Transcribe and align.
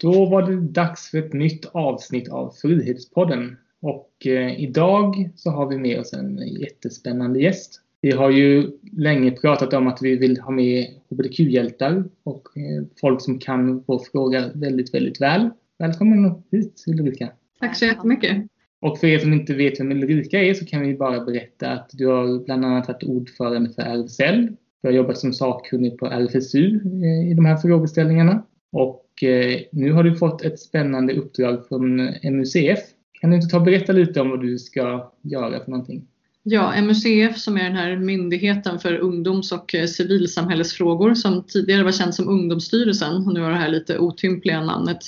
Då 0.00 0.26
var 0.26 0.50
det 0.50 0.60
dags 0.60 1.10
för 1.10 1.18
ett 1.18 1.32
nytt 1.32 1.66
avsnitt 1.72 2.28
av 2.28 2.50
Frihetspodden. 2.62 3.56
Och 3.82 4.26
eh, 4.26 4.60
idag 4.60 5.30
så 5.36 5.50
har 5.50 5.66
vi 5.66 5.78
med 5.78 6.00
oss 6.00 6.12
en 6.12 6.38
jättespännande 6.38 7.40
gäst. 7.40 7.80
Vi 8.00 8.10
har 8.10 8.30
ju 8.30 8.70
länge 8.92 9.30
pratat 9.30 9.72
om 9.72 9.86
att 9.86 9.98
vi 10.02 10.16
vill 10.16 10.40
ha 10.40 10.50
med 10.50 10.86
hbtq-hjältar 11.10 12.04
och 12.22 12.48
eh, 12.56 12.84
folk 13.00 13.20
som 13.20 13.38
kan 13.38 13.84
vår 13.86 13.98
fråga 14.12 14.50
väldigt, 14.54 14.94
väldigt 14.94 15.20
väl. 15.20 15.50
Välkommen 15.78 16.42
hit 16.50 16.84
Ulrika. 16.86 17.28
Tack 17.60 17.76
så 17.76 17.84
jättemycket. 17.84 18.36
Och 18.80 18.98
för 18.98 19.06
er 19.06 19.18
som 19.18 19.32
inte 19.32 19.54
vet 19.54 19.80
vem 19.80 19.92
Ulrika 19.92 20.42
är 20.42 20.54
så 20.54 20.66
kan 20.66 20.80
vi 20.82 20.94
bara 20.94 21.24
berätta 21.24 21.70
att 21.70 21.90
du 21.92 22.06
har 22.06 22.44
bland 22.44 22.64
annat 22.64 22.88
varit 22.88 23.02
ordförande 23.02 23.70
för 23.70 23.82
RFSL. 23.82 24.48
Du 24.82 24.88
har 24.88 24.92
jobbat 24.92 25.18
som 25.18 25.32
sakkunnig 25.32 25.98
på 25.98 26.06
RFSU 26.06 26.80
eh, 27.02 27.30
i 27.30 27.34
de 27.34 27.44
här 27.44 27.56
frågeställningarna. 27.56 28.42
Och 28.72 28.99
eh, 29.22 29.60
nu 29.72 29.92
har 29.92 30.04
du 30.04 30.16
fått 30.16 30.42
ett 30.42 30.60
spännande 30.60 31.12
uppdrag 31.12 31.68
från 31.68 31.96
MUCF. 32.22 32.80
Kan 33.20 33.30
du 33.30 33.36
inte 33.36 33.48
ta 33.48 33.56
och 33.56 33.64
berätta 33.64 33.92
lite 33.92 34.20
om 34.20 34.30
vad 34.30 34.40
du 34.40 34.58
ska 34.58 35.12
göra 35.22 35.64
för 35.64 35.70
någonting? 35.70 36.06
Ja, 36.42 36.82
MUCF 36.82 37.38
som 37.38 37.56
är 37.56 37.64
den 37.64 37.76
här 37.76 37.96
myndigheten 37.96 38.78
för 38.78 38.94
ungdoms 38.94 39.52
och 39.52 39.74
eh, 39.74 39.86
civilsamhällesfrågor 39.86 41.14
som 41.14 41.42
tidigare 41.42 41.84
var 41.84 41.92
känd 41.92 42.14
som 42.14 42.28
Ungdomsstyrelsen 42.28 43.26
och 43.26 43.34
nu 43.34 43.40
har 43.40 43.50
det 43.50 43.56
här 43.56 43.68
lite 43.68 43.98
otympliga 43.98 44.60
namnet. 44.60 44.98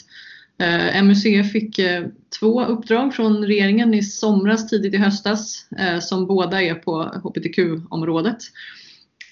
Eh, 0.59 1.03
MUCF 1.03 1.53
fick 1.53 1.79
eh, 1.79 2.07
två 2.41 2.65
uppdrag 2.65 3.15
från 3.15 3.45
regeringen 3.47 3.95
i 3.95 4.03
somras, 4.03 4.71
tidigt 4.71 4.95
i 4.95 4.97
höstas, 4.97 5.67
som 6.01 6.27
båda 6.27 6.63
är 6.63 6.75
på 6.75 7.03
hbtq-området. 7.03 8.39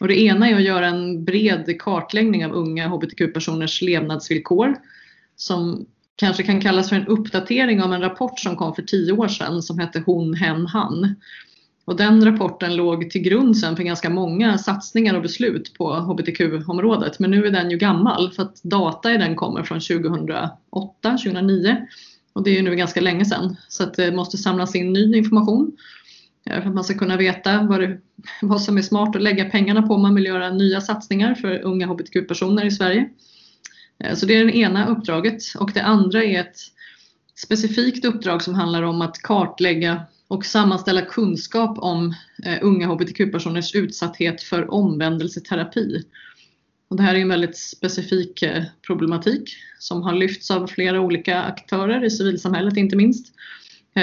Och 0.01 0.09
det 0.09 0.21
ena 0.21 0.49
är 0.49 0.55
att 0.55 0.63
göra 0.63 0.87
en 0.87 1.25
bred 1.25 1.81
kartläggning 1.81 2.47
av 2.47 2.53
unga 2.53 2.89
hbtq-personers 2.89 3.83
levnadsvillkor 3.83 4.77
som 5.37 5.87
kanske 6.17 6.43
kan 6.43 6.61
kallas 6.61 6.89
för 6.89 6.97
en 6.97 7.07
uppdatering 7.07 7.83
av 7.83 7.93
en 7.93 8.01
rapport 8.01 8.39
som 8.39 8.57
kom 8.57 8.75
för 8.75 8.83
tio 8.83 9.13
år 9.13 9.29
sedan 9.29 9.63
som 9.63 9.79
hette 9.79 10.03
Hon, 10.07 10.35
hen, 10.35 10.67
han. 10.67 11.15
Och 11.85 11.97
den 11.97 12.25
rapporten 12.25 12.77
låg 12.77 13.11
till 13.11 13.23
grund 13.23 13.57
sen 13.57 13.77
för 13.77 13.83
ganska 13.83 14.11
många 14.11 14.59
satsningar 14.59 15.15
och 15.15 15.23
beslut 15.23 15.75
på 15.75 15.95
hbtq-området. 15.95 17.19
Men 17.19 17.31
nu 17.31 17.47
är 17.47 17.51
den 17.51 17.71
ju 17.71 17.77
gammal 17.77 18.33
för 18.33 18.43
att 18.43 18.63
data 18.63 19.15
i 19.15 19.19
den 19.19 19.37
kommer 19.37 19.63
från 19.63 19.81
2008, 19.81 20.51
2009 21.03 21.87
och 22.33 22.43
det 22.43 22.51
är 22.51 22.55
ju 22.55 22.63
nu 22.63 22.77
ganska 22.77 23.01
länge 23.01 23.25
sedan. 23.25 23.57
Så 23.69 23.83
att 23.83 23.95
det 23.95 24.13
måste 24.13 24.39
samlas 24.39 24.75
in 24.75 24.93
ny 24.93 25.17
information 25.17 25.73
för 26.47 26.69
att 26.69 26.75
man 26.75 26.85
ska 26.85 26.95
kunna 26.95 27.17
veta 27.17 27.63
vad, 27.63 27.81
det, 27.81 27.99
vad 28.43 28.63
som 28.63 28.79
är 28.79 28.83
smart 28.83 29.17
att 29.17 29.23
lägga 29.23 29.45
pengarna 29.45 29.83
på 29.83 29.95
om 29.95 30.03
man 30.03 30.15
vill 30.15 30.25
göra 30.25 30.51
nya 30.51 30.81
satsningar 30.81 31.35
för 31.35 31.63
unga 31.63 31.87
hbtq-personer 31.87 32.65
i 32.65 32.71
Sverige. 32.71 33.09
Eh, 34.05 34.15
så 34.15 34.27
det 34.27 34.37
är 34.37 34.45
det 34.45 34.57
ena 34.57 34.89
uppdraget 34.89 35.43
och 35.59 35.71
det 35.75 35.83
andra 35.83 36.25
är 36.25 36.41
ett 36.41 36.57
specifikt 37.35 38.05
uppdrag 38.05 38.43
som 38.43 38.55
handlar 38.55 38.83
om 38.83 39.03
att 39.03 39.23
kartlägga 39.23 40.03
och 40.29 40.47
sammanställa 40.47 41.03
kunskap 41.03 41.79
om 41.79 42.15
eh, 42.45 42.59
unga 42.63 42.87
hbtq-personers 42.87 43.75
utsatthet 43.75 44.43
för 44.43 44.75
omvändelseterapi. 44.75 46.05
Och 46.89 46.97
det 46.97 47.03
här 47.03 47.15
är 47.15 47.19
en 47.19 47.29
väldigt 47.29 47.59
specifik 47.59 48.43
eh, 48.43 48.65
problematik 48.87 49.51
som 49.79 50.03
har 50.03 50.15
lyfts 50.15 50.51
av 50.51 50.67
flera 50.67 51.01
olika 51.01 51.43
aktörer 51.43 52.05
i 52.05 52.11
civilsamhället 52.11 52.77
inte 52.77 52.97
minst. 52.97 53.35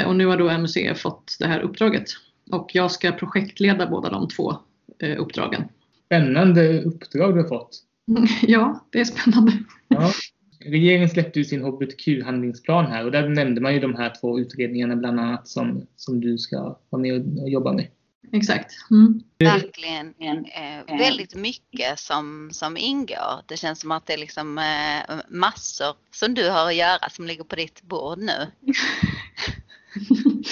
Och 0.06 0.16
nu 0.16 0.26
har 0.26 0.38
då 0.38 0.58
MUCF 0.58 1.00
fått 1.00 1.36
det 1.40 1.48
här 1.48 1.60
uppdraget 1.60 2.10
och 2.52 2.70
jag 2.74 2.92
ska 2.92 3.12
projektleda 3.12 3.88
båda 3.88 4.10
de 4.10 4.28
två 4.28 4.54
eh, 5.00 5.22
uppdragen. 5.22 5.64
Spännande 6.06 6.82
uppdrag 6.84 7.36
du 7.36 7.42
har 7.42 7.48
fått. 7.48 7.84
Ja, 8.42 8.86
det 8.90 9.00
är 9.00 9.06
spännande. 9.06 9.52
Ja. 9.88 10.12
Regeringen 10.60 11.10
släppte 11.10 11.40
ju 11.40 11.46
sin 11.46 11.64
hbtq-handlingsplan 11.64 12.86
här 12.86 13.06
och 13.06 13.12
där 13.12 13.30
nämnde 13.30 13.62
man 13.62 13.74
ju 13.74 13.80
de 13.80 13.96
här 13.96 14.14
två 14.22 14.40
utredningarna 14.40 14.96
bland 14.96 15.20
annat 15.20 15.48
som, 15.48 15.88
som 15.96 16.22
du 16.22 16.38
ska 16.38 16.80
vara 16.90 17.02
med 17.02 17.42
och 17.42 17.50
jobba 17.50 17.74
med. 17.74 17.88
Exakt. 18.32 18.72
Mm. 18.92 19.22
Verkligen 19.40 20.14
eh, 20.18 20.98
väldigt 20.98 21.36
mycket 21.36 22.00
som, 22.00 22.50
som 22.52 22.78
ingår. 22.78 23.42
Det 23.46 23.58
känns 23.58 23.80
som 23.80 23.92
att 23.92 24.06
det 24.06 24.14
är 24.14 24.18
liksom 24.18 24.58
eh, 24.58 25.16
massor 25.30 25.96
som 26.12 26.34
du 26.34 26.50
har 26.50 26.68
att 26.68 26.76
göra 26.76 27.10
som 27.10 27.28
ligger 27.28 27.44
på 27.44 27.56
ditt 27.56 27.82
bord 27.82 28.18
nu. 28.18 28.52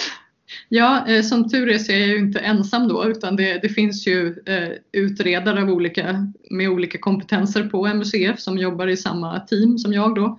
Ja, 0.69 1.07
eh, 1.07 1.21
som 1.21 1.49
tur 1.49 1.69
är 1.69 1.77
så 1.77 1.91
är 1.91 1.99
jag 1.99 2.07
ju 2.07 2.17
inte 2.17 2.39
ensam 2.39 2.87
då 2.87 3.05
utan 3.05 3.35
det, 3.35 3.59
det 3.61 3.69
finns 3.69 4.07
ju 4.07 4.35
eh, 4.45 4.69
utredare 4.91 5.61
av 5.61 5.69
olika, 5.69 6.31
med 6.49 6.69
olika 6.69 6.97
kompetenser 6.97 7.63
på 7.63 7.87
MUCF 7.87 8.39
som 8.39 8.57
jobbar 8.57 8.87
i 8.87 8.97
samma 8.97 9.39
team 9.39 9.77
som 9.77 9.93
jag 9.93 10.15
då. 10.15 10.37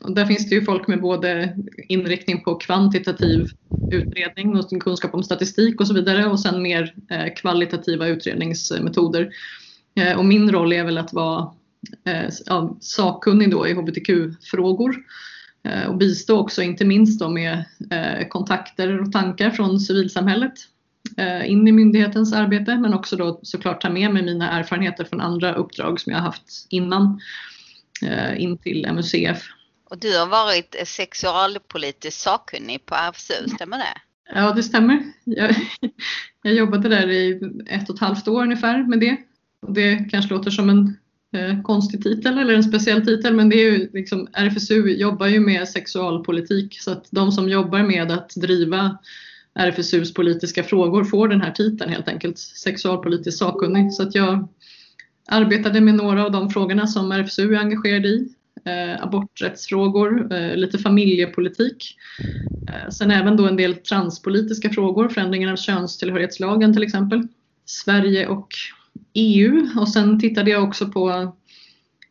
Och 0.00 0.14
där 0.14 0.26
finns 0.26 0.48
det 0.48 0.54
ju 0.54 0.64
folk 0.64 0.88
med 0.88 1.00
både 1.00 1.56
inriktning 1.88 2.42
på 2.42 2.54
kvantitativ 2.54 3.50
utredning 3.92 4.56
och 4.56 4.82
kunskap 4.82 5.14
om 5.14 5.22
statistik 5.22 5.80
och 5.80 5.86
så 5.86 5.94
vidare 5.94 6.26
och 6.26 6.40
sen 6.40 6.62
mer 6.62 6.94
eh, 7.10 7.34
kvalitativa 7.36 8.06
utredningsmetoder. 8.06 9.30
Eh, 10.00 10.18
och 10.18 10.24
min 10.24 10.52
roll 10.52 10.72
är 10.72 10.84
väl 10.84 10.98
att 10.98 11.12
vara 11.12 11.50
eh, 12.04 12.30
sakkunnig 12.80 13.50
då 13.50 13.68
i 13.68 13.72
hbtq-frågor 13.72 14.96
och 15.88 15.96
bistå 15.96 16.38
också 16.38 16.62
inte 16.62 16.84
minst 16.84 17.20
då 17.20 17.28
med 17.28 17.64
eh, 17.90 18.28
kontakter 18.28 19.00
och 19.00 19.12
tankar 19.12 19.50
från 19.50 19.80
civilsamhället 19.80 20.52
eh, 21.16 21.50
in 21.50 21.68
i 21.68 21.72
myndighetens 21.72 22.32
arbete 22.32 22.76
men 22.76 22.94
också 22.94 23.16
då 23.16 23.40
såklart 23.42 23.80
ta 23.80 23.90
med 23.90 24.12
mig 24.12 24.22
mina 24.22 24.50
erfarenheter 24.50 25.04
från 25.04 25.20
andra 25.20 25.54
uppdrag 25.54 26.00
som 26.00 26.12
jag 26.12 26.20
haft 26.20 26.66
innan 26.68 27.20
in 28.36 28.58
till 28.58 28.92
MUCF. 28.92 29.42
Och 29.90 29.98
du 29.98 30.18
har 30.18 30.26
varit 30.26 30.76
sexualpolitiskt 30.84 32.20
sakkunnig 32.20 32.86
på 32.86 32.94
RFSU, 32.94 33.48
stämmer 33.54 33.78
det? 33.78 34.00
Ja, 34.34 34.52
det 34.52 34.62
stämmer. 34.62 35.02
Jag, 35.24 35.56
jag 36.42 36.54
jobbade 36.54 36.88
där 36.88 37.10
i 37.10 37.40
ett 37.66 37.88
och 37.88 37.94
ett 37.94 38.00
halvt 38.00 38.28
år 38.28 38.42
ungefär 38.42 38.82
med 38.82 39.00
det. 39.00 39.16
Och 39.62 39.72
det 39.72 39.96
kanske 40.10 40.34
låter 40.34 40.50
som 40.50 40.70
en 40.70 40.96
eh, 41.36 41.62
konstig 41.62 42.02
titel 42.02 42.38
eller 42.38 42.54
en 42.54 42.64
speciell 42.64 43.06
titel 43.06 43.34
men 43.34 43.48
det 43.48 43.56
är 43.56 43.70
ju 43.70 43.90
liksom, 43.92 44.28
RFSU 44.32 44.88
jobbar 44.88 45.26
ju 45.26 45.40
med 45.40 45.68
sexualpolitik 45.68 46.80
så 46.80 46.90
att 46.90 47.06
de 47.10 47.32
som 47.32 47.48
jobbar 47.48 47.82
med 47.82 48.10
att 48.10 48.34
driva 48.36 48.98
RFSUs 49.54 50.14
politiska 50.14 50.62
frågor 50.62 51.04
får 51.04 51.28
den 51.28 51.40
här 51.40 51.50
titeln 51.50 51.90
helt 51.90 52.08
enkelt, 52.08 52.38
sexualpolitisk 52.38 53.38
sakkunnig. 53.38 53.92
Så 53.92 54.02
att 54.02 54.14
jag 54.14 54.48
arbetade 55.28 55.80
med 55.80 55.94
några 55.94 56.24
av 56.24 56.32
de 56.32 56.50
frågorna 56.50 56.86
som 56.86 57.12
RFSU 57.12 57.54
är 57.54 57.58
engagerad 57.58 58.06
i. 58.06 58.28
Eh, 58.64 59.02
aborträttsfrågor, 59.02 60.32
eh, 60.34 60.56
lite 60.56 60.78
familjepolitik. 60.78 61.96
Eh, 62.68 62.90
sen 62.90 63.10
även 63.10 63.36
då 63.36 63.46
en 63.46 63.56
del 63.56 63.74
transpolitiska 63.74 64.70
frågor, 64.70 65.08
förändringen 65.08 65.48
av 65.48 65.56
könstillhörighetslagen 65.56 66.72
till 66.72 66.82
exempel. 66.82 67.26
Sverige 67.64 68.26
och 68.26 68.48
EU 69.16 69.68
och 69.76 69.88
sen 69.88 70.20
tittade 70.20 70.50
jag 70.50 70.64
också 70.64 70.88
på 70.88 71.34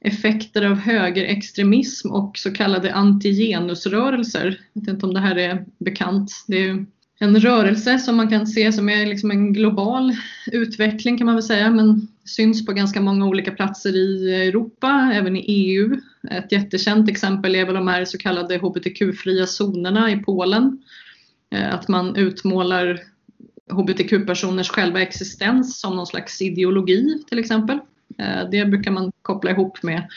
effekter 0.01 0.66
av 0.66 0.75
högerextremism 0.75 2.11
och 2.11 2.38
så 2.38 2.51
kallade 2.51 2.93
antigenusrörelser. 2.93 4.59
Jag 4.73 4.81
vet 4.81 4.89
inte 4.89 5.05
om 5.05 5.13
det 5.13 5.19
här 5.19 5.35
är 5.35 5.66
bekant. 5.77 6.31
Det 6.47 6.67
är 6.67 6.85
en 7.19 7.39
rörelse 7.39 7.99
som 7.99 8.16
man 8.16 8.29
kan 8.29 8.47
se 8.47 8.71
som 8.71 8.89
är 8.89 9.05
liksom 9.05 9.31
en 9.31 9.53
global 9.53 10.16
utveckling 10.51 11.17
kan 11.17 11.25
man 11.25 11.35
väl 11.35 11.43
säga 11.43 11.69
men 11.69 12.07
syns 12.25 12.66
på 12.66 12.73
ganska 12.73 13.01
många 13.01 13.25
olika 13.25 13.51
platser 13.51 13.95
i 13.95 14.35
Europa, 14.47 15.11
även 15.13 15.35
i 15.35 15.45
EU. 15.47 16.01
Ett 16.31 16.51
jättekänt 16.51 17.09
exempel 17.09 17.55
är 17.55 17.66
väl 17.66 17.75
de 17.75 17.87
här 17.87 18.05
så 18.05 18.17
kallade 18.17 18.57
hbtq-fria 18.57 19.45
zonerna 19.45 20.11
i 20.11 20.17
Polen. 20.17 20.83
Eh, 21.49 21.73
att 21.73 21.87
man 21.87 22.16
utmålar 22.16 22.99
hbtq-personers 23.72 24.70
själva 24.70 25.02
existens 25.02 25.80
som 25.80 25.96
någon 25.96 26.08
slags 26.08 26.42
ideologi 26.42 27.24
till 27.30 27.40
exempel. 27.40 27.80
Eh, 28.18 28.50
det 28.52 28.66
brukar 28.66 28.92
man 28.92 29.12
koppla 29.22 29.52
ihop 29.52 29.84
med 29.84 30.09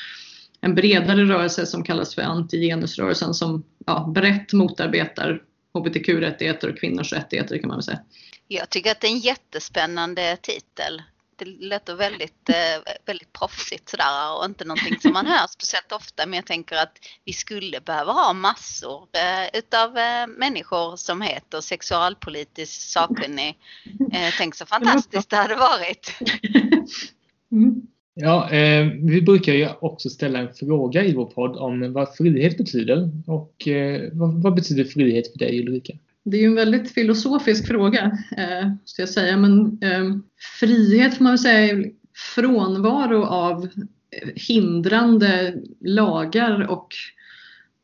en 0.60 0.74
bredare 0.74 1.24
rörelse 1.24 1.66
som 1.66 1.84
kallas 1.84 2.14
för 2.14 2.22
antigenusrörelsen 2.22 3.34
som 3.34 3.64
ja, 3.86 4.12
brett 4.14 4.52
motarbetar 4.52 5.42
hbtq-rättigheter 5.74 6.72
och 6.72 6.78
kvinnors 6.78 7.12
rättigheter 7.12 7.58
kan 7.58 7.68
man 7.68 7.76
väl 7.76 7.82
säga. 7.82 8.00
Jag 8.48 8.70
tycker 8.70 8.90
att 8.90 9.00
det 9.00 9.06
är 9.06 9.12
en 9.12 9.18
jättespännande 9.18 10.36
titel 10.42 11.02
det 11.38 11.44
låter 11.44 11.94
väldigt, 11.94 12.48
eh, 12.48 12.92
väldigt 13.06 13.32
proffsigt 13.32 13.88
sådär 13.88 14.38
och 14.38 14.44
inte 14.44 14.64
någonting 14.64 15.00
som 15.00 15.12
man 15.12 15.26
hör 15.26 15.46
speciellt 15.46 15.92
ofta. 15.92 16.26
Men 16.26 16.34
jag 16.34 16.46
tänker 16.46 16.76
att 16.76 16.98
vi 17.24 17.32
skulle 17.32 17.80
behöva 17.80 18.12
ha 18.12 18.32
massor 18.32 19.08
eh, 19.12 19.58
utav 19.58 19.98
eh, 19.98 20.26
människor 20.26 20.96
som 20.96 21.20
heter 21.22 21.60
sexualpolitisk 21.60 22.90
sakkunnig. 22.90 23.58
Tänk 24.38 24.54
så 24.54 24.66
fantastiskt 24.66 25.30
det 25.30 25.36
hade 25.36 25.56
varit. 25.56 26.14
Mm. 27.52 27.82
Ja, 28.20 28.50
eh, 28.50 28.86
vi 29.02 29.22
brukar 29.22 29.52
ju 29.52 29.68
också 29.80 30.10
ställa 30.10 30.38
en 30.38 30.54
fråga 30.54 31.04
i 31.04 31.14
vår 31.14 31.24
podd 31.24 31.56
om 31.56 31.92
vad 31.92 32.16
frihet 32.16 32.58
betyder. 32.58 33.10
Och 33.26 33.68
eh, 33.68 34.10
vad, 34.12 34.42
vad 34.42 34.54
betyder 34.54 34.84
frihet 34.84 35.32
för 35.32 35.38
dig 35.38 35.60
Ulrika? 35.60 35.92
Det 36.24 36.36
är 36.36 36.40
ju 36.40 36.46
en 36.46 36.54
väldigt 36.54 36.90
filosofisk 36.90 37.66
fråga, 37.66 38.18
eh, 38.36 38.70
ska 38.84 39.02
jag 39.02 39.08
säga. 39.08 39.36
Men 39.36 39.78
eh, 39.82 40.16
frihet 40.60 41.16
får 41.16 41.24
man 41.24 41.32
väl 41.32 41.38
säga 41.38 41.58
är 41.58 41.90
frånvaro 42.34 43.24
av 43.24 43.64
eh, 44.10 44.28
hindrande 44.34 45.54
lagar 45.80 46.70
och 46.70 46.94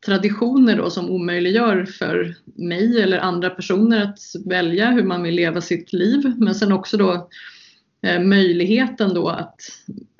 traditioner 0.05 0.77
då 0.77 0.89
som 0.89 1.09
omöjliggör 1.09 1.85
för 1.85 2.35
mig 2.55 3.01
eller 3.01 3.19
andra 3.19 3.49
personer 3.49 4.03
att 4.03 4.19
välja 4.45 4.91
hur 4.91 5.03
man 5.03 5.23
vill 5.23 5.35
leva 5.35 5.61
sitt 5.61 5.93
liv. 5.93 6.33
Men 6.37 6.55
sen 6.55 6.71
också 6.71 6.97
då 6.97 7.29
eh, 8.01 8.19
möjligheten 8.19 9.13
då 9.13 9.29
att, 9.29 9.61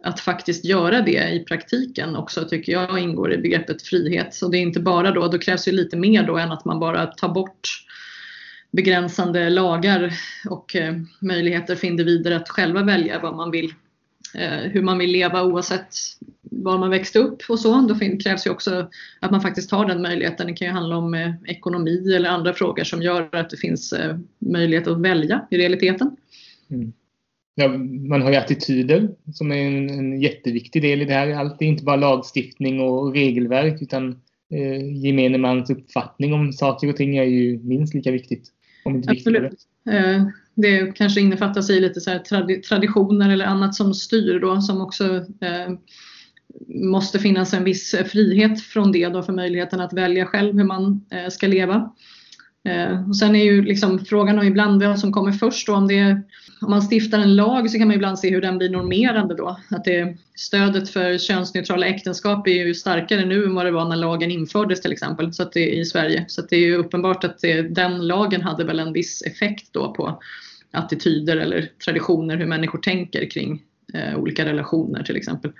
att 0.04 0.20
faktiskt 0.20 0.66
göra 0.66 1.02
det 1.02 1.34
i 1.34 1.46
praktiken 1.48 2.16
också 2.16 2.46
tycker 2.46 2.72
jag 2.72 3.00
ingår 3.00 3.34
i 3.34 3.38
begreppet 3.38 3.82
frihet. 3.82 4.34
Så 4.34 4.48
det 4.48 4.58
är 4.58 4.62
inte 4.62 4.80
bara 4.80 5.12
då, 5.12 5.28
då 5.28 5.38
krävs 5.38 5.68
ju 5.68 5.72
lite 5.72 5.98
mer 5.98 6.28
då 6.28 6.38
än 6.38 6.52
att 6.52 6.66
man 6.66 6.80
bara 6.80 7.06
tar 7.06 7.30
bort 7.30 7.85
begränsande 8.76 9.50
lagar 9.50 10.14
och 10.50 10.76
eh, 10.76 10.96
möjligheter 11.22 11.76
för 11.76 11.88
individer 11.88 12.32
att 12.32 12.50
själva 12.50 12.84
välja 12.84 13.20
vad 13.20 13.36
man 13.36 13.52
vill, 13.52 13.74
eh, 14.36 14.72
hur 14.72 14.82
man 14.82 14.98
vill 14.98 15.12
leva 15.12 15.44
oavsett 15.44 15.88
var 16.42 16.78
man 16.78 16.90
växte 16.90 17.20
upp 17.20 17.42
och 17.50 17.60
så. 17.60 17.82
Då 17.82 17.96
krävs 18.24 18.48
ju 18.48 18.52
också 18.52 18.90
att 19.20 19.32
man 19.32 19.42
faktiskt 19.42 19.72
har 19.72 19.86
den 19.86 20.02
möjligheten. 20.02 20.48
Det 20.48 20.54
kan 20.54 20.68
ju 20.68 20.74
handla 20.74 20.98
om 20.98 21.14
eh, 21.14 21.32
ekonomi 21.48 22.16
eller 22.16 22.30
andra 22.30 22.54
frågor 22.54 22.84
som 22.84 23.02
gör 23.02 23.30
att 23.36 23.50
det 23.50 23.58
finns 23.58 23.94
möjlighet 24.40 24.88
att 24.88 25.02
välja 25.02 25.48
i 25.52 25.58
realiteten. 25.58 26.16
Mm. 26.70 26.94
Ja, 27.58 27.68
man 28.08 28.22
har 28.22 28.32
ju 28.32 28.36
attityder 28.36 29.10
som 29.34 29.52
är 29.52 29.56
en, 29.56 29.90
en, 29.90 30.22
jätteviktig 30.22 30.82
del 30.82 31.02
i 31.02 31.06
det 31.06 31.14
här. 31.14 31.34
Allt 31.34 31.62
är 31.62 31.66
inte 31.66 31.84
bara 31.84 31.96
lagstiftning 31.96 32.82
och 32.82 33.14
regelverk 33.14 33.82
utan 33.82 34.22
eh, 34.52 34.96
gemene 35.06 35.38
mans 35.38 35.70
uppfattning 35.70 36.34
om 36.34 36.54
saker 36.54 36.90
och 36.90 36.96
ting 36.96 37.18
är 37.18 37.24
ju 37.24 37.60
minst 37.64 37.94
lika 37.94 38.12
viktigt. 38.12 38.52
Absolut. 39.08 39.60
Eh, 39.90 40.28
det 40.56 40.96
kanske 40.96 41.22
innefattas 41.22 41.70
i 41.70 41.80
lite 41.80 42.02
så 42.02 42.20
traditioner 42.70 43.30
eller 43.30 43.46
annat 43.46 43.76
som 43.76 43.94
styr 43.94 44.40
då 44.40 44.62
som 44.62 44.82
också 44.82 45.16
eh, 45.16 45.74
måste 46.68 47.20
finnas 47.20 47.54
en 47.54 47.64
viss 47.64 47.96
frihet 48.06 48.62
från 48.62 48.92
det 48.92 49.10
då 49.10 49.24
för 49.24 49.34
möjligheten 49.34 49.80
att 49.80 49.94
välja 49.94 50.26
själv 50.26 50.58
hur 50.58 50.64
man 50.64 51.06
eh, 51.12 51.30
ska 51.30 51.48
leva. 51.48 51.92
Eh, 52.66 53.10
och 53.10 53.18
sen 53.18 53.36
är 53.36 53.44
ju 53.44 53.62
liksom 53.62 54.06
frågan 54.06 54.48
ibland 54.48 54.84
vad 54.84 55.00
som 55.00 55.12
kommer 55.12 55.32
först 55.32 55.70
om 55.70 55.88
det 55.88 56.00
är 56.00 56.24
om 56.62 56.70
man 56.70 56.88
stiftar 56.92 57.20
en 57.20 57.36
lag 57.36 57.70
så 57.70 57.78
kan 57.78 57.88
man 57.88 57.96
ibland 57.96 58.20
se 58.20 58.30
hur 58.30 58.42
den 58.42 58.58
blir 58.58 58.70
normerande 58.70 59.36
då. 59.36 59.60
Att 59.70 59.84
det, 59.84 60.18
stödet 60.36 60.90
för 60.90 61.18
könsneutrala 61.18 61.86
äktenskap 61.86 62.48
är 62.48 62.66
ju 62.66 62.74
starkare 62.74 63.26
nu 63.26 63.46
än 63.46 63.56
vad 63.56 63.66
det 63.66 63.72
var 63.72 63.90
när 63.90 63.96
lagen 63.96 64.32
infördes 64.32 64.82
till 64.82 64.92
exempel 64.92 65.34
så 65.34 65.44
att 65.44 65.52
det, 65.52 65.76
i 65.76 65.86
Sverige. 65.86 66.26
Så 66.28 66.42
det 66.42 66.56
är 66.56 66.60
ju 66.60 66.76
uppenbart 66.76 67.24
att 67.24 67.40
det, 67.40 67.62
den 67.62 68.08
lagen 68.08 68.42
hade 68.42 68.64
väl 68.64 68.80
en 68.80 68.94
viss 68.94 69.22
effekt 69.22 69.74
då 69.74 69.94
på 69.94 70.22
attityder 70.72 71.38
eller 71.38 71.70
traditioner, 71.86 72.38
hur 72.38 72.46
människor 72.46 72.80
tänker 72.80 73.30
kring 73.30 73.62
eh, 73.94 74.18
olika 74.18 74.46
relationer 74.46 75.04
till 75.04 75.18
exempel. 75.18 75.52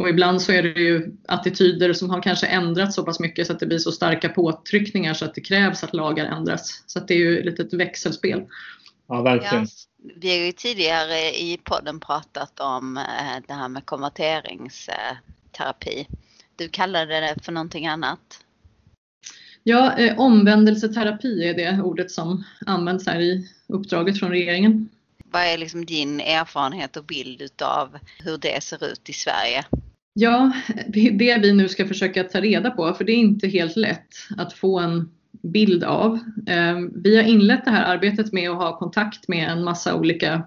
Och 0.00 0.08
ibland 0.08 0.42
så 0.42 0.52
är 0.52 0.62
det 0.62 0.80
ju 0.80 1.16
attityder 1.28 1.92
som 1.92 2.10
har 2.10 2.22
kanske 2.22 2.46
ändrats 2.46 2.94
så 2.94 3.04
pass 3.04 3.20
mycket 3.20 3.46
så 3.46 3.52
att 3.52 3.60
det 3.60 3.66
blir 3.66 3.78
så 3.78 3.92
starka 3.92 4.28
påtryckningar 4.28 5.14
så 5.14 5.24
att 5.24 5.34
det 5.34 5.40
krävs 5.40 5.84
att 5.84 5.94
lagar 5.94 6.24
ändras. 6.24 6.82
Så 6.86 6.98
att 6.98 7.08
det 7.08 7.14
är 7.14 7.18
ju 7.18 7.42
lite 7.42 7.62
ett 7.62 7.72
växelspel. 7.72 8.42
Ja, 9.08 9.22
verkligen. 9.22 9.64
Ja, 9.64 9.70
vi 10.16 10.30
har 10.30 10.36
ju 10.46 10.52
tidigare 10.52 11.18
i 11.18 11.60
podden 11.64 12.00
pratat 12.00 12.60
om 12.60 12.96
eh, 12.96 13.02
det 13.46 13.54
här 13.54 13.68
med 13.68 13.86
konverteringsterapi. 13.86 16.06
Du 16.56 16.68
kallade 16.68 17.20
det 17.20 17.44
för 17.44 17.52
någonting 17.52 17.86
annat. 17.86 18.44
Ja, 19.62 19.98
eh, 19.98 20.18
omvändelseterapi 20.18 21.44
är 21.44 21.54
det 21.54 21.82
ordet 21.82 22.10
som 22.10 22.44
används 22.66 23.06
här 23.06 23.20
i 23.20 23.48
uppdraget 23.68 24.18
från 24.18 24.30
regeringen. 24.30 24.88
Vad 25.32 25.42
är 25.42 25.58
liksom 25.58 25.84
din 25.84 26.20
erfarenhet 26.20 26.96
och 26.96 27.04
bild 27.04 27.42
utav 27.42 27.98
hur 28.24 28.38
det 28.38 28.62
ser 28.62 28.92
ut 28.92 29.08
i 29.08 29.12
Sverige? 29.12 29.64
Ja, 30.14 30.52
det 30.86 31.38
vi 31.42 31.52
nu 31.52 31.68
ska 31.68 31.86
försöka 31.86 32.24
ta 32.24 32.40
reda 32.40 32.70
på 32.70 32.94
för 32.94 33.04
det 33.04 33.12
är 33.12 33.16
inte 33.16 33.48
helt 33.48 33.76
lätt 33.76 34.08
att 34.36 34.52
få 34.52 34.78
en 34.78 35.10
bild 35.42 35.84
av. 35.84 36.18
Ehm, 36.46 37.02
vi 37.02 37.16
har 37.16 37.22
inlett 37.22 37.64
det 37.64 37.70
här 37.70 37.94
arbetet 37.94 38.32
med 38.32 38.50
att 38.50 38.56
ha 38.56 38.78
kontakt 38.78 39.28
med 39.28 39.48
en 39.48 39.64
massa 39.64 39.94
olika 39.94 40.42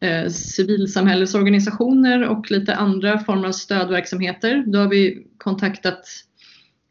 eh, 0.00 0.28
civilsamhällesorganisationer 0.28 2.28
och 2.28 2.50
lite 2.50 2.74
andra 2.74 3.18
former 3.18 3.48
av 3.48 3.52
stödverksamheter. 3.52 4.64
Då 4.66 4.78
har 4.78 4.88
vi 4.88 5.26
kontaktat 5.38 6.04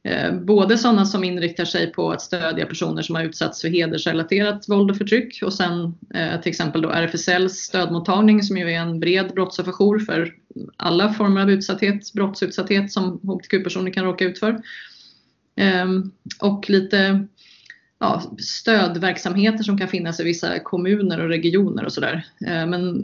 Eh, 0.04 0.34
både 0.34 0.78
sådana 0.78 1.06
som 1.06 1.24
inriktar 1.24 1.66
sig 1.66 1.92
på 1.92 2.12
att 2.12 2.22
stödja 2.22 2.66
personer 2.66 3.02
som 3.02 3.16
har 3.16 3.24
utsatts 3.24 3.62
för 3.62 3.68
hedersrelaterat 3.68 4.70
våld 4.70 4.92
och 4.92 4.98
förtryck 4.98 5.40
och 5.44 5.54
sen 5.54 5.96
eh, 6.14 6.42
till 6.42 6.50
exempel 6.50 6.82
då 6.82 6.90
RFSLs 6.90 7.54
stödmottagning 7.54 8.44
som 8.44 8.58
ju 8.58 8.72
är 8.72 8.80
en 8.80 9.00
bred 9.00 9.34
brottsofferjour 9.34 10.00
för 10.00 10.34
alla 10.78 11.14
former 11.14 11.42
av 11.42 11.52
utsatthet, 11.52 12.14
brottsutsatthet 12.14 12.92
som 12.92 13.20
hbtq-personer 13.24 13.92
kan 13.92 14.06
råka 14.06 14.26
ut 14.26 14.40
för. 14.40 14.62
Ehm, 15.56 16.12
och 16.40 16.70
lite 16.70 17.28
ja, 18.00 18.22
stödverksamheter 18.38 19.64
som 19.64 19.78
kan 19.78 19.88
finnas 19.88 20.20
i 20.20 20.24
vissa 20.24 20.60
kommuner 20.60 21.20
och 21.20 21.30
regioner 21.30 21.86
och 21.86 21.94
sådär. 21.94 22.26
Eh, 22.48 22.66
men 22.66 23.02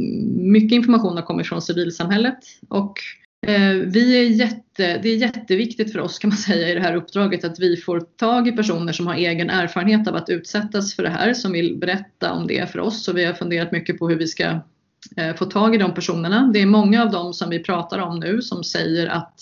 mycket 0.51 0.71
information 0.75 1.15
har 1.15 1.23
kommit 1.23 1.47
från 1.47 1.61
civilsamhället 1.61 2.39
och 2.69 2.99
Eh, 3.41 3.73
vi 3.73 4.17
är 4.17 4.29
jätte, 4.29 4.97
det 4.97 5.09
är 5.09 5.15
jätteviktigt 5.15 5.91
för 5.91 5.99
oss 5.99 6.19
kan 6.19 6.29
man 6.29 6.37
säga 6.37 6.69
i 6.69 6.73
det 6.73 6.81
här 6.81 6.95
uppdraget 6.95 7.43
att 7.43 7.59
vi 7.59 7.77
får 7.77 7.99
tag 7.99 8.47
i 8.47 8.51
personer 8.51 8.93
som 8.93 9.07
har 9.07 9.15
egen 9.15 9.49
erfarenhet 9.49 10.07
av 10.07 10.15
att 10.15 10.29
utsättas 10.29 10.95
för 10.95 11.03
det 11.03 11.09
här 11.09 11.33
som 11.33 11.51
vill 11.51 11.77
berätta 11.77 12.31
om 12.31 12.47
det 12.47 12.71
för 12.71 12.79
oss 12.79 13.03
Så 13.03 13.13
vi 13.13 13.25
har 13.25 13.33
funderat 13.33 13.71
mycket 13.71 13.99
på 13.99 14.09
hur 14.09 14.15
vi 14.15 14.27
ska 14.27 14.43
eh, 15.17 15.35
få 15.35 15.45
tag 15.45 15.75
i 15.75 15.77
de 15.77 15.93
personerna. 15.93 16.49
Det 16.53 16.61
är 16.61 16.65
många 16.65 17.03
av 17.03 17.11
dem 17.11 17.33
som 17.33 17.49
vi 17.49 17.59
pratar 17.59 17.99
om 17.99 18.19
nu 18.19 18.41
som 18.41 18.63
säger 18.63 19.07
att 19.07 19.39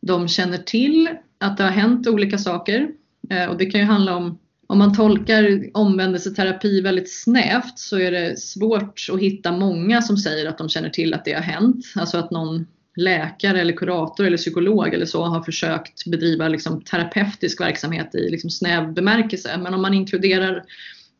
de 0.00 0.28
känner 0.28 0.58
till 0.58 1.08
att 1.38 1.56
det 1.56 1.62
har 1.62 1.70
hänt 1.70 2.06
olika 2.06 2.38
saker. 2.38 2.88
Eh, 3.30 3.46
och 3.46 3.58
det 3.58 3.66
kan 3.66 3.80
ju 3.80 3.86
handla 3.86 4.16
om, 4.16 4.38
om 4.66 4.78
man 4.78 4.96
tolkar 4.96 5.70
omvändelseterapi 5.74 6.80
väldigt 6.80 7.12
snävt 7.12 7.78
så 7.78 7.98
är 7.98 8.10
det 8.10 8.38
svårt 8.38 9.08
att 9.12 9.20
hitta 9.20 9.52
många 9.52 10.02
som 10.02 10.16
säger 10.16 10.46
att 10.46 10.58
de 10.58 10.68
känner 10.68 10.90
till 10.90 11.14
att 11.14 11.24
det 11.24 11.32
har 11.32 11.42
hänt. 11.42 11.84
Alltså 11.96 12.18
att 12.18 12.30
någon 12.30 12.66
läkare 12.96 13.60
eller 13.60 13.72
kurator 13.72 14.26
eller 14.26 14.36
psykolog 14.36 14.94
eller 14.94 15.06
så 15.06 15.24
har 15.24 15.42
försökt 15.42 16.06
bedriva 16.06 16.48
liksom 16.48 16.82
terapeutisk 16.82 17.60
verksamhet 17.60 18.14
i 18.14 18.30
liksom 18.30 18.50
snäv 18.50 18.92
bemärkelse. 18.92 19.58
Men 19.58 19.74
om 19.74 19.82
man 19.82 19.94
inkluderar 19.94 20.64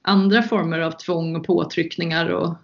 andra 0.03 0.43
former 0.43 0.79
av 0.79 0.91
tvång 0.91 1.37
och 1.37 1.47
påtryckningar 1.47 2.29
och 2.29 2.57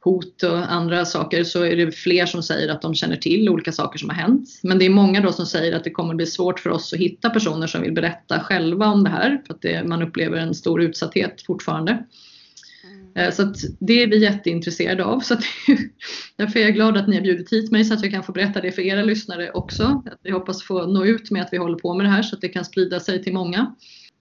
hot 0.00 0.42
och 0.42 0.72
andra 0.72 1.04
saker 1.04 1.44
så 1.44 1.62
är 1.62 1.76
det 1.76 1.92
fler 1.92 2.26
som 2.26 2.42
säger 2.42 2.68
att 2.68 2.82
de 2.82 2.94
känner 2.94 3.16
till 3.16 3.48
olika 3.48 3.72
saker 3.72 3.98
som 3.98 4.08
har 4.08 4.16
hänt. 4.16 4.48
Men 4.62 4.78
det 4.78 4.86
är 4.86 4.90
många 4.90 5.20
då 5.20 5.32
som 5.32 5.46
säger 5.46 5.76
att 5.76 5.84
det 5.84 5.90
kommer 5.90 6.14
bli 6.14 6.26
svårt 6.26 6.60
för 6.60 6.70
oss 6.70 6.92
att 6.92 6.98
hitta 6.98 7.30
personer 7.30 7.66
som 7.66 7.82
vill 7.82 7.92
berätta 7.92 8.40
själva 8.40 8.86
om 8.86 9.04
det 9.04 9.10
här 9.10 9.42
för 9.46 9.54
att 9.54 9.62
det, 9.62 9.84
man 9.84 10.02
upplever 10.02 10.38
en 10.38 10.54
stor 10.54 10.82
utsatthet 10.82 11.42
fortfarande. 11.46 12.04
Eh, 13.14 13.30
så 13.30 13.54
det 13.80 14.02
är 14.02 14.06
vi 14.06 14.22
jätteintresserade 14.22 15.04
av. 15.04 15.20
Så 15.20 15.34
att, 15.34 15.42
därför 16.36 16.60
är 16.60 16.64
jag 16.64 16.74
glad 16.74 16.96
att 16.96 17.08
ni 17.08 17.16
har 17.16 17.22
bjudit 17.22 17.52
hit 17.52 17.70
mig 17.70 17.84
så 17.84 17.94
att 17.94 18.02
jag 18.02 18.12
kan 18.12 18.22
få 18.22 18.32
berätta 18.32 18.60
det 18.60 18.72
för 18.72 18.82
era 18.82 19.02
lyssnare 19.02 19.50
också. 19.50 20.02
Vi 20.22 20.30
hoppas 20.30 20.62
få 20.62 20.86
nå 20.86 21.04
ut 21.04 21.30
med 21.30 21.42
att 21.42 21.52
vi 21.52 21.56
håller 21.56 21.78
på 21.78 21.94
med 21.94 22.06
det 22.06 22.10
här 22.10 22.22
så 22.22 22.34
att 22.34 22.40
det 22.40 22.48
kan 22.48 22.64
sprida 22.64 23.00
sig 23.00 23.22
till 23.22 23.34
många. 23.34 23.74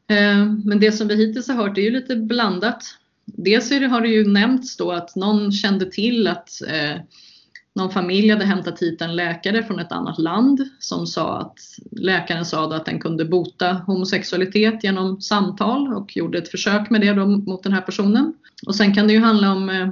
Eh, 0.09 0.45
men 0.65 0.79
det 0.79 0.91
som 0.91 1.07
vi 1.07 1.15
hittills 1.15 1.47
har 1.47 1.55
hört 1.55 1.77
är 1.77 1.81
ju 1.81 1.91
lite 1.91 2.15
blandat. 2.15 2.83
Dels 3.25 3.69
det, 3.69 3.87
har 3.87 4.01
det 4.01 4.09
ju 4.09 4.27
nämnts 4.27 4.77
då 4.77 4.91
att 4.91 5.15
någon 5.15 5.51
kände 5.51 5.91
till 5.91 6.27
att 6.27 6.49
eh, 6.67 7.01
någon 7.77 7.91
familj 7.91 8.29
hade 8.29 8.45
hämtat 8.45 8.81
hit 8.81 9.01
en 9.01 9.15
läkare 9.15 9.63
från 9.63 9.79
ett 9.79 9.91
annat 9.91 10.19
land 10.19 10.59
som 10.79 11.07
sa 11.07 11.39
att 11.39 11.59
läkaren 11.91 12.45
sa 12.45 12.75
att 12.75 12.85
den 12.85 12.99
kunde 12.99 13.25
bota 13.25 13.73
homosexualitet 13.73 14.83
genom 14.83 15.21
samtal 15.21 15.93
och 15.93 16.17
gjorde 16.17 16.37
ett 16.37 16.49
försök 16.49 16.89
med 16.89 17.01
det 17.01 17.13
då 17.13 17.25
mot 17.25 17.63
den 17.63 17.73
här 17.73 17.81
personen. 17.81 18.33
Och 18.67 18.75
sen 18.75 18.93
kan 18.93 19.07
det 19.07 19.13
ju 19.13 19.19
handla 19.19 19.51
om 19.51 19.69
eh, 19.69 19.87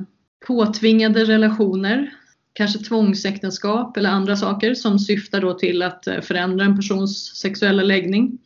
påtvingade 0.48 1.25
relationer, 1.25 2.13
kanske 2.54 2.80
tvångsäktenskap 2.80 3.98
eller 3.98 4.10
andra 4.10 4.36
saker 4.36 4.74
som 4.74 5.00
syftar 5.00 5.42
då 5.42 5.54
till 5.54 5.82
att 5.82 6.08
eh, 6.08 6.22
förändra 6.22 6.65
en 6.65 6.75
persons 6.75 7.36
sexuella 7.36 7.84
läggning 7.84 8.38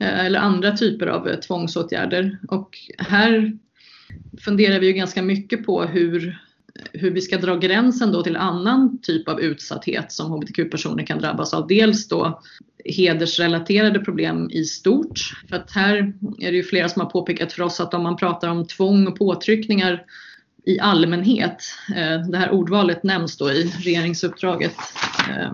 eh, 0.00 0.24
eller 0.26 0.38
andra 0.38 0.76
typer 0.76 1.06
av 1.06 1.36
tvångsåtgärder. 1.36 2.38
Och 2.48 2.78
här 2.98 3.58
funderar 4.44 4.80
vi 4.80 4.86
ju 4.86 4.92
ganska 4.92 5.22
mycket 5.22 5.66
på 5.66 5.82
hur, 5.82 6.38
hur 6.92 7.10
vi 7.10 7.20
ska 7.20 7.36
dra 7.36 7.56
gränsen 7.56 8.12
då 8.12 8.22
till 8.22 8.36
annan 8.36 8.98
typ 9.02 9.28
av 9.28 9.40
utsatthet 9.40 10.12
som 10.12 10.32
hbtq-personer 10.32 11.06
kan 11.06 11.18
drabbas 11.18 11.54
av. 11.54 11.66
Dels 11.66 12.08
då 12.08 12.40
hedersrelaterade 12.84 14.00
problem 14.00 14.50
i 14.50 14.64
stort. 14.64 15.18
För 15.48 15.56
att 15.56 15.70
här 15.72 16.12
är 16.38 16.50
det 16.50 16.56
ju 16.56 16.62
flera 16.62 16.88
som 16.88 17.02
har 17.02 17.10
påpekat 17.10 17.52
för 17.52 17.62
oss 17.62 17.80
att 17.80 17.94
om 17.94 18.02
man 18.02 18.16
pratar 18.16 18.48
om 18.48 18.66
tvång 18.66 19.06
och 19.06 19.18
påtryckningar 19.18 20.04
i 20.64 20.80
allmänhet, 20.80 21.64
eh, 21.96 22.20
det 22.30 22.38
här 22.38 22.50
ordvalet 22.50 23.02
nämns 23.02 23.36
då 23.36 23.50
i 23.50 23.72
regeringsuppdraget. 23.78 24.76
Eh, 25.30 25.52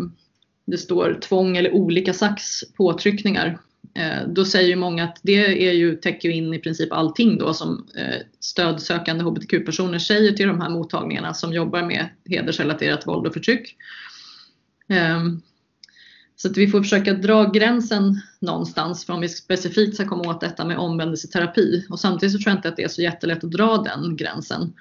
det 0.66 0.78
står 0.78 1.18
tvång 1.22 1.56
eller 1.56 1.74
olika 1.74 2.12
slags 2.12 2.64
påtryckningar 2.76 3.58
Eh, 3.94 4.28
då 4.28 4.44
säger 4.44 4.68
ju 4.68 4.76
många 4.76 5.04
att 5.04 5.20
det 5.22 5.68
är 5.68 5.72
ju, 5.72 5.96
täcker 5.96 6.28
in 6.28 6.54
i 6.54 6.58
princip 6.58 6.92
allting 6.92 7.38
då 7.38 7.54
som 7.54 7.86
eh, 7.96 8.20
stödsökande 8.40 9.24
hbtq-personer 9.24 9.98
säger 9.98 10.32
till 10.32 10.48
de 10.48 10.60
här 10.60 10.70
mottagningarna 10.70 11.34
som 11.34 11.52
jobbar 11.52 11.82
med 11.82 12.08
hedersrelaterat 12.24 13.06
våld 13.06 13.26
och 13.26 13.34
förtryck. 13.34 13.76
Ehm, 14.88 15.42
så 16.36 16.48
att 16.48 16.56
vi 16.56 16.68
får 16.68 16.82
försöka 16.82 17.14
dra 17.14 17.50
gränsen 17.50 18.20
någonstans 18.40 19.06
för 19.06 19.12
om 19.12 19.20
vi 19.20 19.28
specifikt 19.28 19.94
ska 19.94 20.08
komma 20.08 20.30
åt 20.30 20.40
detta 20.40 20.64
med 20.64 20.78
omvändelseterapi. 20.78 21.86
Och 21.90 22.00
samtidigt 22.00 22.32
så 22.32 22.38
tror 22.38 22.50
jag 22.50 22.58
inte 22.58 22.68
att 22.68 22.76
det 22.76 22.82
är 22.82 22.88
så 22.88 23.02
jättelätt 23.02 23.44
att 23.44 23.50
dra 23.50 23.76
den 23.76 24.16
gränsen. 24.16 24.72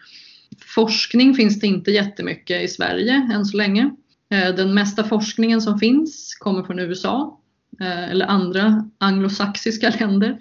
Forskning 0.75 1.35
finns 1.35 1.59
det 1.59 1.67
inte 1.67 1.91
jättemycket 1.91 2.63
i 2.63 2.67
Sverige 2.67 3.29
än 3.33 3.45
så 3.45 3.57
länge. 3.57 3.95
Eh, 4.29 4.55
den 4.55 4.73
mesta 4.73 5.03
forskningen 5.03 5.61
som 5.61 5.79
finns 5.79 6.35
kommer 6.35 6.63
från 6.63 6.79
USA 6.79 7.39
eller 7.79 8.25
andra 8.25 8.89
anglosaxiska 8.97 9.93
länder. 9.99 10.37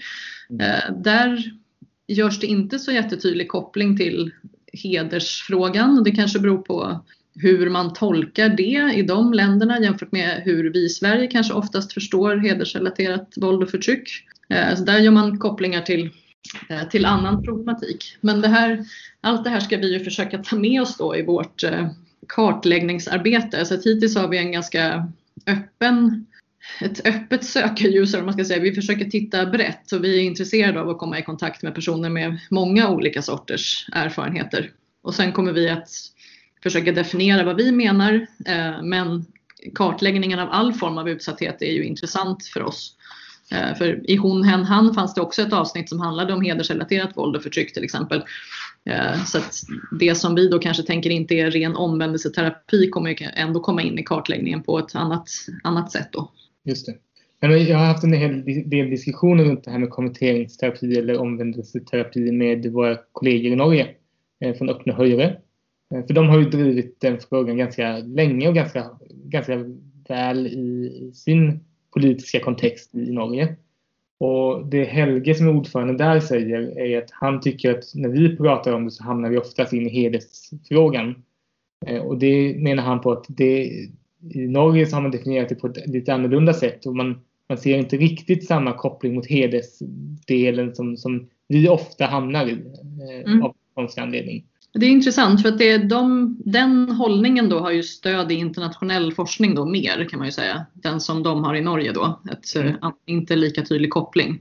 Eh, 0.61 0.95
där 0.97 1.53
görs 2.09 2.41
det 2.41 2.47
inte 2.47 2.79
så 2.79 2.93
jättetydlig 2.93 3.49
koppling 3.49 3.97
till 3.97 4.31
hedersfrågan 4.73 5.99
och 5.99 6.05
det 6.05 6.11
kanske 6.11 6.39
beror 6.39 6.59
på 6.59 7.05
hur 7.35 7.71
man 7.71 7.93
tolkar 7.93 8.49
det 8.49 8.95
i 8.95 9.03
de 9.03 9.33
länderna 9.33 9.81
jämfört 9.81 10.13
med 10.13 10.43
hur 10.45 10.73
vi 10.73 10.85
i 10.85 10.89
Sverige 10.89 11.27
kanske 11.27 11.55
oftast 11.55 11.93
förstår 11.93 12.37
hedersrelaterat 12.37 13.33
våld 13.37 13.63
och 13.63 13.71
förtryck. 13.71 14.09
Så 14.77 14.85
där 14.85 14.99
gör 14.99 15.11
man 15.11 15.39
kopplingar 15.39 15.81
till, 15.83 16.11
till 16.91 17.05
annan 17.05 17.43
problematik. 17.43 18.17
Men 18.21 18.41
det 18.41 18.49
här, 18.49 18.85
allt 19.21 19.45
det 19.45 19.51
här 19.51 19.61
ska 19.61 19.77
vi 19.77 19.93
ju 19.93 20.05
försöka 20.05 20.39
ta 20.39 20.57
med 20.57 20.83
oss 20.83 20.97
då 20.97 21.17
i 21.17 21.23
vårt 21.23 21.65
kartläggningsarbete. 22.29 23.65
Så 23.65 23.75
att 23.75 23.87
hittills 23.87 24.17
har 24.17 24.29
vi 24.29 24.39
en 24.39 24.53
ganska 24.53 25.13
öppen 25.47 26.27
ett 26.81 27.07
öppet 27.07 27.45
sökarljus, 27.45 28.15
eller 28.15 28.25
man 28.25 28.35
ska 28.35 28.45
säga. 28.45 28.63
Vi 28.63 28.75
försöker 28.75 29.05
titta 29.05 29.47
brett 29.47 29.93
och 29.93 30.05
vi 30.05 30.19
är 30.19 30.23
intresserade 30.23 30.81
av 30.81 30.89
att 30.89 30.99
komma 30.99 31.19
i 31.19 31.23
kontakt 31.23 31.63
med 31.63 31.75
personer 31.75 32.11
med 32.11 32.39
många 32.51 32.89
olika 32.89 33.23
sorters 33.23 33.89
erfarenheter. 33.93 34.71
Och 35.03 35.15
sen 35.15 35.33
kommer 35.33 35.53
vi 35.53 35.69
att 35.69 35.89
försöka 36.63 36.93
definiera 36.93 37.45
vad 37.45 37.57
vi 37.57 37.73
menar, 37.73 38.27
eh, 38.47 38.83
men 38.83 39.25
kartläggningen 39.75 40.39
av 40.39 40.49
all 40.51 40.73
form 40.73 40.99
av 40.99 41.09
utsatthet 41.09 41.63
är 41.63 41.73
ju 41.73 41.85
intressant 41.85 42.47
för 42.47 42.63
oss. 42.63 42.97
Eh, 43.51 43.75
för 43.75 44.11
i 44.11 44.17
Hon, 44.17 44.45
hen, 44.45 44.65
han 44.65 44.95
fanns 44.95 45.15
det 45.15 45.21
också 45.21 45.43
ett 45.43 45.53
avsnitt 45.53 45.89
som 45.89 46.01
handlade 46.01 46.33
om 46.33 46.43
hedersrelaterat 46.43 47.17
våld 47.17 47.37
och 47.37 47.43
förtryck 47.43 47.75
till 47.75 47.85
exempel. 47.85 48.25
Eh, 48.91 49.25
så 49.25 49.39
att 49.39 49.63
det 50.01 50.15
som 50.15 50.35
vi 50.35 50.49
då 50.49 50.59
kanske 50.59 50.83
tänker 50.83 51.11
inte 51.11 51.35
är 51.35 51.51
ren 51.51 51.77
omvändelseterapi 51.77 52.91
kommer 52.91 53.33
ändå 53.35 53.61
komma 53.61 53.83
in 53.83 53.99
i 53.99 54.03
kartläggningen 54.03 54.63
på 54.63 54.79
ett 54.79 54.95
annat, 54.95 55.29
annat 55.65 55.93
sätt 55.93 56.09
då. 56.13 56.31
Just 56.65 56.87
det. 56.87 56.99
Jag 57.41 57.79
har 57.79 57.87
haft 57.87 58.05
en 58.05 58.13
hel 58.13 58.45
del 58.45 58.91
diskussioner 58.91 59.45
runt 59.45 59.65
det 59.65 59.71
här 59.71 59.79
med 59.79 59.91
konverteringsterapi 59.91 60.99
eller 60.99 61.19
omvändelseterapi 61.19 62.33
med 62.33 62.73
våra 62.73 62.99
kollegor 63.13 63.53
i 63.53 63.57
Norge 63.57 63.89
eh, 64.41 64.55
från 64.55 64.69
Öppna 64.69 64.93
Höjre. 64.93 65.25
Eh, 65.95 66.07
för 66.07 66.15
de 66.15 66.29
har 66.29 66.39
ju 66.39 66.45
drivit 66.45 67.01
den 67.01 67.19
frågan 67.19 67.57
ganska 67.57 67.99
länge 67.99 68.49
och 68.49 68.55
ganska, 68.55 68.91
ganska 69.11 69.65
väl 70.09 70.47
i 70.47 71.11
sin 71.15 71.61
politiska 71.95 72.41
kontext 72.41 72.95
i 72.95 73.13
Norge. 73.13 73.57
Och 74.19 74.67
det 74.67 74.85
Helge 74.85 75.35
som 75.35 75.49
är 75.49 75.57
ordförande 75.57 75.97
där 75.97 76.21
säger 76.21 76.79
är 76.79 76.99
att 76.99 77.11
han 77.11 77.41
tycker 77.41 77.79
att 77.79 77.85
när 77.95 78.09
vi 78.09 78.37
pratar 78.37 78.73
om 78.73 78.85
det 78.85 78.91
så 78.91 79.05
hamnar 79.05 79.31
vi 79.31 79.39
oftast 79.39 79.73
in 79.73 79.87
i 79.87 79.91
hedersfrågan. 79.91 81.23
Eh, 81.87 82.01
och 82.01 82.19
det 82.19 82.57
menar 82.59 82.83
han 82.83 83.01
på 83.01 83.13
att 83.13 83.25
det, 83.29 83.71
i 84.31 84.47
Norge 84.47 84.87
så 84.87 84.97
har 84.97 85.03
man 85.03 85.11
definierat 85.11 85.49
det 85.49 85.55
på 85.55 85.67
ett 85.67 85.87
lite 85.87 86.15
annorlunda 86.15 86.53
sätt 86.53 86.87
och 86.87 86.97
man, 86.97 87.21
man 87.49 87.59
ser 87.59 87.79
inte 87.79 87.97
riktigt 87.97 88.47
samma 88.47 88.73
koppling 88.73 89.15
mot 89.15 89.27
hedersdelen 89.27 90.75
som, 90.75 90.97
som 90.97 91.29
vi 91.49 91.69
ofta 91.69 92.07
hamnar 92.07 92.47
i 92.47 92.53
eh, 92.53 93.33
mm. 93.33 93.43
av 93.43 93.55
konstig 93.75 94.03
anledning. 94.03 94.45
Det 94.73 94.87
är 94.87 94.91
intressant 94.91 95.43
för 95.43 95.49
att 95.49 95.59
det 95.59 95.79
de, 95.79 96.37
den 96.45 96.89
hållningen 96.89 97.49
då 97.49 97.59
har 97.59 97.71
ju 97.71 97.83
stöd 97.83 98.33
i 98.33 98.35
internationell 98.35 99.13
forskning 99.13 99.55
då 99.55 99.67
mer 99.67 100.09
kan 100.09 100.19
man 100.19 100.29
ju 100.29 100.33
säga. 100.33 100.67
Den 100.73 101.01
som 101.01 101.23
de 101.23 101.45
har 101.45 101.55
i 101.55 101.61
Norge 101.61 101.93
då. 101.93 102.21
Ett, 102.33 102.57
mm. 102.57 102.69
Eh, 102.69 102.91
inte 103.07 103.37
lika 103.37 103.63
tydlig 103.63 103.91
koppling. 103.91 104.41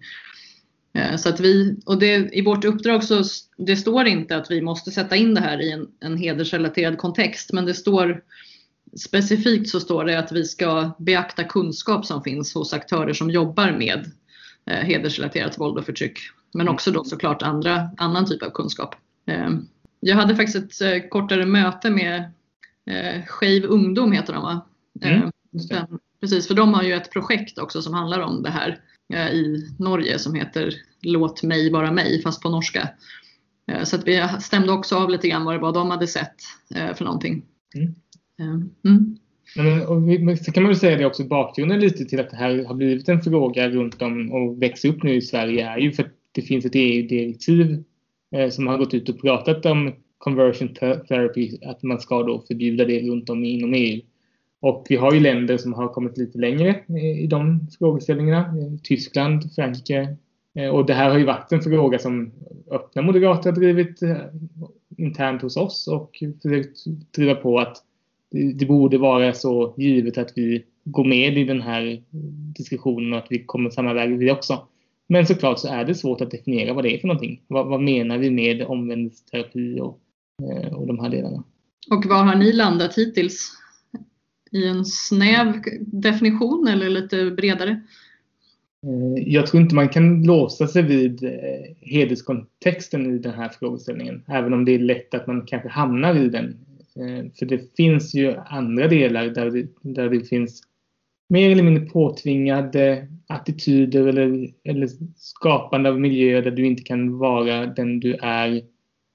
Eh, 0.94 1.16
så 1.16 1.30
att 1.30 1.40
vi, 1.40 1.76
och 1.86 2.00
det, 2.00 2.30
i 2.34 2.42
vårt 2.42 2.66
uppdrag 2.66 3.04
så 3.04 3.24
det 3.58 3.76
står 3.76 4.08
inte 4.08 4.38
att 4.38 4.52
vi 4.52 4.62
måste 4.62 4.92
sätta 4.92 5.16
in 5.16 5.34
det 5.34 5.42
här 5.42 5.62
i 5.62 5.72
en, 5.72 5.88
en 6.00 6.18
hedersrelaterad 6.18 6.98
kontext 6.98 7.54
men 7.54 7.66
det 7.66 7.74
står 7.74 8.22
specifikt 9.00 9.70
så 9.70 9.80
står 9.80 10.06
det 10.06 10.20
att 10.20 10.32
vi 10.32 10.44
ska 10.44 10.92
beakta 10.98 11.44
kunskap 11.44 12.06
som 12.06 12.24
finns 12.24 12.54
hos 12.54 12.74
aktörer 12.74 13.14
som 13.14 13.30
jobbar 13.30 13.72
med 13.72 14.12
eh, 14.66 14.78
hedersrelaterat 14.78 15.60
våld 15.60 15.78
och 15.78 15.86
förtryck. 15.86 16.20
Men 16.54 16.68
också 16.70 16.92
då 16.92 17.04
såklart 17.04 17.42
andra, 17.42 17.90
annan 17.98 18.26
typ 18.26 18.44
av 18.44 18.50
kunskap. 18.50 18.96
Eh, 19.28 19.50
jag 20.00 20.16
hade 20.16 20.36
faktiskt 20.36 20.82
ett 20.82 20.82
eh, 20.82 21.10
kortare 21.10 21.46
möte 21.46 21.90
med 21.90 22.32
eh, 22.90 23.26
Skeiv 23.26 23.66
ungdom 23.66 24.12
heter 24.12 24.34
de 24.34 24.44
va? 24.44 24.68
Mm, 25.02 25.24
eh, 25.24 25.30
den, 25.52 26.00
precis, 26.22 26.48
för 26.48 26.56
de 26.56 26.74
har 26.74 26.84
ju 26.84 26.94
ett 26.94 27.12
projekt 27.12 27.58
också 27.58 27.82
som 27.82 27.94
handlar 27.94 28.20
om 28.20 28.44
det 28.44 28.50
här 28.50 28.80
eh, 29.14 29.28
i 29.28 29.76
Norge 29.80 30.20
som 30.20 30.36
heter 30.36 30.74
Låt 31.02 31.44
mig 31.44 31.72
vara 31.72 31.92
mig 31.92 32.22
fast 32.22 32.42
på 32.42 32.50
norska. 32.50 32.90
Eh, 33.72 33.84
så 33.84 33.96
att 33.96 34.08
vi 34.08 34.28
stämde 34.42 34.72
också 34.72 34.96
av 34.96 35.10
lite 35.10 35.28
grann 35.28 35.46
vad 35.46 35.56
det 35.56 35.60
var 35.60 35.74
de 35.74 35.92
hade 35.92 36.08
sett 36.08 36.36
för 36.96 37.06
någonting. 37.06 37.46
Mm. 37.76 37.96
Ehm, 38.40 38.70
mm. 38.86 39.18
Men, 39.56 39.82
eh, 39.82 39.84
och 39.84 40.10
vi, 40.10 40.38
så 40.38 40.52
kan 40.52 40.64
man 40.64 40.70
väl 40.70 40.80
säga 40.80 40.98
det 40.98 41.06
också, 41.06 41.24
bakgrunden 41.24 41.80
lite 41.80 42.06
till 42.06 42.20
att 42.20 42.30
det 42.30 42.38
här 42.38 42.64
har 42.64 42.76
blivit 42.76 43.10
en 43.10 43.22
fråga 43.22 43.70
runt 43.70 44.02
om 44.02 44.32
och 44.32 44.62
växer 44.62 44.90
upp 44.90 45.04
nu 45.04 45.16
i 45.16 45.22
Sverige 45.22 45.68
är 45.68 45.78
ju 45.78 45.92
för 45.92 46.04
att 46.04 46.14
det 46.32 46.42
finns 46.42 46.66
ett 46.66 46.76
EU-direktiv 46.76 47.84
Eh, 48.34 48.50
som 48.50 48.68
har 48.68 48.78
gått 48.78 48.94
ut 48.94 49.10
och 49.10 49.22
pratat 49.22 49.66
om 49.66 49.94
conversion 50.18 50.74
therapy, 51.08 51.58
att 51.66 51.84
man 51.84 52.00
ska 52.00 52.24
då 52.24 52.42
förbjuda 52.48 52.86
det 52.86 53.02
runt 53.02 53.30
om 53.30 53.44
inom 53.44 53.74
EU. 53.74 54.02
Och 54.62 54.86
vi 54.90 54.96
har 54.96 55.14
ju 55.14 55.20
länder 55.20 55.58
som 55.58 55.74
har 55.74 55.88
kommit 55.88 56.18
lite 56.18 56.38
längre 56.38 56.70
eh, 56.70 57.24
i 57.24 57.28
de 57.28 57.68
frågeställningarna. 57.80 58.40
Eh, 58.40 58.80
Tyskland, 58.84 59.54
Frankrike. 59.56 60.18
Och 60.72 60.86
det 60.86 60.94
här 60.94 61.10
har 61.10 61.18
ju 61.18 61.26
varit 61.26 61.52
en 61.52 61.62
fråga 61.62 62.00
som 62.00 62.32
öppna 62.72 63.02
moderater 63.02 63.52
har 63.52 63.60
drivit 63.60 64.00
internt 64.98 65.42
hos 65.42 65.58
oss 65.58 65.88
och 65.88 66.24
försökt 66.42 66.78
driva 67.16 67.36
på 67.36 67.60
att 67.60 67.78
det 68.34 68.66
borde 68.66 68.98
vara 68.98 69.34
så 69.34 69.74
givet 69.78 70.18
att 70.18 70.32
vi 70.36 70.64
går 70.84 71.06
med 71.06 71.38
i 71.38 71.44
den 71.44 71.62
här 71.62 72.04
diskussionen 72.56 73.14
och 73.14 73.20
att 73.20 73.28
vi 73.30 73.44
kommer 73.46 73.70
samma 73.70 73.94
väg 73.94 74.18
vi 74.18 74.32
också. 74.32 74.68
Men 75.08 75.26
såklart 75.26 75.60
så 75.60 75.68
är 75.68 75.86
det 75.86 75.96
svårt 75.96 76.22
att 76.22 76.32
definiera 76.32 76.74
vad 76.74 76.84
det 76.84 76.96
är 76.96 77.00
för 77.00 77.08
någonting. 77.08 77.42
Vad, 77.48 77.68
vad 77.68 77.82
menar 77.82 78.18
vi 78.18 78.32
med 78.32 78.62
omvändelseterapi 78.62 79.80
och, 79.80 80.00
eh, 80.52 80.74
och 80.74 80.88
de 80.88 81.00
här 81.00 81.10
delarna? 81.10 81.44
Och 81.92 82.06
var 82.06 82.24
har 82.24 82.36
ni 82.36 82.54
landat 82.54 82.98
hittills? 82.98 83.52
I 84.52 84.68
en 84.68 84.86
snäv 84.86 85.62
definition 85.82 86.68
eller 86.68 86.90
lite 86.90 87.32
bredare? 87.32 87.82
Eh, 88.84 89.24
jag 89.34 89.48
tror 89.48 89.62
inte 89.62 89.76
man 89.76 89.90
kan 89.90 90.24
låsa 90.24 90.68
sig 90.68 90.82
vid 90.82 91.24
eh, 91.24 91.30
hederskontexten 91.82 93.16
i 93.16 93.20
den 93.20 93.34
här 93.34 93.50
frågeställningen. 93.50 94.24
Även 94.28 94.54
om 94.54 94.66
det 94.66 94.76
är 94.76 94.80
lätt 94.80 95.14
att 95.14 95.28
man 95.28 95.46
kanske 95.46 95.70
hamnar 95.70 96.16
i 96.16 96.30
den. 96.30 96.58
Eh, 96.96 97.32
för 97.40 97.46
det 97.46 97.76
finns 97.76 98.16
ju 98.16 98.36
andra 98.36 98.88
delar 98.88 99.28
där 99.28 99.52
det, 99.52 99.68
där 99.82 100.10
det 100.10 100.20
finns 100.20 100.62
mer 101.30 101.52
eller 101.52 101.64
mindre 101.64 101.86
påtvingade 101.86 103.08
attityder 103.28 104.08
eller, 104.08 104.50
eller 104.64 104.90
skapande 105.16 105.90
av 105.90 106.00
miljöer 106.00 106.42
där 106.42 106.52
du 106.52 106.66
inte 106.66 106.84
kan 106.84 107.18
vara 107.18 107.66
den 107.66 108.00
du 108.00 108.14
är 108.14 108.62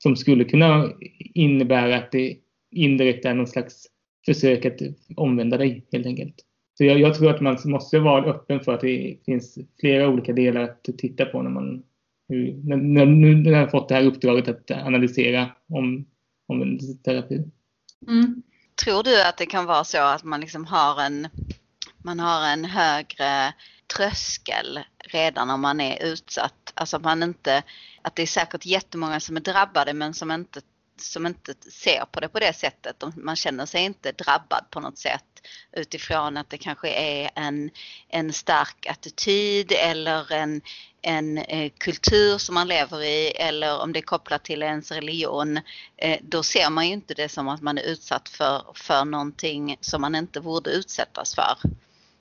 som 0.02 0.16
skulle 0.16 0.44
kunna 0.44 0.92
innebära 1.35 1.97
att 1.97 2.12
det 2.12 2.37
indirekt 2.70 3.25
är 3.25 3.35
någon 3.35 3.47
slags 3.47 3.87
försök 4.26 4.64
att 4.64 4.80
omvända 5.16 5.56
dig 5.56 5.87
helt 5.92 6.06
enkelt. 6.06 6.35
Så 6.78 6.85
jag, 6.85 7.00
jag, 7.00 7.14
tror 7.14 7.30
att 7.30 7.40
man 7.40 7.58
måste 7.64 7.99
vara 7.99 8.25
öppen 8.25 8.61
för 8.61 8.75
att 8.75 8.80
det 8.80 9.16
finns 9.26 9.58
flera 9.80 10.08
olika 10.08 10.32
delar 10.32 10.61
att 10.61 10.85
titta 10.99 11.25
på 11.25 11.42
när 11.42 11.50
man 11.50 11.82
när, 12.28 12.76
när, 12.76 13.06
nu 13.06 13.35
när 13.35 13.50
jag 13.50 13.58
har 13.58 13.66
fått 13.66 13.88
det 13.88 13.94
här 13.94 14.06
uppdraget 14.06 14.49
att 14.49 14.70
analysera 14.70 15.47
om 15.68 16.06
terapi 17.04 17.44
Mm. 18.07 18.43
Tror 18.85 19.02
du 19.02 19.23
att 19.23 19.37
det 19.37 19.47
kan 19.47 19.67
vara 19.67 19.85
så 19.85 19.99
att 19.99 20.25
man 20.25 20.40
liksom 20.40 20.64
har 20.64 21.00
en 21.00 21.28
man 22.05 22.21
har 22.21 22.47
en 22.47 22.64
högre 22.64 23.52
tröskel 23.97 24.81
redan 24.99 25.50
om 25.50 25.61
man 25.61 25.81
är 25.81 26.02
utsatt. 26.02 26.73
Alltså 26.75 26.99
man 26.99 27.23
inte, 27.23 27.62
att 28.02 28.17
det 28.17 28.23
är 28.23 28.26
säkert 28.26 28.67
jättemånga 28.67 29.21
som 29.21 29.37
är 29.37 29.40
drabbade 29.40 29.95
men 29.95 30.14
som 30.14 30.31
inte, 30.31 30.61
som 31.00 31.26
inte 31.26 31.55
ser 31.71 32.05
på 32.12 32.21
det 32.21 32.28
på 32.28 32.38
det 32.38 32.52
sättet. 32.52 33.05
Man 33.17 33.37
känner 33.37 33.67
sig 33.67 33.85
inte 33.85 34.12
drabbad 34.12 34.64
på 34.71 34.81
något 34.81 34.99
sätt 34.99 35.25
utifrån 35.73 36.37
att 36.37 36.50
det 36.50 36.59
kanske 36.59 36.88
är 36.88 37.31
en, 37.35 37.71
en 38.09 38.33
stark 38.33 38.87
attityd 38.87 39.73
eller 39.73 40.33
en, 40.33 40.61
en 41.02 41.38
eh, 41.38 41.73
kultur 41.78 42.38
som 42.38 42.55
man 42.55 42.69
lever 42.69 43.02
i 43.02 43.31
eller 43.31 43.83
om 43.83 43.93
det 43.93 43.99
är 43.99 44.02
kopplat 44.02 44.45
till 44.45 44.62
ens 44.62 44.93
religion. 44.93 45.61
Eh, 45.97 46.19
då 46.23 46.43
ser 46.43 46.71
man 46.71 46.87
ju 46.87 46.93
inte 46.93 47.14
det 47.14 47.28
som 47.28 47.49
att 47.49 47.62
man 47.62 47.78
är 47.78 47.83
utsatt 47.83 48.28
för, 48.28 48.62
för 48.75 49.05
någonting 49.05 49.76
som 49.81 50.00
man 50.00 50.14
inte 50.14 50.40
borde 50.40 50.71
utsättas 50.71 51.35
för. 51.35 51.59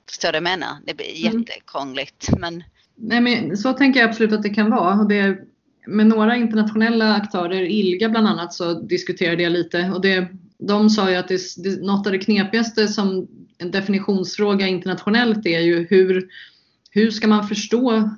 Förstår 0.08 0.28
du 0.28 0.32
vad 0.32 0.36
jag 0.36 0.58
menar? 0.58 0.76
Det 0.86 0.94
blir 0.94 1.26
mm. 1.26 1.40
jättekrångligt. 1.40 2.28
Men... 2.38 2.64
Nej, 2.94 3.20
men 3.20 3.56
så 3.56 3.72
tänker 3.72 4.00
jag 4.00 4.08
absolut 4.08 4.32
att 4.32 4.42
det 4.42 4.48
kan 4.48 4.70
vara. 4.70 4.94
Det, 4.94 5.38
med 5.88 6.06
några 6.06 6.36
internationella 6.36 7.14
aktörer, 7.14 7.62
ILGA 7.62 8.08
bland 8.08 8.28
annat, 8.28 8.52
så 8.52 8.80
diskuterade 8.80 9.42
jag 9.42 9.52
lite. 9.52 9.92
Och 9.94 10.00
det, 10.00 10.28
de 10.58 10.90
sa 10.90 11.10
ju 11.10 11.16
att 11.16 11.28
det, 11.28 11.40
det, 11.56 11.82
något 11.82 12.06
av 12.06 12.12
det 12.12 12.18
knepigaste 12.18 12.88
som 12.88 13.28
en 13.58 13.70
definitionsfråga 13.70 14.66
internationellt 14.66 15.46
är 15.46 15.60
ju 15.60 15.86
hur, 15.90 16.28
hur 16.90 17.10
ska 17.10 17.28
man 17.28 17.48
förstå 17.48 18.10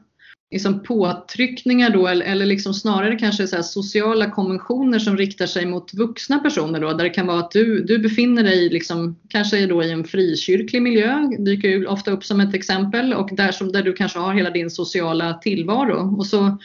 liksom 0.51 0.83
påtryckningar 0.83 1.91
då 1.91 2.07
eller, 2.07 2.27
eller 2.27 2.47
liksom 2.47 2.75
snarare 2.75 3.19
kanske 3.19 3.47
så 3.47 3.63
sociala 3.63 4.31
konventioner 4.31 4.99
som 4.99 5.17
riktar 5.17 5.47
sig 5.47 5.67
mot 5.67 5.95
vuxna 5.95 6.39
personer 6.39 6.81
då 6.81 6.93
där 6.93 7.05
det 7.05 7.11
kan 7.11 7.27
vara 7.27 7.39
att 7.39 7.51
du, 7.51 7.85
du 7.85 7.99
befinner 7.99 8.43
dig 8.43 8.69
liksom, 8.69 9.17
kanske 9.29 9.67
då 9.67 9.83
i 9.83 9.91
en 9.91 10.05
frikyrklig 10.05 10.83
miljö, 10.83 11.29
dyker 11.39 11.69
ju 11.69 11.87
ofta 11.87 12.11
upp 12.11 12.25
som 12.25 12.41
ett 12.41 12.55
exempel 12.55 13.15
och 13.15 13.29
där, 13.33 13.53
som, 13.53 13.73
där 13.73 13.83
du 13.83 13.93
kanske 13.93 14.19
har 14.19 14.35
hela 14.35 14.51
din 14.51 14.71
sociala 14.71 15.35
tillvaro 15.35 16.17
och 16.19 16.27
så 16.27 16.59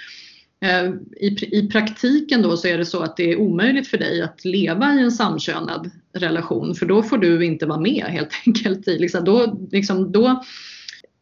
Eh, 0.65 0.91
i, 1.17 1.57
I 1.59 1.67
praktiken 1.67 2.41
då 2.41 2.57
så 2.57 2.67
är 2.67 2.77
det 2.77 2.85
så 2.85 3.03
att 3.03 3.17
det 3.17 3.31
är 3.31 3.39
omöjligt 3.39 3.87
för 3.87 3.97
dig 3.97 4.21
att 4.21 4.45
leva 4.45 4.93
i 4.93 5.01
en 5.01 5.11
samkönad 5.11 5.91
relation 6.13 6.75
för 6.75 6.85
då 6.85 7.03
får 7.03 7.17
du 7.17 7.45
inte 7.45 7.65
vara 7.65 7.79
med 7.79 8.05
helt 8.05 8.29
enkelt. 8.45 8.87
I, 8.87 8.99
liksom, 8.99 9.23
då, 9.23 9.67
liksom, 9.71 10.11
då 10.11 10.43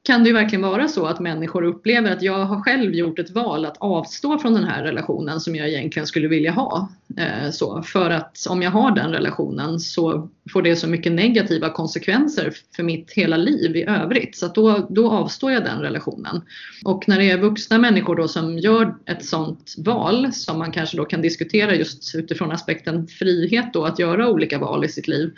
kan 0.03 0.23
det 0.23 0.29
ju 0.29 0.33
verkligen 0.33 0.61
vara 0.61 0.87
så 0.87 1.05
att 1.05 1.19
människor 1.19 1.63
upplever 1.63 2.11
att 2.11 2.21
jag 2.21 2.45
har 2.45 2.61
själv 2.61 2.93
gjort 2.93 3.19
ett 3.19 3.31
val 3.31 3.65
att 3.65 3.77
avstå 3.77 4.39
från 4.39 4.53
den 4.53 4.63
här 4.63 4.83
relationen 4.83 5.39
som 5.39 5.55
jag 5.55 5.69
egentligen 5.69 6.07
skulle 6.07 6.27
vilja 6.27 6.51
ha. 6.51 6.89
Eh, 7.17 7.51
så, 7.51 7.81
för 7.81 8.09
att 8.09 8.45
om 8.49 8.61
jag 8.61 8.71
har 8.71 8.95
den 8.95 9.11
relationen 9.11 9.79
så 9.79 10.29
får 10.53 10.61
det 10.61 10.75
så 10.75 10.87
mycket 10.87 11.11
negativa 11.11 11.69
konsekvenser 11.69 12.53
för 12.75 12.83
mitt 12.83 13.11
hela 13.11 13.37
liv 13.37 13.75
i 13.75 13.83
övrigt. 13.83 14.37
Så 14.37 14.47
då, 14.47 14.87
då 14.89 15.11
avstår 15.11 15.51
jag 15.51 15.63
den 15.63 15.79
relationen. 15.79 16.41
Och 16.85 17.07
när 17.07 17.19
det 17.19 17.31
är 17.31 17.37
vuxna 17.37 17.77
människor 17.77 18.15
då 18.15 18.27
som 18.27 18.57
gör 18.57 18.95
ett 19.05 19.25
sådant 19.25 19.75
val 19.77 20.33
som 20.33 20.59
man 20.59 20.71
kanske 20.71 20.97
då 20.97 21.05
kan 21.05 21.21
diskutera 21.21 21.75
just 21.75 22.15
utifrån 22.15 22.51
aspekten 22.51 23.07
frihet 23.07 23.73
då 23.73 23.85
att 23.85 23.99
göra 23.99 24.29
olika 24.29 24.59
val 24.59 24.85
i 24.85 24.89
sitt 24.89 25.07
liv. 25.07 25.33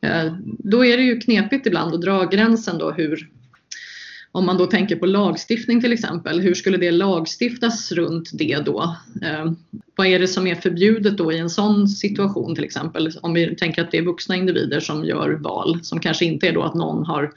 Eh, 0.00 0.34
då 0.42 0.84
är 0.84 0.96
det 0.96 1.02
ju 1.02 1.20
knepigt 1.20 1.66
ibland 1.66 1.94
att 1.94 2.02
dra 2.02 2.24
gränsen 2.24 2.78
då 2.78 2.90
hur, 2.90 3.28
om 4.32 4.46
man 4.46 4.58
då 4.58 4.66
tänker 4.66 4.96
på 4.96 5.06
lagstiftning 5.06 5.80
till 5.80 5.92
exempel, 5.92 6.40
hur 6.40 6.54
skulle 6.54 6.76
det 6.76 6.90
lagstiftas 6.90 7.92
runt 7.92 8.30
det 8.32 8.56
då? 8.64 8.96
Eh, 9.22 9.52
vad 9.96 10.06
är 10.06 10.18
det 10.18 10.28
som 10.28 10.46
är 10.46 10.54
förbjudet 10.54 11.16
då 11.16 11.32
i 11.32 11.38
en 11.38 11.50
sån 11.50 11.88
situation 11.88 12.54
till 12.54 12.64
exempel? 12.64 13.10
Om 13.22 13.34
vi 13.34 13.56
tänker 13.56 13.82
att 13.82 13.90
det 13.90 13.98
är 13.98 14.02
vuxna 14.02 14.36
individer 14.36 14.80
som 14.80 15.04
gör 15.04 15.30
val 15.30 15.78
som 15.82 16.00
kanske 16.00 16.24
inte 16.24 16.48
är 16.48 16.52
då 16.52 16.62
att 16.62 16.74
någon 16.74 17.06
har 17.06 17.32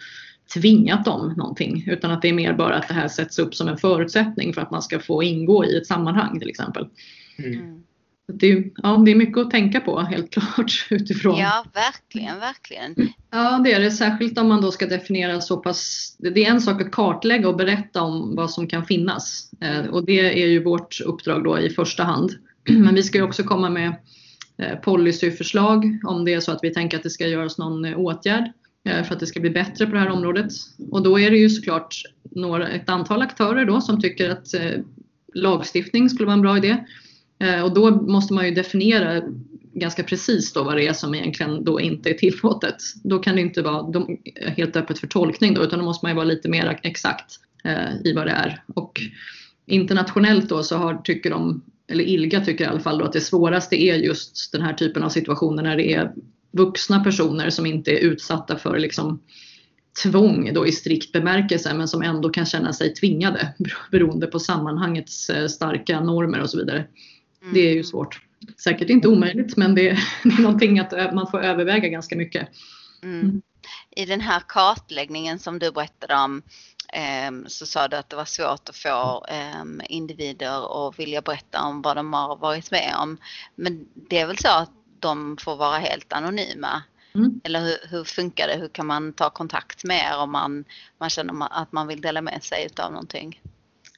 tvingat 0.53 1.05
dem 1.05 1.33
någonting 1.37 1.83
utan 1.87 2.11
att 2.11 2.21
det 2.21 2.29
är 2.29 2.33
mer 2.33 2.53
bara 2.53 2.75
att 2.75 2.87
det 2.87 2.93
här 2.93 3.07
sätts 3.07 3.39
upp 3.39 3.55
som 3.55 3.67
en 3.67 3.77
förutsättning 3.77 4.53
för 4.53 4.61
att 4.61 4.71
man 4.71 4.81
ska 4.81 4.99
få 4.99 5.23
ingå 5.23 5.65
i 5.65 5.77
ett 5.77 5.87
sammanhang 5.87 6.39
till 6.39 6.49
exempel. 6.49 6.87
Mm 7.37 7.83
mm 8.29 8.39
det, 8.39 8.51
är, 8.51 8.63
ja, 8.75 9.01
det 9.05 9.11
är 9.11 9.15
mycket 9.15 9.37
att 9.37 9.51
tänka 9.51 9.79
på 9.79 9.99
helt 9.99 10.31
klart 10.31 10.87
utifrån. 10.89 11.37
Ja, 11.37 11.65
verkligen, 11.73 12.39
verkligen. 12.39 12.95
Ja, 13.31 13.61
det 13.63 13.73
är 13.73 13.79
det. 13.79 13.91
Särskilt 13.91 14.37
om 14.37 14.47
man 14.47 14.61
då 14.61 14.71
ska 14.71 14.85
definiera 14.85 15.41
så 15.41 15.57
pass. 15.57 16.15
Det 16.19 16.45
är 16.45 16.49
en 16.49 16.61
sak 16.61 16.81
att 16.81 16.91
kartlägga 16.91 17.49
och 17.49 17.55
berätta 17.55 18.01
om 18.01 18.35
vad 18.35 18.51
som 18.51 18.67
kan 18.67 18.85
finnas 18.85 19.51
eh, 19.61 19.85
och 19.85 20.05
det 20.05 20.43
är 20.43 20.47
ju 20.47 20.63
vårt 20.63 21.01
uppdrag 21.01 21.43
då 21.43 21.59
i 21.59 21.69
första 21.69 22.03
hand. 22.03 22.31
Men 22.69 22.95
vi 22.95 23.03
ska 23.03 23.17
ju 23.17 23.23
också 23.23 23.43
komma 23.43 23.69
med 23.69 23.95
eh, 24.57 24.75
policyförslag 24.79 25.99
om 26.03 26.25
det 26.25 26.33
är 26.33 26.39
så 26.39 26.51
att 26.51 26.63
vi 26.63 26.73
tänker 26.73 26.97
att 26.97 27.03
det 27.03 27.09
ska 27.09 27.27
göras 27.27 27.57
någon 27.57 27.85
eh, 27.85 27.99
åtgärd 27.99 28.51
för 28.85 29.13
att 29.13 29.19
det 29.19 29.27
ska 29.27 29.39
bli 29.39 29.49
bättre 29.49 29.85
på 29.85 29.91
det 29.91 29.99
här 29.99 30.09
området. 30.09 30.51
Och 30.91 31.03
då 31.03 31.19
är 31.19 31.31
det 31.31 31.37
ju 31.37 31.49
såklart 31.49 31.95
några, 32.31 32.67
ett 32.69 32.89
antal 32.89 33.21
aktörer 33.21 33.65
då 33.65 33.81
som 33.81 34.01
tycker 34.01 34.29
att 34.29 34.47
lagstiftning 35.33 36.09
skulle 36.09 36.25
vara 36.25 36.33
en 36.33 36.41
bra 36.41 36.57
idé. 36.57 36.77
Eh, 37.43 37.63
och 37.63 37.73
då 37.73 37.91
måste 37.91 38.33
man 38.33 38.45
ju 38.45 38.51
definiera 38.51 39.21
ganska 39.73 40.03
precis 40.03 40.53
då 40.53 40.63
vad 40.63 40.75
det 40.75 40.87
är 40.87 40.93
som 40.93 41.15
egentligen 41.15 41.63
då 41.63 41.81
inte 41.81 42.09
är 42.09 42.13
tillåtet. 42.13 42.75
Då 43.03 43.19
kan 43.19 43.35
det 43.35 43.41
inte 43.41 43.61
vara 43.61 44.05
helt 44.57 44.75
öppet 44.75 44.99
för 44.99 45.07
tolkning 45.07 45.53
då, 45.53 45.63
utan 45.63 45.79
då 45.79 45.85
måste 45.85 46.05
man 46.05 46.11
ju 46.11 46.15
vara 46.15 46.25
lite 46.25 46.49
mer 46.49 46.79
exakt 46.83 47.39
eh, 47.63 47.95
i 48.03 48.13
vad 48.13 48.27
det 48.27 48.31
är. 48.31 48.63
Och 48.75 49.01
internationellt 49.65 50.49
då 50.49 50.63
så 50.63 50.77
har, 50.77 50.95
tycker 50.95 51.29
de, 51.29 51.63
eller 51.87 52.03
ILGA 52.03 52.41
tycker 52.41 52.63
i 52.63 52.67
alla 52.67 52.79
fall 52.79 52.97
då 52.97 53.05
att 53.05 53.13
det 53.13 53.21
svåraste 53.21 53.81
är 53.81 53.95
just 53.95 54.51
den 54.51 54.61
här 54.61 54.73
typen 54.73 55.03
av 55.03 55.09
situationer 55.09 55.63
när 55.63 55.77
det 55.77 55.93
är 55.93 56.11
vuxna 56.51 57.03
personer 57.03 57.49
som 57.49 57.65
inte 57.65 57.91
är 57.91 57.99
utsatta 57.99 58.57
för 58.57 58.79
liksom 58.79 59.21
tvång 60.03 60.53
då 60.53 60.67
i 60.67 60.71
strikt 60.71 61.11
bemärkelse 61.11 61.73
men 61.73 61.87
som 61.87 62.01
ändå 62.01 62.29
kan 62.29 62.45
känna 62.45 62.73
sig 62.73 62.93
tvingade 62.93 63.53
beroende 63.91 64.27
på 64.27 64.39
sammanhangets 64.39 65.29
eh, 65.29 65.47
starka 65.47 65.99
normer 65.99 66.41
och 66.41 66.49
så 66.49 66.57
vidare. 66.57 66.85
Det 67.51 67.59
är 67.59 67.67
ju 67.67 67.71
mm. 67.71 67.83
svårt. 67.83 68.21
Säkert 68.63 68.89
inte 68.89 69.07
omöjligt 69.07 69.57
men 69.57 69.75
det 69.75 69.89
är, 69.89 69.99
det 70.23 70.29
är 70.29 70.41
någonting 70.41 70.79
att 70.79 71.13
man 71.13 71.31
får 71.31 71.43
överväga 71.43 71.87
ganska 71.87 72.15
mycket. 72.15 72.47
Mm. 73.03 73.19
mm. 73.21 73.41
I 73.95 74.05
den 74.05 74.21
här 74.21 74.41
kartläggningen 74.47 75.39
som 75.39 75.59
du 75.59 75.71
berättade 75.71 76.15
om 76.15 76.41
ehm, 76.93 77.45
så 77.47 77.65
sa 77.65 77.87
du 77.87 77.97
att 77.97 78.09
det 78.09 78.15
var 78.15 78.25
svårt 78.25 78.69
att 78.69 78.75
få 78.75 79.25
ehm, 79.29 79.81
individer 79.89 80.87
att 80.87 80.99
vilja 80.99 81.21
berätta 81.21 81.61
om 81.61 81.81
vad 81.81 81.97
de 81.97 82.13
har 82.13 82.35
varit 82.35 82.71
med 82.71 82.95
om. 83.01 83.17
Men 83.55 83.87
det 84.09 84.19
är 84.19 84.27
väl 84.27 84.37
så 84.37 84.49
att 84.49 84.71
de 84.99 85.37
får 85.37 85.55
vara 85.55 85.77
helt 85.77 86.13
anonyma? 86.13 86.83
Mm. 87.15 87.41
Eller 87.43 87.59
hur, 87.59 87.77
hur, 87.89 88.03
funkar 88.03 88.47
det? 88.47 88.55
Hur 88.55 88.67
kan 88.67 88.85
man 88.85 89.13
ta 89.13 89.29
kontakt 89.29 89.83
med 89.83 90.11
er 90.13 90.17
om 90.17 90.31
man, 90.31 90.65
man 90.99 91.09
känner 91.09 91.61
att 91.61 91.71
man 91.71 91.87
vill 91.87 92.01
dela 92.01 92.21
med 92.21 92.43
sig 92.43 92.69
av 92.77 92.91
någonting? 92.91 93.41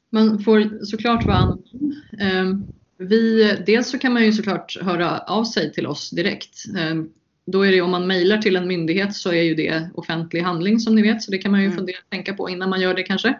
Man 0.09 0.43
får 0.43 0.85
såklart 0.85 1.25
vara 1.25 1.37
anonym. 1.37 2.67
Vi, 2.97 3.53
dels 3.65 3.89
så 3.89 3.99
kan 3.99 4.13
man 4.13 4.25
ju 4.25 4.31
såklart 4.31 4.77
höra 4.81 5.19
av 5.19 5.43
sig 5.43 5.73
till 5.73 5.87
oss 5.87 6.09
direkt. 6.09 6.63
Ehm, 6.77 7.09
då 7.45 7.65
är 7.65 7.71
det 7.71 7.81
om 7.81 7.91
man 7.91 8.07
mejlar 8.07 8.37
till 8.37 8.55
en 8.55 8.67
myndighet 8.67 9.15
så 9.15 9.31
är 9.31 9.41
ju 9.41 9.55
det 9.55 9.89
offentlig 9.93 10.41
handling 10.41 10.79
som 10.79 10.95
ni 10.95 11.01
vet 11.01 11.23
så 11.23 11.31
det 11.31 11.37
kan 11.37 11.51
man 11.51 11.59
ju 11.61 11.65
mm. 11.65 11.77
fundera 11.77 11.97
tänka 12.09 12.33
på 12.33 12.49
innan 12.49 12.69
man 12.69 12.81
gör 12.81 12.93
det 12.93 13.03
kanske. 13.03 13.37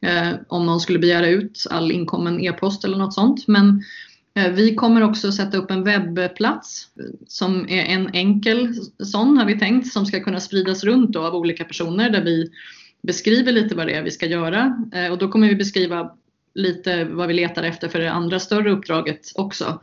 Ehm, 0.00 0.36
om 0.48 0.66
någon 0.66 0.80
skulle 0.80 0.98
begära 0.98 1.28
ut 1.28 1.66
all 1.70 1.92
inkommen 1.92 2.40
e-post 2.40 2.84
eller 2.84 2.96
något 2.96 3.14
sånt. 3.14 3.48
Men 3.48 3.82
eh, 4.34 4.52
vi 4.52 4.74
kommer 4.74 5.02
också 5.02 5.32
sätta 5.32 5.56
upp 5.56 5.70
en 5.70 5.84
webbplats 6.14 6.88
som 7.26 7.68
är 7.68 7.84
en 7.84 8.10
enkel 8.12 8.74
sån 8.98 9.38
har 9.38 9.46
vi 9.46 9.58
tänkt 9.58 9.92
som 9.92 10.06
ska 10.06 10.20
kunna 10.20 10.40
spridas 10.40 10.84
runt 10.84 11.16
av 11.16 11.34
olika 11.34 11.64
personer 11.64 12.10
där 12.10 12.24
vi 12.24 12.50
beskriver 13.02 13.52
lite 13.52 13.74
vad 13.74 13.86
det 13.86 13.94
är 13.94 14.02
vi 14.02 14.10
ska 14.10 14.26
göra 14.26 14.88
eh, 14.94 15.12
och 15.12 15.18
då 15.18 15.28
kommer 15.28 15.48
vi 15.48 15.56
beskriva 15.56 16.10
lite 16.54 17.04
vad 17.04 17.28
vi 17.28 17.34
letar 17.34 17.62
efter 17.62 17.88
för 17.88 17.98
det 17.98 18.12
andra 18.12 18.40
större 18.40 18.70
uppdraget 18.70 19.32
också. 19.34 19.80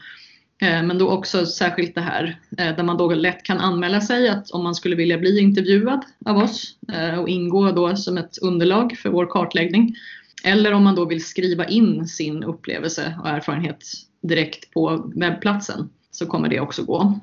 Eh, 0.61 0.83
men 0.83 0.97
då 0.97 1.09
också 1.09 1.45
särskilt 1.45 1.95
det 1.95 2.01
här 2.01 2.39
eh, 2.57 2.75
där 2.75 2.83
man 2.83 2.97
då 2.97 3.13
lätt 3.13 3.43
kan 3.43 3.57
anmäla 3.57 4.01
sig 4.01 4.29
att 4.29 4.51
om 4.51 4.63
man 4.63 4.75
skulle 4.75 4.95
vilja 4.95 5.17
bli 5.17 5.39
intervjuad 5.39 6.05
av 6.25 6.37
oss 6.37 6.75
eh, 6.93 7.19
och 7.19 7.29
ingå 7.29 7.71
då 7.71 7.95
som 7.95 8.17
ett 8.17 8.37
underlag 8.37 8.97
för 8.97 9.09
vår 9.09 9.25
kartläggning. 9.25 9.95
Eller 10.43 10.73
om 10.73 10.83
man 10.83 10.95
då 10.95 11.05
vill 11.05 11.25
skriva 11.25 11.65
in 11.65 12.07
sin 12.07 12.43
upplevelse 12.43 13.19
och 13.21 13.29
erfarenhet 13.29 13.83
direkt 14.21 14.71
på 14.71 15.11
webbplatsen 15.15 15.89
så 16.11 16.25
kommer 16.25 16.49
det 16.49 16.59
också 16.59 16.83
gå. 16.83 17.19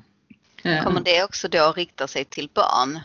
Kommer 0.83 1.01
det 1.01 1.23
också 1.23 1.47
då 1.47 1.73
rikta 1.75 2.07
sig 2.07 2.25
till 2.25 2.49
barn? 2.53 2.99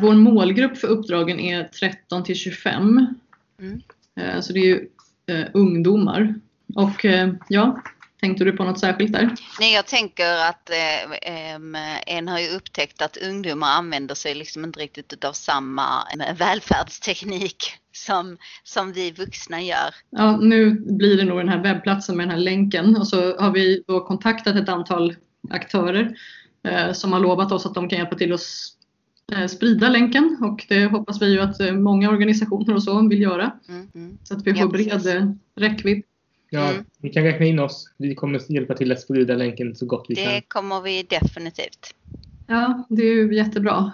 Vår 0.00 0.14
målgrupp 0.14 0.78
för 0.78 0.88
uppdragen 0.88 1.40
är 1.40 1.64
13 1.64 2.24
till 2.24 2.36
25. 2.36 3.06
Mm. 3.58 3.82
Så 4.42 4.52
det 4.52 4.58
är 4.58 4.64
ju 4.64 4.88
eh, 5.26 5.46
ungdomar. 5.54 6.34
Och 6.74 7.04
eh, 7.04 7.32
ja, 7.48 7.82
tänkte 8.20 8.44
du 8.44 8.52
på 8.52 8.64
något 8.64 8.80
särskilt 8.80 9.12
där? 9.12 9.34
Nej, 9.60 9.74
jag 9.74 9.86
tänker 9.86 10.48
att 10.48 10.70
eh, 10.70 12.16
en 12.16 12.28
har 12.28 12.38
ju 12.38 12.48
upptäckt 12.48 13.02
att 13.02 13.16
ungdomar 13.16 13.68
använder 13.68 14.14
sig 14.14 14.34
liksom 14.34 14.64
inte 14.64 14.80
riktigt 14.80 15.24
av 15.24 15.32
samma 15.32 16.06
välfärdsteknik 16.38 17.56
som, 17.92 18.36
som 18.64 18.92
vi 18.92 19.10
vuxna 19.10 19.62
gör. 19.62 19.94
Ja, 20.10 20.36
nu 20.36 20.70
blir 20.70 21.16
det 21.16 21.24
nog 21.24 21.38
den 21.38 21.48
här 21.48 21.62
webbplatsen 21.62 22.16
med 22.16 22.26
den 22.26 22.30
här 22.30 22.44
länken 22.44 22.96
och 22.96 23.08
så 23.08 23.36
har 23.40 23.50
vi 23.50 23.84
då 23.86 24.00
kontaktat 24.00 24.56
ett 24.56 24.68
antal 24.68 25.14
aktörer 25.50 26.16
eh, 26.68 26.92
som 26.92 27.12
har 27.12 27.20
lovat 27.20 27.52
oss 27.52 27.66
att 27.66 27.74
de 27.74 27.88
kan 27.88 27.98
hjälpa 27.98 28.16
till 28.16 28.32
att 28.32 28.40
sprida 29.48 29.88
länken 29.88 30.38
och 30.40 30.66
det 30.68 30.84
hoppas 30.84 31.22
vi 31.22 31.32
ju 31.32 31.40
att 31.40 31.60
eh, 31.60 31.72
många 31.72 32.10
organisationer 32.10 32.74
och 32.74 32.82
så 32.82 33.08
vill 33.08 33.22
göra. 33.22 33.52
Mm, 33.68 33.88
mm. 33.94 34.18
Så 34.24 34.34
att 34.34 34.46
vi 34.46 34.54
får 34.54 34.60
ja, 34.60 34.68
bred. 34.68 35.16
Eh, 35.16 35.30
räckvidd. 35.54 36.02
Ja, 36.50 36.70
mm. 36.70 36.84
ni 36.98 37.10
kan 37.10 37.22
räkna 37.22 37.46
in 37.46 37.58
oss. 37.58 37.92
Vi 37.96 38.14
kommer 38.14 38.52
hjälpa 38.52 38.74
till 38.74 38.92
att 38.92 39.00
sprida 39.00 39.34
länken 39.34 39.76
så 39.76 39.86
gott 39.86 40.06
vi 40.08 40.14
det 40.14 40.24
kan. 40.24 40.32
Det 40.32 40.42
kommer 40.48 40.80
vi 40.80 41.02
definitivt. 41.02 41.94
Ja, 42.46 42.86
det 42.88 43.02
är 43.02 43.14
ju 43.14 43.34
jättebra. 43.34 43.92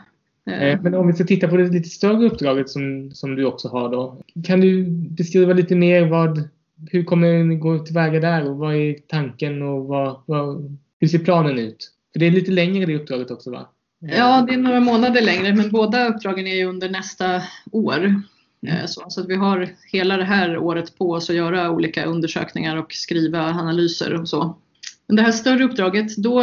Men 0.83 0.95
om 0.95 1.07
vi 1.07 1.13
ska 1.13 1.25
titta 1.25 1.49
på 1.49 1.57
det 1.57 1.69
lite 1.69 1.89
större 1.89 2.27
uppdraget 2.27 2.69
som, 2.69 3.11
som 3.15 3.37
du 3.37 3.45
också 3.45 3.69
har 3.69 3.89
då. 3.89 4.23
Kan 4.45 4.61
du 4.61 4.85
beskriva 4.91 5.53
lite 5.53 5.75
mer 5.75 6.07
vad, 6.09 6.49
hur 6.91 7.05
kommer 7.05 7.45
ni 7.45 7.57
gå 7.57 7.79
tillväga 7.79 8.21
där 8.21 8.51
och 8.51 8.57
vad 8.57 8.75
är 8.75 8.97
tanken 9.09 9.63
och 9.63 9.87
vad, 9.87 10.23
vad, 10.27 10.79
hur 11.01 11.09
ser 11.09 11.19
planen 11.19 11.59
ut? 11.59 11.91
För 12.13 12.21
det 12.21 12.27
är 12.27 12.31
lite 12.31 12.51
längre 12.51 12.87
det 12.87 12.97
uppdraget 12.97 13.31
också 13.31 13.51
va? 13.51 13.69
Ja, 14.01 14.45
det 14.49 14.55
är 14.55 14.59
några 14.59 14.81
månader 14.81 15.23
längre 15.23 15.55
men 15.55 15.71
båda 15.71 16.09
uppdragen 16.09 16.47
är 16.47 16.55
ju 16.55 16.65
under 16.65 16.89
nästa 16.89 17.43
år. 17.73 18.23
Eh, 18.67 18.87
så, 18.87 19.05
så 19.09 19.21
att 19.21 19.29
vi 19.29 19.35
har 19.35 19.69
hela 19.93 20.17
det 20.17 20.25
här 20.25 20.59
året 20.59 20.99
på 20.99 21.11
oss 21.11 21.31
att 21.31 21.37
göra 21.37 21.71
olika 21.71 22.05
undersökningar 22.05 22.77
och 22.77 22.93
skriva 22.93 23.41
analyser 23.41 24.15
och 24.15 24.29
så. 24.29 24.59
Men 25.07 25.17
det 25.17 25.23
här 25.23 25.33
större 25.33 25.65
uppdraget, 25.65 26.17
då 26.17 26.43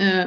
eh, 0.00 0.26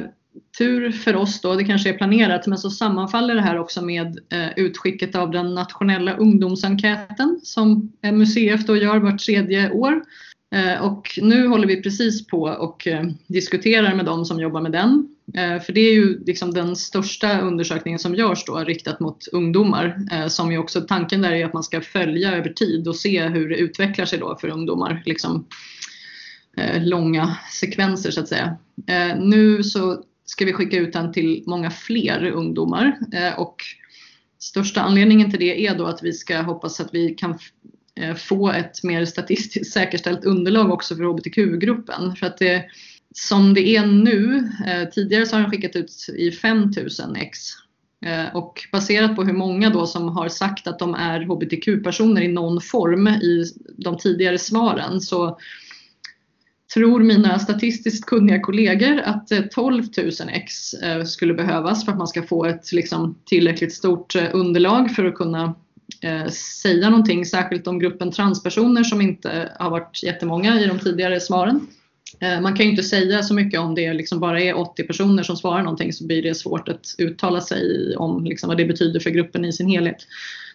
tur 0.58 0.92
för 0.92 1.16
oss 1.16 1.40
då, 1.40 1.54
det 1.54 1.64
kanske 1.64 1.88
är 1.88 1.98
planerat, 1.98 2.46
men 2.46 2.58
så 2.58 2.70
sammanfaller 2.70 3.34
det 3.34 3.40
här 3.40 3.58
också 3.58 3.82
med 3.82 4.18
eh, 4.32 4.48
utskicket 4.56 5.14
av 5.14 5.30
den 5.30 5.54
nationella 5.54 6.16
ungdomsenkäten 6.16 7.40
som 7.42 7.92
eh, 8.02 8.12
MUCF 8.12 8.66
då 8.66 8.76
gör 8.76 8.98
vart 8.98 9.18
tredje 9.18 9.70
år. 9.70 10.02
Eh, 10.54 10.84
och 10.84 11.18
nu 11.22 11.46
håller 11.46 11.66
vi 11.66 11.82
precis 11.82 12.26
på 12.26 12.42
och 12.42 12.86
eh, 12.86 13.04
diskuterar 13.26 13.94
med 13.94 14.04
de 14.04 14.24
som 14.24 14.40
jobbar 14.40 14.60
med 14.60 14.72
den. 14.72 15.08
Eh, 15.34 15.62
för 15.62 15.72
det 15.72 15.80
är 15.80 15.92
ju 15.92 16.24
liksom 16.24 16.54
den 16.54 16.76
största 16.76 17.40
undersökningen 17.40 17.98
som 17.98 18.14
görs 18.14 18.44
då 18.44 18.58
riktat 18.58 19.00
mot 19.00 19.28
ungdomar. 19.28 19.98
Som 20.28 20.52
ju 20.52 20.58
också 20.58 20.80
tanken 20.80 21.22
där 21.22 21.32
är 21.32 21.44
att 21.44 21.52
man 21.52 21.62
ska 21.62 21.80
följa 21.80 22.36
över 22.36 22.50
tid 22.50 22.88
och 22.88 22.96
se 22.96 23.28
hur 23.28 23.48
det 23.48 23.56
utvecklar 23.56 24.04
sig 24.04 24.18
då 24.18 24.38
för 24.40 24.48
ungdomar. 24.48 25.02
Liksom, 25.06 25.46
långa 26.76 27.36
sekvenser 27.60 28.10
så 28.10 28.20
att 28.20 28.28
säga. 28.28 28.56
Nu 29.18 29.62
så 29.62 30.04
ska 30.24 30.44
vi 30.44 30.52
skicka 30.52 30.76
ut 30.76 30.92
den 30.92 31.12
till 31.12 31.42
många 31.46 31.70
fler 31.70 32.30
ungdomar 32.30 32.98
och 33.36 33.56
största 34.38 34.80
anledningen 34.80 35.30
till 35.30 35.40
det 35.40 35.66
är 35.66 35.78
då 35.78 35.86
att 35.86 36.02
vi 36.02 36.12
ska 36.12 36.42
hoppas 36.42 36.80
att 36.80 36.94
vi 36.94 37.14
kan 37.14 37.38
Eh, 38.00 38.14
få 38.14 38.50
ett 38.50 38.82
mer 38.82 39.04
statistiskt 39.04 39.72
säkerställt 39.72 40.24
underlag 40.24 40.70
också 40.70 40.96
för 40.96 41.04
hbtq-gruppen. 41.04 42.16
För 42.16 42.26
att 42.26 42.38
det, 42.38 42.64
som 43.14 43.54
det 43.54 43.76
är 43.76 43.86
nu, 43.86 44.50
eh, 44.66 44.88
tidigare 44.88 45.26
så 45.26 45.36
har 45.36 45.42
den 45.42 45.50
skickat 45.50 45.76
ut 45.76 46.06
i 46.16 46.30
5000 46.30 47.16
ex. 47.16 47.38
Eh, 48.06 48.36
och 48.36 48.68
baserat 48.72 49.16
på 49.16 49.24
hur 49.24 49.32
många 49.32 49.70
då 49.70 49.86
som 49.86 50.08
har 50.08 50.28
sagt 50.28 50.66
att 50.66 50.78
de 50.78 50.94
är 50.94 51.20
hbtq-personer 51.20 52.22
i 52.22 52.28
någon 52.28 52.60
form 52.60 53.08
i 53.08 53.44
de 53.76 53.98
tidigare 53.98 54.38
svaren 54.38 55.00
så 55.00 55.38
tror 56.74 57.00
mina 57.00 57.38
statistiskt 57.38 58.06
kunniga 58.06 58.40
kollegor 58.40 59.00
att 59.00 59.32
eh, 59.32 59.40
12 59.40 59.84
000 59.96 60.10
ex 60.28 60.74
eh, 60.74 61.04
skulle 61.04 61.34
behövas 61.34 61.84
för 61.84 61.92
att 61.92 61.98
man 61.98 62.08
ska 62.08 62.22
få 62.22 62.44
ett 62.44 62.72
liksom, 62.72 63.18
tillräckligt 63.24 63.74
stort 63.74 64.16
underlag 64.32 64.90
för 64.90 65.04
att 65.04 65.14
kunna 65.14 65.54
Eh, 66.00 66.26
säga 66.62 66.90
någonting, 66.90 67.26
särskilt 67.26 67.66
om 67.66 67.78
gruppen 67.78 68.10
transpersoner 68.10 68.84
som 68.84 69.00
inte 69.00 69.52
har 69.58 69.70
varit 69.70 70.02
jättemånga 70.02 70.60
i 70.60 70.66
de 70.66 70.78
tidigare 70.78 71.20
svaren. 71.20 71.66
Eh, 72.20 72.40
man 72.40 72.56
kan 72.56 72.66
ju 72.66 72.70
inte 72.70 72.82
säga 72.82 73.22
så 73.22 73.34
mycket 73.34 73.60
om 73.60 73.74
det 73.74 73.92
liksom 73.92 74.20
bara 74.20 74.40
är 74.40 74.54
80 74.54 74.84
personer 74.84 75.22
som 75.22 75.36
svarar 75.36 75.62
någonting 75.62 75.92
så 75.92 76.06
blir 76.06 76.22
det 76.22 76.34
svårt 76.34 76.68
att 76.68 76.94
uttala 76.98 77.40
sig 77.40 77.96
om 77.96 78.24
liksom 78.24 78.48
vad 78.48 78.56
det 78.56 78.64
betyder 78.64 79.00
för 79.00 79.10
gruppen 79.10 79.44
i 79.44 79.52
sin 79.52 79.68
helhet. 79.68 79.98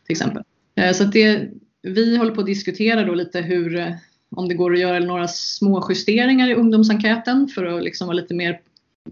till 0.06 0.14
exempel. 0.14 0.44
Eh, 0.76 0.94
så 0.94 1.04
det, 1.04 1.50
vi 1.82 2.18
håller 2.18 2.32
på 2.32 2.42
att 2.42 2.48
diskutera 2.48 3.04
då 3.04 3.14
lite 3.14 3.42
hur, 3.42 3.76
eh, 3.76 3.94
om 4.36 4.48
det 4.48 4.56
går 4.56 4.74
att 4.74 4.80
göra 4.80 5.00
några 5.00 5.28
små 5.28 5.88
justeringar 5.90 6.50
i 6.50 6.56
ungdomsenkäten 6.56 7.48
för 7.48 7.66
att 7.66 7.84
liksom 7.84 8.08
vara 8.08 8.16
lite 8.16 8.34
mer 8.34 8.60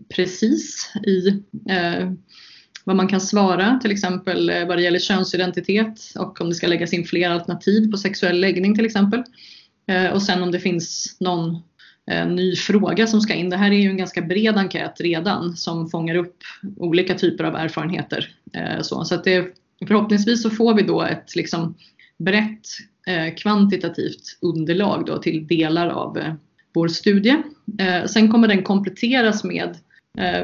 precis 0.09 0.91
i 1.03 1.27
eh, 1.69 2.11
vad 2.87 2.95
man 2.95 3.07
kan 3.07 3.21
svara, 3.21 3.79
till 3.81 3.91
exempel 3.91 4.49
eh, 4.49 4.67
vad 4.67 4.77
det 4.77 4.81
gäller 4.81 4.99
könsidentitet 4.99 6.11
och 6.15 6.41
om 6.41 6.49
det 6.49 6.55
ska 6.55 6.67
läggas 6.67 6.93
in 6.93 7.05
fler 7.05 7.29
alternativ 7.29 7.91
på 7.91 7.97
sexuell 7.97 8.39
läggning 8.39 8.75
till 8.75 8.85
exempel. 8.85 9.23
Eh, 9.87 10.09
och 10.09 10.21
sen 10.21 10.43
om 10.43 10.51
det 10.51 10.59
finns 10.59 11.17
någon 11.19 11.55
eh, 12.11 12.27
ny 12.27 12.55
fråga 12.55 13.07
som 13.07 13.21
ska 13.21 13.33
in. 13.33 13.49
Det 13.49 13.57
här 13.57 13.71
är 13.71 13.75
ju 13.75 13.89
en 13.89 13.97
ganska 13.97 14.21
bred 14.21 14.57
enkät 14.57 15.01
redan 15.01 15.57
som 15.57 15.89
fångar 15.89 16.15
upp 16.15 16.37
olika 16.77 17.13
typer 17.13 17.43
av 17.43 17.55
erfarenheter. 17.55 18.31
Så, 18.81 19.05
så 19.05 19.15
att 19.15 19.23
det, 19.23 19.45
förhoppningsvis 19.87 20.43
så 20.43 20.49
får 20.49 20.73
vi 20.73 20.81
då 20.81 21.01
ett 21.01 21.35
liksom 21.35 21.75
brett 22.17 22.67
kvantitativt 23.37 24.37
underlag 24.41 25.05
då 25.05 25.17
till 25.17 25.47
delar 25.47 25.87
av 25.87 26.17
vår 26.73 26.87
studie. 26.87 27.35
Sen 28.07 28.31
kommer 28.31 28.47
den 28.47 28.63
kompletteras 28.63 29.43
med 29.43 29.77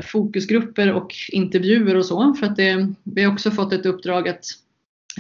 fokusgrupper 0.04 0.94
och 0.94 1.16
intervjuer 1.30 1.96
och 1.96 2.06
så. 2.06 2.34
För 2.34 2.48
att 2.48 2.56
det, 2.56 2.94
vi 3.04 3.24
har 3.24 3.34
också 3.34 3.52
fått 3.52 3.74
ett 3.74 3.86
uppdrag 3.86 4.30
att, 4.30 4.46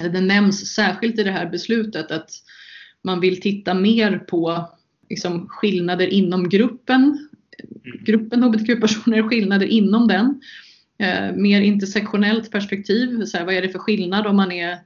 eller 0.02 0.10
det 0.10 0.22
nämns 0.22 0.74
särskilt 0.74 1.20
i 1.20 1.24
det 1.24 1.32
här 1.32 1.50
beslutet 1.50 2.12
att 2.12 2.30
man 3.04 3.20
vill 3.20 3.42
titta 3.42 3.74
mer 3.74 4.18
på 4.18 4.70
liksom, 5.10 5.48
skillnader 5.50 6.08
inom 6.08 6.50
gruppen, 6.50 7.30
gruppen 8.00 8.44
hbtq-personer, 8.44 9.30
skillnader 9.30 9.66
inom 9.66 10.08
den. 10.08 10.42
Eh, 10.98 11.36
mer 11.36 11.62
intersektionellt 11.62 12.52
perspektiv, 12.52 13.26
så 13.26 13.38
här, 13.38 13.46
vad 13.46 13.56
är 13.56 13.62
det 13.62 13.70
för 13.70 13.80
skillnad 13.80 14.28
om 14.28 14.36
man 14.36 14.52
är 14.52 14.78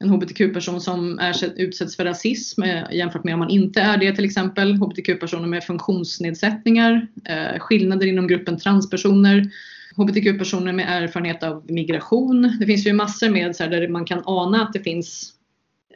en 0.00 0.10
hbtq-person 0.10 0.80
som 0.80 1.18
är, 1.18 1.34
utsätts 1.56 1.96
för 1.96 2.04
rasism 2.04 2.62
eh, 2.62 2.82
jämfört 2.92 3.24
med 3.24 3.34
om 3.34 3.40
man 3.40 3.50
inte 3.50 3.80
är 3.80 3.98
det 3.98 4.12
till 4.12 4.24
exempel. 4.24 4.74
Hbtq-personer 4.74 5.48
med 5.48 5.64
funktionsnedsättningar, 5.64 7.06
eh, 7.24 7.58
skillnader 7.58 8.06
inom 8.06 8.26
gruppen 8.26 8.58
transpersoner, 8.58 9.50
hbtq-personer 9.96 10.72
med 10.72 11.02
erfarenhet 11.02 11.42
av 11.42 11.64
migration. 11.68 12.56
Det 12.60 12.66
finns 12.66 12.86
ju 12.86 12.92
massor 12.92 13.30
med 13.30 13.56
så 13.56 13.62
här, 13.62 13.70
där 13.70 13.88
man 13.88 14.04
kan 14.04 14.22
ana 14.24 14.62
att 14.62 14.72
det 14.72 14.80
finns 14.80 15.34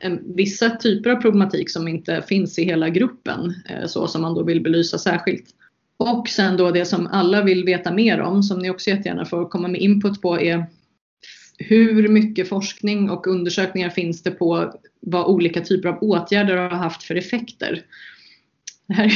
en, 0.00 0.34
vissa 0.36 0.70
typer 0.70 1.10
av 1.10 1.16
problematik 1.16 1.70
som 1.70 1.88
inte 1.88 2.22
finns 2.28 2.58
i 2.58 2.64
hela 2.64 2.88
gruppen, 2.88 3.54
eh, 3.68 3.86
så 3.86 4.06
som 4.06 4.22
man 4.22 4.34
då 4.34 4.42
vill 4.42 4.62
belysa 4.62 4.98
särskilt. 4.98 5.44
Och 5.96 6.28
sen 6.28 6.56
då 6.56 6.70
det 6.70 6.84
som 6.84 7.06
alla 7.06 7.42
vill 7.42 7.64
veta 7.64 7.92
mer 7.92 8.20
om, 8.20 8.42
som 8.42 8.58
ni 8.58 8.70
också 8.70 8.90
jättegärna 8.90 9.24
får 9.24 9.48
komma 9.48 9.68
med 9.68 9.80
input 9.80 10.22
på, 10.22 10.40
är 10.40 10.66
hur 11.58 12.08
mycket 12.08 12.48
forskning 12.48 13.10
och 13.10 13.26
undersökningar 13.26 13.90
finns 13.90 14.22
det 14.22 14.30
på 14.30 14.74
vad 15.00 15.26
olika 15.26 15.60
typer 15.60 15.88
av 15.88 16.02
åtgärder 16.02 16.56
har 16.56 16.68
haft 16.68 17.02
för 17.02 17.14
effekter? 17.14 17.82
Det 18.86 18.94
här 18.94 19.12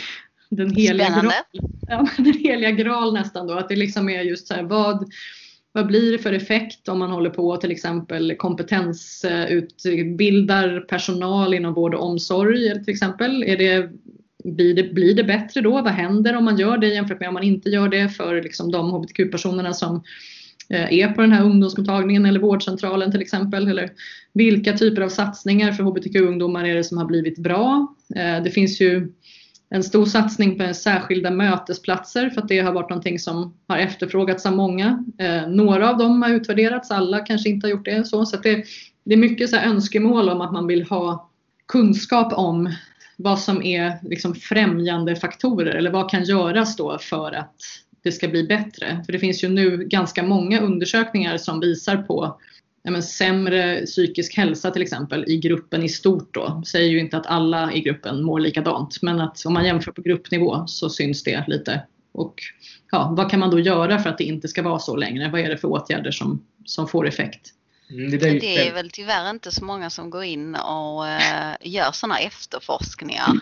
den 0.50 0.70
heliga, 0.70 1.08
graal, 1.08 1.32
ja, 1.88 2.08
den 2.16 2.32
heliga 2.32 2.70
graal 2.70 3.14
nästan 3.14 3.46
då, 3.46 3.54
att 3.54 3.68
det 3.68 3.76
liksom 3.76 4.08
är 4.08 4.22
just 4.22 4.46
så 4.46 4.54
här, 4.54 4.62
vad, 4.62 5.12
vad 5.72 5.86
blir 5.86 6.12
det 6.12 6.18
för 6.18 6.32
effekt 6.32 6.88
om 6.88 6.98
man 6.98 7.10
håller 7.10 7.30
på 7.30 7.56
till 7.56 7.70
exempel 7.70 8.34
kompetensutbildar 8.36 10.80
personal 10.80 11.54
inom 11.54 11.74
vård 11.74 11.94
och 11.94 12.04
omsorg 12.04 12.84
till 12.84 12.94
exempel? 12.94 13.42
Är 13.42 13.56
det, 13.56 13.90
blir, 14.44 14.74
det, 14.74 14.82
blir 14.82 15.14
det 15.14 15.24
bättre 15.24 15.60
då? 15.60 15.70
Vad 15.70 15.92
händer 15.92 16.36
om 16.36 16.44
man 16.44 16.58
gör 16.58 16.78
det 16.78 16.88
jämfört 16.88 17.20
med 17.20 17.28
om 17.28 17.34
man 17.34 17.42
inte 17.42 17.70
gör 17.70 17.88
det 17.88 18.08
för 18.08 18.42
liksom 18.42 18.72
de 18.72 18.90
hbtq-personerna 18.90 19.72
som 19.72 20.02
Eh, 20.68 20.92
är 20.92 21.08
på 21.08 21.20
den 21.20 21.32
här 21.32 21.44
ungdomsmottagningen 21.44 22.26
eller 22.26 22.40
vårdcentralen 22.40 23.10
till 23.10 23.20
exempel. 23.20 23.68
Eller 23.68 23.90
vilka 24.32 24.72
typer 24.72 25.02
av 25.02 25.08
satsningar 25.08 25.72
för 25.72 25.84
hbtq-ungdomar 25.84 26.64
är 26.64 26.74
det 26.74 26.84
som 26.84 26.98
har 26.98 27.04
blivit 27.04 27.38
bra? 27.38 27.94
Eh, 28.16 28.42
det 28.42 28.50
finns 28.50 28.80
ju 28.80 29.12
en 29.70 29.82
stor 29.82 30.06
satsning 30.06 30.58
på 30.58 30.74
särskilda 30.74 31.30
mötesplatser 31.30 32.30
för 32.30 32.40
att 32.40 32.48
det 32.48 32.58
har 32.58 32.72
varit 32.72 32.90
någonting 32.90 33.18
som 33.18 33.54
har 33.68 33.78
efterfrågats 33.78 34.46
av 34.46 34.56
många. 34.56 35.04
Eh, 35.18 35.48
några 35.48 35.90
av 35.90 35.98
dem 35.98 36.22
har 36.22 36.30
utvärderats, 36.30 36.90
alla 36.90 37.20
kanske 37.20 37.48
inte 37.48 37.66
har 37.66 37.70
gjort 37.70 37.84
det. 37.84 38.06
Så, 38.06 38.26
så 38.26 38.36
det, 38.36 38.64
det, 39.04 39.14
är 39.14 39.18
mycket 39.18 39.50
så 39.50 39.56
önskemål 39.56 40.28
om 40.28 40.40
att 40.40 40.52
man 40.52 40.66
vill 40.66 40.82
ha 40.82 41.30
kunskap 41.68 42.32
om 42.32 42.72
vad 43.16 43.38
som 43.38 43.62
är 43.62 43.98
liksom 44.02 44.34
främjande 44.34 45.16
faktorer 45.16 45.74
eller 45.74 45.90
vad 45.90 46.10
kan 46.10 46.24
göras 46.24 46.76
då 46.76 46.98
för 46.98 47.32
att 47.32 47.54
det 48.06 48.12
ska 48.12 48.28
bli 48.28 48.44
bättre. 48.44 49.02
För 49.06 49.12
det 49.12 49.18
finns 49.18 49.44
ju 49.44 49.48
nu 49.48 49.76
ganska 49.76 50.22
många 50.22 50.60
undersökningar 50.60 51.38
som 51.38 51.60
visar 51.60 51.96
på 51.96 52.40
ja, 52.82 53.02
sämre 53.02 53.86
psykisk 53.86 54.36
hälsa 54.36 54.70
till 54.70 54.82
exempel 54.82 55.24
i 55.28 55.36
gruppen 55.36 55.82
i 55.82 55.88
stort 55.88 56.34
då. 56.34 56.62
Säger 56.66 56.90
ju 56.90 57.00
inte 57.00 57.16
att 57.16 57.26
alla 57.26 57.72
i 57.72 57.80
gruppen 57.80 58.22
mår 58.22 58.40
likadant 58.40 59.02
men 59.02 59.20
att 59.20 59.46
om 59.46 59.52
man 59.52 59.64
jämför 59.64 59.92
på 59.92 60.02
gruppnivå 60.02 60.66
så 60.66 60.90
syns 60.90 61.22
det 61.22 61.44
lite. 61.48 61.80
Och 62.12 62.34
ja, 62.90 63.14
vad 63.16 63.30
kan 63.30 63.40
man 63.40 63.50
då 63.50 63.60
göra 63.60 63.98
för 63.98 64.10
att 64.10 64.18
det 64.18 64.24
inte 64.24 64.48
ska 64.48 64.62
vara 64.62 64.78
så 64.78 64.96
längre? 64.96 65.30
Vad 65.30 65.40
är 65.40 65.48
det 65.48 65.56
för 65.56 65.68
åtgärder 65.68 66.10
som, 66.10 66.46
som 66.64 66.88
får 66.88 67.08
effekt? 67.08 67.50
Mm, 67.90 68.10
det, 68.10 68.16
det, 68.18 68.68
är 68.68 68.74
väl 68.74 68.90
tyvärr 68.90 69.30
inte 69.30 69.52
så 69.52 69.64
många 69.64 69.90
som 69.90 70.10
går 70.10 70.24
in 70.24 70.54
och 70.54 71.08
äh, 71.08 71.54
gör 71.60 71.92
sådana 71.92 72.18
efterforskningar 72.18 73.32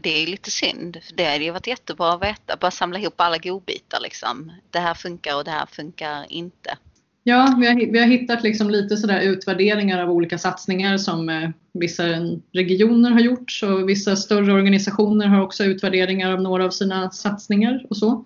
det 0.00 0.22
är 0.22 0.26
lite 0.26 0.50
synd. 0.50 0.98
För 1.02 1.16
det 1.16 1.24
hade 1.24 1.44
ju 1.44 1.50
varit 1.50 1.66
jättebra 1.66 2.12
att 2.12 2.22
veta. 2.22 2.56
Bara 2.60 2.70
samla 2.70 2.98
ihop 2.98 3.20
alla 3.20 3.38
godbitar 3.38 4.00
liksom. 4.00 4.52
Det 4.70 4.78
här 4.78 4.94
funkar 4.94 5.36
och 5.36 5.44
det 5.44 5.50
här 5.50 5.66
funkar 5.66 6.26
inte. 6.28 6.78
Ja, 7.24 7.56
vi 7.60 7.66
har, 7.66 7.92
vi 7.92 7.98
har 7.98 8.06
hittat 8.06 8.42
liksom 8.42 8.70
lite 8.70 8.96
sådär 8.96 9.20
utvärderingar 9.20 10.02
av 10.02 10.10
olika 10.10 10.38
satsningar 10.38 10.98
som 10.98 11.28
eh, 11.28 11.50
vissa 11.72 12.04
regioner 12.52 13.10
har 13.10 13.20
gjort. 13.20 13.50
Så 13.50 13.84
vissa 13.84 14.16
större 14.16 14.52
organisationer 14.52 15.26
har 15.26 15.40
också 15.40 15.64
utvärderingar 15.64 16.32
av 16.32 16.42
några 16.42 16.64
av 16.64 16.70
sina 16.70 17.10
satsningar 17.10 17.86
och 17.90 17.96
så. 17.96 18.24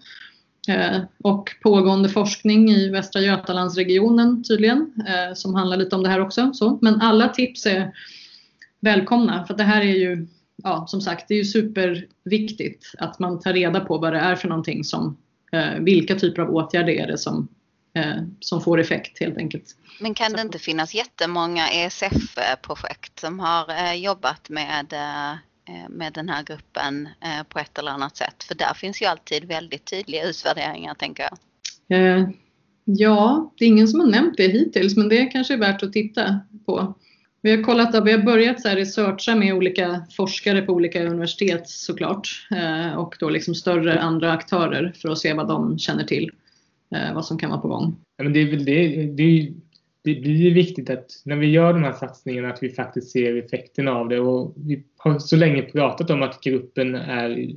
Eh, 0.68 1.00
och 1.18 1.50
pågående 1.62 2.08
forskning 2.08 2.70
i 2.70 2.88
Västra 2.88 3.20
Götalandsregionen 3.20 4.44
tydligen 4.44 4.92
eh, 5.08 5.34
som 5.34 5.54
handlar 5.54 5.76
lite 5.76 5.96
om 5.96 6.02
det 6.02 6.08
här 6.08 6.20
också. 6.20 6.52
Så. 6.52 6.78
Men 6.82 7.00
alla 7.00 7.28
tips 7.28 7.66
är 7.66 7.92
välkomna 8.80 9.46
för 9.46 9.54
det 9.54 9.64
här 9.64 9.80
är 9.80 9.94
ju 9.94 10.26
ja, 10.62 10.86
som 10.86 11.00
sagt, 11.00 11.28
det 11.28 11.34
är 11.34 11.38
ju 11.38 11.44
superviktigt 11.44 12.94
att 12.98 13.18
man 13.18 13.40
tar 13.40 13.52
reda 13.52 13.80
på 13.80 13.98
vad 13.98 14.12
det 14.12 14.18
är 14.18 14.36
för 14.36 14.48
någonting 14.48 14.84
som, 14.84 15.16
eh, 15.52 15.78
vilka 15.80 16.14
typer 16.14 16.42
av 16.42 16.54
åtgärder 16.54 16.92
är 16.92 17.06
det 17.06 17.18
som, 17.18 17.48
eh, 17.94 18.22
som 18.40 18.60
får 18.60 18.80
effekt 18.80 19.20
helt 19.20 19.36
enkelt. 19.36 19.76
Men 20.00 20.14
kan 20.14 20.32
det 20.32 20.40
inte 20.40 20.58
finnas 20.58 20.94
jättemånga 20.94 21.68
ESF-projekt 21.68 23.20
som 23.20 23.40
har 23.40 23.70
eh, 23.70 23.94
jobbat 23.94 24.50
med, 24.50 24.94
med 25.88 26.12
den 26.12 26.28
här 26.28 26.42
gruppen 26.42 27.08
på 27.48 27.58
ett 27.58 27.78
eller 27.78 27.90
annat 27.90 28.16
sätt? 28.16 28.44
För 28.44 28.54
där 28.54 28.74
finns 28.74 29.02
ju 29.02 29.06
alltid 29.06 29.44
väldigt 29.44 29.84
tydliga 29.84 30.28
utvärderingar 30.28 30.94
tänker 30.94 31.28
jag. 31.30 31.38
Ja, 32.84 33.52
det 33.58 33.64
är 33.64 33.68
ingen 33.68 33.88
som 33.88 34.00
har 34.00 34.06
nämnt 34.06 34.36
det 34.36 34.48
hittills 34.48 34.96
men 34.96 35.08
det 35.08 35.26
kanske 35.26 35.54
är 35.54 35.58
värt 35.58 35.82
att 35.82 35.92
titta 35.92 36.40
på. 36.66 36.94
Vi 37.44 37.50
har, 37.50 37.62
kollat, 37.62 38.06
vi 38.06 38.12
har 38.12 38.22
börjat 38.22 38.60
så 38.60 38.68
här 38.68 38.76
researcha 38.76 39.34
med 39.34 39.54
olika 39.54 40.06
forskare 40.16 40.62
på 40.62 40.72
olika 40.72 41.04
universitet 41.04 41.68
såklart 41.68 42.28
eh, 42.50 42.98
och 42.98 43.16
då 43.20 43.30
liksom 43.30 43.54
större 43.54 44.00
andra 44.00 44.32
aktörer 44.32 44.92
för 44.96 45.08
att 45.08 45.18
se 45.18 45.34
vad 45.34 45.48
de 45.48 45.78
känner 45.78 46.04
till, 46.04 46.30
eh, 46.94 47.14
vad 47.14 47.24
som 47.24 47.38
kan 47.38 47.50
vara 47.50 47.60
på 47.60 47.68
gång. 47.68 47.96
Ja, 48.16 48.24
men 48.24 48.32
det, 48.32 48.40
är 48.40 48.50
väl 48.50 48.64
det, 48.64 49.06
det, 49.06 49.52
det 50.04 50.20
blir 50.20 50.54
viktigt 50.54 50.90
att 50.90 51.22
när 51.24 51.36
vi 51.36 51.46
gör 51.46 51.72
de 51.72 51.82
här 51.82 51.92
satsningarna 51.92 52.48
att 52.48 52.62
vi 52.62 52.70
faktiskt 52.70 53.10
ser 53.10 53.36
effekterna 53.36 53.92
av 53.92 54.08
det. 54.08 54.20
Och 54.20 54.54
vi 54.56 54.84
har 54.96 55.18
så 55.18 55.36
länge 55.36 55.62
pratat 55.62 56.10
om 56.10 56.22
att 56.22 56.40
gruppen 56.40 56.94
är, 56.94 57.48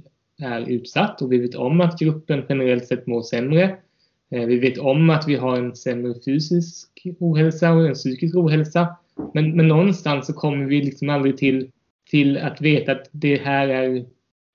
är 0.42 0.70
utsatt 0.70 1.22
och 1.22 1.32
vi 1.32 1.38
vet 1.38 1.56
om 1.56 1.82
att 1.82 2.00
gruppen 2.00 2.44
generellt 2.50 2.88
sett 2.88 3.08
mår 3.08 3.22
sämre. 3.22 3.78
Eh, 4.32 4.46
vi 4.46 4.60
vet 4.60 4.78
om 4.78 5.10
att 5.10 5.28
vi 5.28 5.36
har 5.36 5.58
en 5.58 5.76
sämre 5.76 6.14
fysisk 6.26 6.90
ohälsa 7.20 7.74
och 7.74 7.88
en 7.88 7.94
psykisk 7.94 8.36
ohälsa. 8.36 8.98
Men, 9.34 9.56
men 9.56 9.68
någonstans 9.68 10.28
så 10.28 10.34
kommer 10.34 10.66
vi 10.66 10.82
liksom 10.82 11.10
aldrig 11.10 11.38
till, 11.38 11.72
till 12.10 12.38
att 12.38 12.62
veta 12.62 12.92
att 12.92 13.10
det 13.12 13.38
här 13.38 13.68
är 13.68 14.06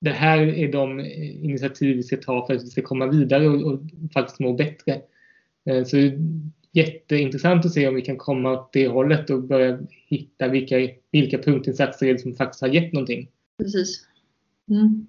det 0.03 0.11
här 0.11 0.39
är 0.39 0.73
de 0.73 1.01
initiativ 1.01 1.97
vi 1.97 2.03
ska 2.03 2.17
ta 2.17 2.47
för 2.47 2.55
att 2.55 2.63
vi 2.63 2.67
ska 2.67 2.83
komma 2.83 3.07
vidare 3.07 3.49
och, 3.49 3.73
och 3.73 3.81
faktiskt 4.15 4.41
må 4.41 4.53
bättre. 4.53 5.01
Eh, 5.65 5.85
så 5.85 5.97
det 5.97 6.03
är 6.03 6.19
jätteintressant 6.73 7.67
att 7.67 7.73
se 7.73 7.89
om 7.89 7.95
vi 7.95 8.03
kan 8.03 8.17
komma 8.17 8.53
åt 8.53 8.73
det 8.73 8.89
hållet 8.89 9.31
och 9.31 9.43
börja 9.43 9.79
hitta 10.09 10.49
vilka, 10.49 10.77
vilka 11.11 11.39
punktinsatser 11.39 12.17
som 12.17 12.35
faktiskt 12.35 12.61
har 12.61 12.69
gett 12.69 12.93
någonting. 12.93 13.29
Precis. 13.59 14.07
Mm. 14.71 15.07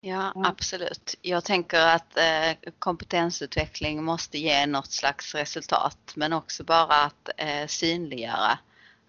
Ja, 0.00 0.32
absolut. 0.36 1.14
Jag 1.22 1.44
tänker 1.44 1.86
att 1.86 2.16
eh, 2.16 2.70
kompetensutveckling 2.78 4.04
måste 4.04 4.38
ge 4.38 4.66
något 4.66 4.92
slags 4.92 5.34
resultat 5.34 6.12
men 6.14 6.32
också 6.32 6.64
bara 6.64 6.94
att 6.94 7.28
eh, 7.36 7.66
synliggöra. 7.66 8.58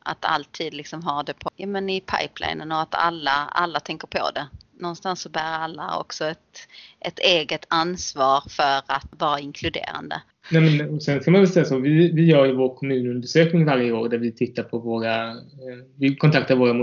Att 0.03 0.25
alltid 0.25 0.73
liksom 0.73 1.03
ha 1.03 1.23
det 1.23 1.33
på, 1.33 1.49
ja, 1.55 1.67
men 1.67 1.89
i 1.89 2.01
pipelinen 2.01 2.71
och 2.71 2.81
att 2.81 2.95
alla, 2.95 3.31
alla 3.51 3.79
tänker 3.79 4.07
på 4.07 4.31
det. 4.35 4.47
Någonstans 4.79 5.21
så 5.21 5.29
bär 5.29 5.59
alla 5.59 5.97
också 5.97 6.25
ett, 6.25 6.67
ett 6.99 7.19
eget 7.19 7.65
ansvar 7.69 8.43
för 8.49 8.93
att 8.93 9.07
vara 9.11 9.39
inkluderande. 9.39 10.21
Nej, 10.51 10.61
men, 10.61 11.01
sen 11.01 11.21
ska 11.21 11.31
man 11.31 11.41
väl 11.41 11.49
säga 11.49 11.65
så, 11.65 11.79
vi, 11.79 12.11
vi 12.11 12.25
gör 12.25 12.45
ju 12.45 12.55
vår 12.55 12.75
kommunundersökning 12.75 13.65
varje 13.65 13.91
år 13.91 14.09
där 14.09 14.17
vi 14.17 14.31
tittar 14.31 14.63
på 14.63 14.79
våra, 14.79 15.29
eh, 15.29 15.37
vi 15.95 16.15
kontaktar 16.15 16.55
våra 16.55 16.73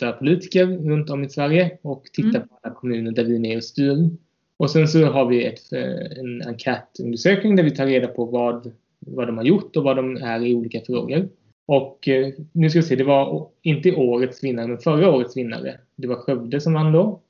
moderata 0.00 0.18
politiker 0.18 0.66
runt 0.66 1.10
om 1.10 1.24
i 1.24 1.28
Sverige 1.28 1.78
och 1.82 2.04
tittar 2.12 2.28
mm. 2.36 2.48
på 2.48 2.58
alla 2.62 2.74
kommuner 2.74 3.12
där 3.12 3.24
vi 3.24 3.34
är 3.34 3.40
med 3.40 3.56
och 3.56 3.64
styr. 3.64 4.10
Och 4.56 4.70
sen 4.70 4.88
så 4.88 5.04
har 5.04 5.26
vi 5.26 5.44
ett, 5.44 5.72
eh, 5.72 6.18
en 6.18 6.42
enkätundersökning 6.42 7.56
där 7.56 7.64
vi 7.64 7.70
tar 7.70 7.86
reda 7.86 8.08
på 8.08 8.24
vad, 8.24 8.72
vad 8.98 9.28
de 9.28 9.36
har 9.36 9.44
gjort 9.44 9.76
och 9.76 9.84
vad 9.84 9.96
de 9.96 10.16
är 10.16 10.46
i 10.46 10.54
olika 10.54 10.80
frågor. 10.80 11.28
Och 11.66 12.08
eh, 12.08 12.32
nu 12.52 12.70
ska 12.70 12.78
vi 12.78 12.86
se, 12.86 12.96
det 12.96 13.04
var 13.04 13.48
inte 13.62 13.92
årets 13.92 14.44
vinnare 14.44 14.66
men 14.66 14.78
förra 14.78 15.10
årets 15.10 15.36
vinnare. 15.36 15.80
Det 15.96 16.06
var 16.06 16.16
Skövde 16.16 16.60
som 16.60 16.72
vann 16.72 16.92
då. 16.92 17.20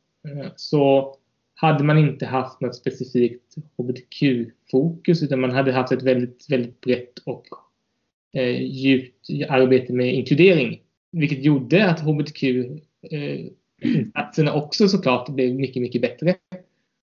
Så 0.56 1.14
hade 1.54 1.84
man 1.84 1.98
inte 1.98 2.26
haft 2.26 2.60
något 2.60 2.76
specifikt 2.76 3.54
hbtq-fokus 3.78 5.22
utan 5.22 5.40
man 5.40 5.50
hade 5.50 5.72
haft 5.72 5.92
ett 5.92 6.02
väldigt, 6.02 6.46
väldigt 6.50 6.80
brett 6.80 7.18
och 7.24 7.46
eh, 8.32 8.62
djupt 8.62 9.26
arbete 9.48 9.92
med 9.92 10.14
inkludering. 10.14 10.80
Vilket 11.12 11.44
gjorde 11.44 11.90
att 11.90 12.00
hbtq-insatserna 12.00 14.50
eh, 14.50 14.56
också 14.62 14.88
såklart 14.88 15.28
blev 15.28 15.54
mycket, 15.54 15.82
mycket 15.82 16.02
bättre. 16.02 16.34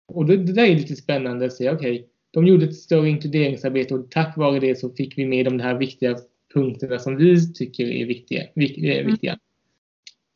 Och 0.08 0.26
det, 0.26 0.38
det 0.38 0.54
där 0.54 0.64
är 0.64 0.76
lite 0.76 0.96
spännande 0.96 1.46
att 1.46 1.54
se, 1.54 1.72
okej, 1.72 1.92
okay, 1.92 2.06
de 2.32 2.48
gjorde 2.48 2.66
ett 2.66 2.76
större 2.76 3.10
inkluderingsarbete 3.10 3.94
och 3.94 4.12
tack 4.12 4.38
vare 4.38 4.60
det 4.60 4.80
så 4.80 4.90
fick 4.90 5.18
vi 5.18 5.26
med 5.26 5.46
de 5.46 5.60
här 5.60 5.76
viktiga 5.76 6.16
punkterna 6.54 7.00
som 7.00 7.18
vi 7.18 7.54
tycker 7.54 7.84
är 7.84 8.06
viktiga. 8.06 8.44
viktiga. 8.56 9.38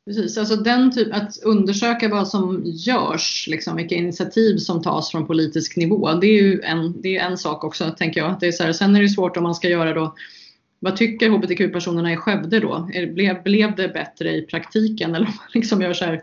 Precis, 0.05 0.37
alltså 0.37 0.55
den 0.55 0.91
typ, 0.91 1.07
att 1.11 1.43
undersöka 1.43 2.09
vad 2.09 2.27
som 2.27 2.61
görs, 2.65 3.47
liksom, 3.49 3.75
vilka 3.75 3.95
initiativ 3.95 4.57
som 4.57 4.81
tas 4.81 5.11
från 5.11 5.27
politisk 5.27 5.77
nivå. 5.77 6.13
Det 6.13 6.27
är 6.27 6.41
ju 6.41 6.61
en, 6.61 7.01
det 7.01 7.17
är 7.17 7.25
en 7.25 7.37
sak 7.37 7.63
också, 7.63 7.95
tänker 7.97 8.21
jag. 8.21 8.37
Det 8.39 8.47
är 8.47 8.51
så 8.51 8.63
här, 8.63 8.73
sen 8.73 8.95
är 8.95 9.01
det 9.01 9.09
svårt 9.09 9.37
om 9.37 9.43
man 9.43 9.55
ska 9.55 9.69
göra 9.69 9.93
då 9.93 10.15
vad 10.83 10.95
tycker 10.95 11.29
hbtq-personerna 11.29 12.13
i 12.13 12.17
Skövde 12.17 12.59
då? 12.59 12.89
Blev, 13.13 13.43
blev 13.43 13.75
det 13.75 13.87
bättre 13.87 14.31
i 14.31 14.41
praktiken? 14.41 15.15
Eller 15.15 15.25
om 15.25 15.33
man 15.37 15.47
liksom 15.53 15.81
gör 15.81 15.93
så 15.93 16.05
här, 16.05 16.21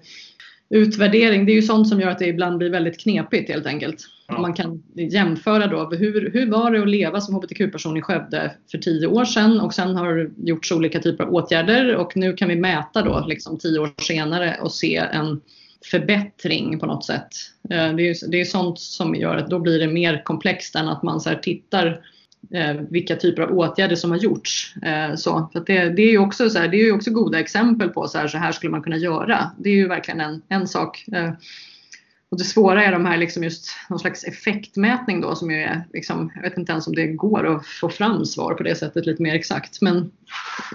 utvärdering, 0.71 1.47
det 1.47 1.53
är 1.53 1.55
ju 1.55 1.63
sånt 1.63 1.89
som 1.89 2.01
gör 2.01 2.09
att 2.09 2.19
det 2.19 2.27
ibland 2.27 2.59
blir 2.59 2.71
väldigt 2.71 3.01
knepigt 3.01 3.51
helt 3.51 3.67
enkelt. 3.67 4.07
Ja. 4.29 4.41
Man 4.41 4.55
kan 4.55 4.83
jämföra 4.95 5.67
då, 5.67 5.91
hur, 5.91 6.31
hur 6.33 6.51
var 6.51 6.71
det 6.71 6.83
att 6.83 6.89
leva 6.89 7.21
som 7.21 7.35
hbtq-person 7.35 7.97
i 7.97 8.03
Skövde 8.03 8.53
för 8.71 8.79
tio 8.79 9.07
år 9.07 9.25
sedan 9.25 9.61
och 9.61 9.75
sen 9.75 9.97
har 9.97 10.15
det 10.15 10.31
gjorts 10.51 10.73
olika 10.73 11.01
typer 11.01 11.25
av 11.25 11.35
åtgärder 11.35 11.97
och 11.97 12.17
nu 12.17 12.33
kan 12.33 12.49
vi 12.49 12.57
mäta 12.57 13.03
då 13.03 13.25
liksom 13.29 13.59
tio 13.59 13.79
år 13.79 13.91
senare 14.03 14.57
och 14.63 14.73
se 14.73 14.97
en 14.97 15.41
förbättring 15.91 16.79
på 16.79 16.87
något 16.87 17.05
sätt. 17.05 17.29
Eh, 17.71 17.95
det 17.95 18.11
är, 18.11 18.31
det 18.31 18.41
är 18.41 18.45
sånt 18.45 18.81
som 18.81 19.15
gör 19.15 19.37
att 19.37 19.51
då 19.51 19.59
blir 19.59 19.79
det 19.79 19.89
mer 19.89 20.23
komplext 20.25 20.75
än 20.75 20.89
att 20.89 21.03
man 21.03 21.21
så 21.21 21.31
tittar 21.43 22.01
eh, 22.55 22.77
vilka 22.91 23.17
typer 23.17 23.43
av 23.43 23.59
åtgärder 23.59 23.97
som 23.97 24.11
har 24.11 24.19
gjorts. 24.19 24.75
Eh, 24.83 25.15
så, 25.15 25.49
för 25.53 25.63
det, 25.67 25.89
det, 25.89 26.03
är 26.03 26.11
ju 26.11 26.19
också, 26.19 26.51
så 26.51 26.59
här, 26.59 26.69
det 26.69 26.77
är 26.77 26.85
ju 26.85 26.93
också 26.93 27.11
goda 27.11 27.41
exempel 27.41 27.89
på 27.89 28.09
så 28.09 28.19
här, 28.19 28.29
så 28.29 28.39
här 28.39 28.53
skulle 28.53 28.71
man 28.71 28.83
kunna 28.83 28.97
göra. 28.97 29.51
Det 29.59 29.71
är 29.71 29.75
ju 29.75 29.89
verkligen 29.89 30.21
en, 30.21 30.43
en 30.49 30.69
sak. 30.69 31.05
Eh, 31.13 31.33
och 32.31 32.39
det 32.39 32.45
svåra 32.45 32.85
är 32.85 32.93
de 32.93 33.05
här 33.05 33.19
liksom 33.19 33.45
just 33.45 33.69
någon 33.91 33.99
slags 33.99 34.25
effektmätning 34.25 35.21
då 35.21 35.35
som 35.35 35.51
ju 35.51 35.57
är, 35.57 35.83
liksom, 35.93 36.33
jag 36.35 36.43
vet 36.43 36.59
inte 36.59 36.73
ens 36.73 36.87
om 36.87 36.95
det 36.95 37.07
går 37.07 37.47
att 37.47 37.67
få 37.67 37.89
fram 37.89 38.25
svar 38.25 38.55
på 38.55 38.63
det 38.63 38.75
sättet 38.75 39.07
lite 39.07 39.23
mer 39.23 39.35
exakt. 39.35 39.83
Men 39.83 40.11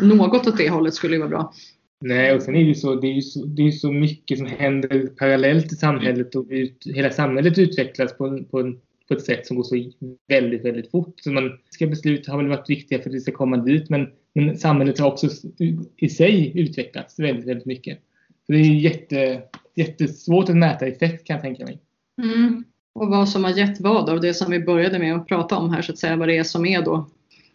något 0.02 0.48
åt 0.48 0.58
det 0.58 0.70
hållet 0.70 0.94
skulle 0.94 1.16
ju 1.16 1.20
vara 1.20 1.30
bra. 1.30 1.54
Nej, 2.02 2.36
och 2.36 2.42
sen 2.42 2.56
är 2.56 2.60
det 2.60 2.66
ju 2.66 2.76
så, 2.76 2.96
det 2.96 3.08
är 3.08 3.14
ju 3.14 3.22
så, 3.22 3.46
det 3.46 3.68
är 3.68 3.72
så 3.72 3.92
mycket 3.92 4.38
som 4.38 4.48
händer 4.48 5.08
parallellt 5.08 5.72
i 5.72 5.76
samhället 5.76 6.36
och 6.36 6.46
ut, 6.50 6.84
hela 6.86 7.10
samhället 7.10 7.58
utvecklas 7.58 8.18
på, 8.18 8.44
på 8.52 8.60
en 8.60 8.78
på 9.08 9.14
ett 9.14 9.26
sätt 9.26 9.48
som 9.48 9.58
går 9.58 9.64
så 9.64 9.92
väldigt, 10.28 10.66
väldigt 10.66 10.92
fort. 10.92 11.20
Så 11.20 11.32
man 11.32 11.58
ska 11.70 11.88
beslut 11.88 12.28
har 12.28 12.38
väl 12.38 12.48
varit 12.48 12.70
viktiga 12.70 13.00
för 13.00 13.10
att 13.10 13.16
vi 13.16 13.20
ska 13.20 13.32
komma 13.32 13.58
dit 13.58 13.90
men, 13.90 14.08
men 14.34 14.58
samhället 14.58 15.00
har 15.00 15.08
också 15.08 15.28
i 15.98 16.10
sig 16.10 16.60
utvecklats 16.60 17.20
väldigt, 17.20 17.48
väldigt 17.48 17.66
mycket. 17.66 18.00
Så 18.46 18.52
det 18.52 18.58
är 18.58 18.74
jätte, 18.74 19.42
jättesvårt 19.76 20.50
att 20.50 20.58
mäta 20.58 20.88
effekt 20.88 21.28
kan 21.28 21.34
jag 21.34 21.42
tänka 21.42 21.66
mig. 21.66 21.80
Mm. 22.24 22.64
Och 22.94 23.08
vad 23.08 23.30
som 23.30 23.44
har 23.44 23.52
gett 23.52 23.82
vad 23.82 24.10
av 24.10 24.22
det 24.22 24.34
som 24.34 24.52
vi 24.52 24.60
började 24.60 25.00
med 25.00 25.16
att 25.16 25.28
prata 25.28 25.58
om 25.58 25.70
här 25.70 25.82
så 25.82 25.92
att 25.92 25.98
säga, 25.98 26.16
vad 26.16 26.28
det 26.28 26.38
är 26.38 26.44
som 26.44 26.66
är 26.66 26.82
då 26.82 27.10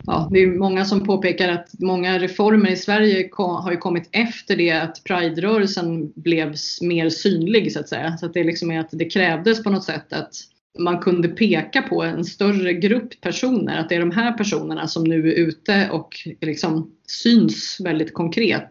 Ja, 0.06 0.28
det 0.32 0.38
är 0.38 0.46
många 0.46 0.84
som 0.84 1.04
påpekar 1.04 1.48
att 1.48 1.68
många 1.78 2.18
reformer 2.18 2.70
i 2.70 2.76
Sverige 2.76 3.30
har 3.36 3.70
ju 3.70 3.76
kommit 3.76 4.08
efter 4.12 4.56
det 4.56 4.70
att 4.70 5.04
Pride-rörelsen 5.04 6.12
blev 6.14 6.54
mer 6.80 7.08
synlig 7.08 7.72
så 7.72 7.80
att 7.80 7.88
säga. 7.88 8.16
Så 8.16 8.26
att 8.26 8.34
det 8.34 8.44
liksom 8.44 8.70
är 8.70 8.80
att 8.80 8.88
det 8.92 9.04
krävdes 9.04 9.62
på 9.62 9.70
något 9.70 9.84
sätt 9.84 10.12
att 10.12 10.34
man 10.78 10.98
kunde 10.98 11.28
peka 11.28 11.82
på 11.82 12.02
en 12.02 12.24
större 12.24 12.72
grupp 12.72 13.20
personer, 13.20 13.78
att 13.78 13.88
det 13.88 13.94
är 13.94 14.00
de 14.00 14.10
här 14.10 14.32
personerna 14.32 14.86
som 14.86 15.04
nu 15.04 15.28
är 15.28 15.34
ute 15.34 15.88
och 15.92 16.16
liksom 16.40 16.90
syns 17.06 17.76
väldigt 17.80 18.14
konkret 18.14 18.68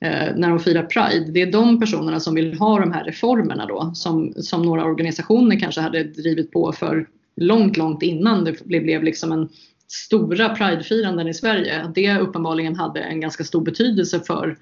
eh, 0.00 0.36
när 0.36 0.48
de 0.48 0.60
firar 0.60 0.82
Pride. 0.82 1.32
Det 1.32 1.42
är 1.42 1.52
de 1.52 1.80
personerna 1.80 2.20
som 2.20 2.34
vill 2.34 2.58
ha 2.58 2.80
de 2.80 2.92
här 2.92 3.04
reformerna 3.04 3.66
då, 3.66 3.92
som, 3.94 4.32
som 4.36 4.62
några 4.62 4.84
organisationer 4.84 5.60
kanske 5.60 5.80
hade 5.80 6.04
drivit 6.04 6.52
på 6.52 6.72
för 6.72 7.08
långt, 7.36 7.76
långt 7.76 8.02
innan 8.02 8.44
det 8.44 8.64
blev 8.64 9.02
liksom 9.02 9.32
en 9.32 9.48
stora 9.88 10.48
Pridefiranden 10.48 11.28
i 11.28 11.34
Sverige. 11.34 11.92
Det 11.94 12.18
uppenbarligen 12.18 12.76
hade 12.76 13.00
en 13.00 13.20
ganska 13.20 13.44
stor 13.44 13.60
betydelse 13.60 14.20
för 14.20 14.58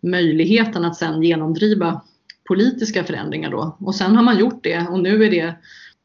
möjligheten 0.00 0.84
att 0.84 0.96
sen 0.96 1.22
genomdriva 1.22 2.00
politiska 2.48 3.04
förändringar 3.04 3.50
då. 3.50 3.76
Och 3.80 3.94
sen 3.94 4.16
har 4.16 4.22
man 4.22 4.38
gjort 4.38 4.62
det 4.62 4.86
och 4.90 5.00
nu 5.00 5.24
är 5.24 5.30
det 5.30 5.54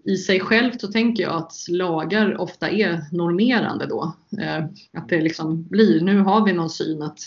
i 0.06 0.18
sig 0.18 0.40
självt 0.40 0.82
så 0.82 0.88
tänker 0.88 1.24
jag 1.24 1.36
att 1.36 1.54
lagar 1.70 2.42
ofta 2.42 2.70
är 2.70 3.02
normerande 3.12 3.86
då. 3.86 4.16
Eh, 4.42 4.66
att 4.94 5.10
det 5.10 5.22
liksom 5.22 5.64
blir, 5.64 6.02
nu 6.02 6.20
har 6.20 6.46
vi 6.46 6.54
någon 6.54 6.70
syn 6.70 7.02
att 7.02 7.20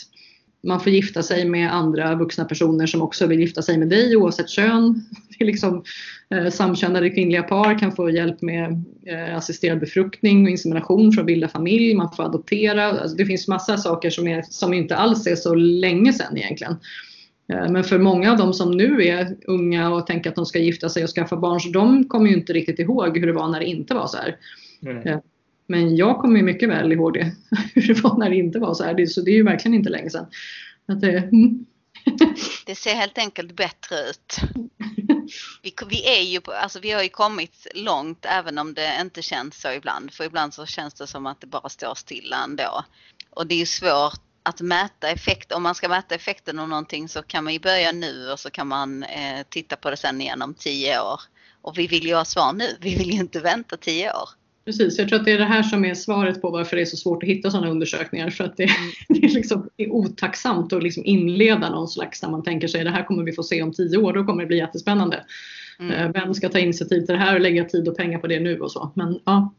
man 0.67 0.79
får 0.79 0.91
gifta 0.91 1.23
sig 1.23 1.45
med 1.45 1.73
andra 1.73 2.15
vuxna 2.15 2.45
personer 2.45 2.87
som 2.87 3.01
också 3.01 3.27
vill 3.27 3.39
gifta 3.39 3.61
sig 3.61 3.77
med 3.77 3.89
dig 3.89 4.15
oavsett 4.15 4.49
kön. 4.49 5.05
Det 5.37 5.43
är 5.43 5.45
liksom, 5.45 5.83
eh, 6.29 6.49
samkönade 6.49 7.09
kvinnliga 7.09 7.43
par 7.43 7.79
kan 7.79 7.91
få 7.91 8.09
hjälp 8.09 8.41
med 8.41 8.83
eh, 9.05 9.37
assisterad 9.37 9.79
befruktning 9.79 10.43
och 10.43 10.49
insemination 10.49 11.11
för 11.11 11.21
att 11.21 11.27
bilda 11.27 11.47
familj. 11.47 11.95
Man 11.95 12.11
får 12.15 12.23
adoptera. 12.23 12.85
Alltså 12.85 13.17
det 13.17 13.25
finns 13.25 13.47
massa 13.47 13.77
saker 13.77 14.09
som, 14.09 14.27
är, 14.27 14.41
som 14.49 14.73
inte 14.73 14.95
alls 14.95 15.27
är 15.27 15.35
så 15.35 15.55
länge 15.55 16.13
sedan 16.13 16.37
egentligen. 16.37 16.75
Eh, 17.47 17.69
men 17.69 17.83
för 17.83 17.99
många 17.99 18.31
av 18.31 18.37
dem 18.37 18.53
som 18.53 18.71
nu 18.71 19.03
är 19.07 19.35
unga 19.47 19.89
och 19.89 20.07
tänker 20.07 20.29
att 20.29 20.35
de 20.35 20.45
ska 20.45 20.59
gifta 20.59 20.89
sig 20.89 21.03
och 21.03 21.09
skaffa 21.09 21.37
barn, 21.37 21.59
så 21.59 21.69
de 21.69 22.03
kommer 22.03 22.29
ju 22.29 22.35
inte 22.35 22.53
riktigt 22.53 22.79
ihåg 22.79 23.17
hur 23.17 23.27
det 23.27 23.33
var 23.33 23.47
när 23.47 23.59
det 23.59 23.65
inte 23.65 23.93
var 23.93 24.07
så 24.07 24.17
här. 24.17 24.37
Mm. 24.85 25.19
Men 25.67 25.95
jag 25.95 26.17
kommer 26.17 26.37
ju 26.37 26.43
mycket 26.43 26.69
väl 26.69 26.91
ihåg 26.91 27.13
det, 27.13 27.31
hur 27.75 27.93
det 27.93 28.03
var 28.03 28.17
när 28.17 28.29
det 28.29 28.35
inte 28.35 28.59
var 28.59 28.73
så 28.73 28.83
här. 28.83 29.05
Så 29.05 29.21
det 29.21 29.31
är 29.31 29.35
ju 29.35 29.43
verkligen 29.43 29.75
inte 29.75 29.89
länge 29.89 30.09
sedan. 30.09 30.25
Att 30.85 31.01
det, 31.01 31.17
mm. 31.17 31.65
det 32.65 32.75
ser 32.75 32.95
helt 32.95 33.17
enkelt 33.17 33.55
bättre 33.55 33.95
ut. 34.09 34.37
vi, 35.63 35.73
vi, 35.89 36.17
är 36.17 36.21
ju, 36.21 36.39
alltså 36.61 36.79
vi 36.79 36.91
har 36.91 37.03
ju 37.03 37.09
kommit 37.09 37.67
långt 37.75 38.25
även 38.29 38.57
om 38.57 38.73
det 38.73 38.97
inte 39.01 39.21
känns 39.21 39.61
så 39.61 39.71
ibland. 39.71 40.13
För 40.13 40.23
ibland 40.23 40.53
så 40.53 40.65
känns 40.65 40.93
det 40.93 41.07
som 41.07 41.25
att 41.25 41.41
det 41.41 41.47
bara 41.47 41.69
står 41.69 41.95
stilla 41.95 42.43
ändå. 42.43 42.83
Och 43.29 43.47
det 43.47 43.55
är 43.55 43.59
ju 43.59 43.65
svårt 43.65 44.21
att 44.43 44.61
mäta 44.61 45.09
effekt. 45.09 45.51
Om 45.51 45.63
man 45.63 45.75
ska 45.75 45.89
mäta 45.89 46.15
effekten 46.15 46.59
av 46.59 46.69
någonting 46.69 47.09
så 47.09 47.21
kan 47.21 47.43
man 47.43 47.53
ju 47.53 47.59
börja 47.59 47.91
nu 47.91 48.31
och 48.31 48.39
så 48.39 48.49
kan 48.49 48.67
man 48.67 49.03
eh, 49.03 49.45
titta 49.49 49.75
på 49.75 49.89
det 49.89 49.97
sen 49.97 50.21
igen 50.21 50.41
om 50.41 50.53
tio 50.53 51.01
år. 51.01 51.19
Och 51.61 51.77
vi 51.77 51.87
vill 51.87 52.05
ju 52.05 52.15
ha 52.15 52.25
svar 52.25 52.53
nu. 52.53 52.65
Vi 52.81 52.95
vill 52.95 53.11
ju 53.11 53.19
inte 53.19 53.39
vänta 53.39 53.77
tio 53.77 54.11
år. 54.11 54.29
Precis, 54.65 54.99
jag 54.99 55.09
tror 55.09 55.19
att 55.19 55.25
det 55.25 55.31
är 55.31 55.37
det 55.37 55.45
här 55.45 55.63
som 55.63 55.85
är 55.85 55.93
svaret 55.93 56.41
på 56.41 56.49
varför 56.49 56.75
det 56.75 56.81
är 56.81 56.85
så 56.85 56.97
svårt 56.97 57.23
att 57.23 57.29
hitta 57.29 57.51
sådana 57.51 57.69
undersökningar. 57.69 58.29
För 58.29 58.43
att 58.43 58.57
det, 58.57 58.69
det 59.09 59.25
är, 59.25 59.29
liksom, 59.29 59.69
det 59.75 59.83
är 59.83 59.89
otacksamt 59.89 60.73
att 60.73 60.83
liksom 60.83 61.05
inleda 61.05 61.69
någon 61.69 61.87
slags 61.87 62.21
där 62.21 62.29
man 62.29 62.43
tänker 62.43 62.67
sig 62.67 62.83
det 62.83 62.89
här 62.89 63.03
kommer 63.03 63.23
vi 63.23 63.31
få 63.31 63.43
se 63.43 63.61
om 63.61 63.73
tio 63.73 63.97
år, 63.97 64.13
då 64.13 64.23
kommer 64.23 64.43
det 64.43 64.47
bli 64.47 64.57
jättespännande. 64.57 65.23
Mm. 65.79 65.91
Eh, 65.91 66.11
vem 66.11 66.33
ska 66.33 66.49
ta 66.49 66.59
initiativ 66.59 67.05
till 67.05 67.15
det 67.15 67.21
här 67.21 67.35
och 67.35 67.41
lägga 67.41 67.65
tid 67.65 67.87
och 67.87 67.97
pengar 67.97 68.19
på 68.19 68.27
det 68.27 68.39
nu 68.39 68.59
och 68.59 68.71
så. 68.71 68.91
Men, 68.95 69.19
ja. 69.25 69.53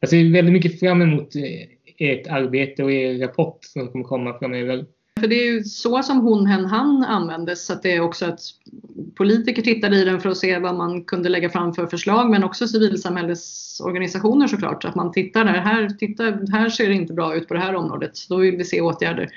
Jag 0.00 0.10
ser 0.10 0.32
väldigt 0.32 0.52
mycket 0.52 0.80
fram 0.80 1.02
emot 1.02 1.36
eh, 1.36 1.42
ert 1.98 2.26
arbete 2.26 2.84
och 2.84 2.92
er 2.92 3.18
rapport 3.18 3.58
som 3.64 3.88
kommer 3.88 4.04
komma 4.04 4.38
framöver. 4.38 4.84
För 5.20 5.28
det 5.28 5.34
är 5.34 5.52
ju 5.52 5.64
så 5.64 6.02
som 6.02 6.20
hon, 6.20 6.46
hen, 6.46 6.64
han 6.64 7.04
användes. 7.04 7.66
Så 7.66 7.72
att 7.72 7.82
det 7.82 7.92
är 7.92 8.00
också 8.00 8.26
att 8.26 8.40
politiker 9.14 9.62
tittade 9.62 9.96
i 9.96 10.04
den 10.04 10.20
för 10.20 10.28
att 10.28 10.36
se 10.36 10.58
vad 10.58 10.74
man 10.74 11.04
kunde 11.04 11.28
lägga 11.28 11.50
fram 11.50 11.74
för 11.74 11.86
förslag 11.86 12.30
men 12.30 12.44
också 12.44 12.66
civilsamhällesorganisationer 12.66 14.46
såklart. 14.46 14.84
Att 14.84 14.94
man 14.94 15.12
tittar 15.12 15.44
där, 15.44 15.52
här, 15.52 15.88
titta, 15.88 16.24
här 16.52 16.68
ser 16.68 16.88
det 16.88 16.94
inte 16.94 17.12
bra 17.12 17.36
ut 17.36 17.48
på 17.48 17.54
det 17.54 17.60
här 17.60 17.74
området. 17.74 18.12
Då 18.28 18.36
vill 18.36 18.56
vi 18.56 18.64
se 18.64 18.80
åtgärder. 18.80 19.30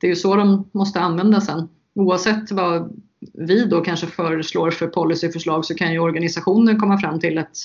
Det 0.00 0.06
är 0.06 0.08
ju 0.08 0.16
så 0.16 0.36
de 0.36 0.70
måste 0.72 1.00
använda 1.00 1.40
sen. 1.40 1.68
Oavsett 1.94 2.52
vad 2.52 3.00
vi 3.34 3.64
då 3.64 3.80
kanske 3.80 4.06
föreslår 4.06 4.70
för 4.70 4.86
policyförslag 4.86 5.64
så 5.64 5.74
kan 5.74 5.92
ju 5.92 5.98
organisationer 5.98 6.78
komma 6.78 6.98
fram 6.98 7.20
till 7.20 7.38
att 7.38 7.56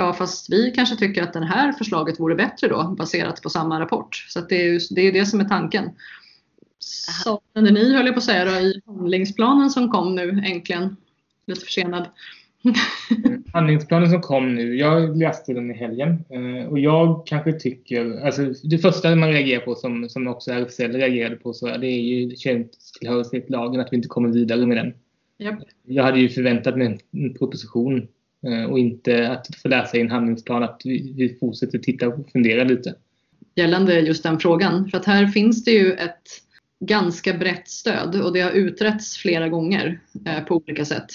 ja 0.00 0.12
fast 0.12 0.52
vi 0.52 0.72
kanske 0.74 0.96
tycker 0.96 1.22
att 1.22 1.32
det 1.32 1.44
här 1.44 1.72
förslaget 1.72 2.20
vore 2.20 2.34
bättre 2.34 2.68
då 2.68 2.94
baserat 2.98 3.42
på 3.42 3.50
samma 3.50 3.80
rapport. 3.80 4.14
Så 4.28 4.40
det 4.40 4.54
är 4.54 4.64
ju 4.64 4.80
det, 4.90 5.00
är 5.00 5.12
det 5.12 5.26
som 5.26 5.40
är 5.40 5.44
tanken. 5.44 5.90
Saknade 7.24 7.70
ni, 7.70 7.96
höll 7.96 8.06
jag 8.06 8.14
på 8.14 8.18
att 8.18 8.24
säga, 8.24 8.44
då, 8.44 8.50
i 8.50 8.80
handlingsplanen 8.86 9.70
som 9.70 9.90
kom 9.90 10.14
nu 10.14 10.42
äntligen? 10.46 10.96
Lite 11.46 11.60
försenad. 11.60 12.06
Handlingsplanen 13.52 14.10
som 14.10 14.20
kom 14.20 14.54
nu, 14.54 14.76
jag 14.76 15.18
läste 15.18 15.52
den 15.52 15.70
i 15.70 15.74
helgen 15.74 16.24
eh, 16.30 16.68
och 16.68 16.78
jag 16.78 17.26
kanske 17.26 17.52
tycker, 17.52 18.26
alltså 18.26 18.42
det 18.62 18.78
första 18.78 19.16
man 19.16 19.32
reagerar 19.32 19.60
på 19.60 19.74
som, 19.74 20.08
som 20.08 20.28
också 20.28 20.52
RFSL 20.52 20.92
reagerade 20.92 21.36
på 21.36 21.52
så 21.52 21.66
det 21.66 21.86
är 21.86 22.00
ju 22.00 22.36
könstillhörighetslagen, 22.36 23.80
att 23.80 23.92
vi 23.92 23.96
inte 23.96 24.08
kommer 24.08 24.28
vidare 24.28 24.66
med 24.66 24.76
den. 24.76 24.94
Yep. 25.38 25.54
Jag 25.86 26.04
hade 26.04 26.20
ju 26.20 26.28
förväntat 26.28 26.76
mig 26.76 26.98
en 27.12 27.34
proposition 27.34 28.08
Eh, 28.46 28.70
och 28.70 28.78
inte 28.78 29.30
att 29.30 29.56
få 29.62 29.68
läsa 29.68 29.96
i 29.96 30.00
en 30.00 30.10
handlingsplan 30.10 30.62
att 30.62 30.80
vi, 30.84 31.12
vi 31.16 31.36
fortsätter 31.40 31.78
titta 31.78 32.08
och 32.08 32.30
fundera 32.32 32.64
lite. 32.64 32.94
Gällande 33.54 34.00
just 34.00 34.22
den 34.22 34.40
frågan, 34.40 34.88
för 34.90 34.98
att 34.98 35.04
här 35.04 35.26
finns 35.26 35.64
det 35.64 35.70
ju 35.70 35.92
ett 35.92 36.28
ganska 36.84 37.34
brett 37.34 37.68
stöd 37.68 38.20
och 38.20 38.32
det 38.32 38.40
har 38.40 38.50
utretts 38.50 39.16
flera 39.16 39.48
gånger 39.48 40.00
eh, 40.26 40.44
på 40.44 40.56
olika 40.56 40.84
sätt. 40.84 41.06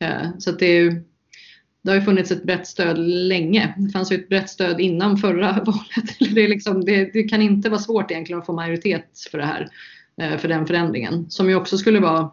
Eh, 0.00 0.38
så 0.38 0.52
det, 0.52 0.66
är, 0.66 1.02
det 1.82 1.90
har 1.90 1.94
ju 1.96 2.02
funnits 2.02 2.30
ett 2.30 2.44
brett 2.44 2.66
stöd 2.66 2.98
länge. 2.98 3.74
Det 3.76 3.90
fanns 3.90 4.12
ju 4.12 4.16
ett 4.16 4.28
brett 4.28 4.50
stöd 4.50 4.80
innan 4.80 5.16
förra 5.16 5.52
valet. 5.66 6.34
Det, 6.34 6.40
är 6.40 6.48
liksom, 6.48 6.84
det, 6.84 7.12
det 7.12 7.22
kan 7.22 7.42
inte 7.42 7.70
vara 7.70 7.80
svårt 7.80 8.10
egentligen 8.10 8.40
att 8.40 8.46
få 8.46 8.52
majoritet 8.52 9.28
för 9.30 9.38
det 9.38 9.46
här, 9.46 9.68
eh, 10.20 10.38
för 10.38 10.48
den 10.48 10.66
förändringen. 10.66 11.30
Som 11.30 11.48
ju 11.48 11.54
också 11.54 11.78
skulle 11.78 12.00
vara 12.00 12.30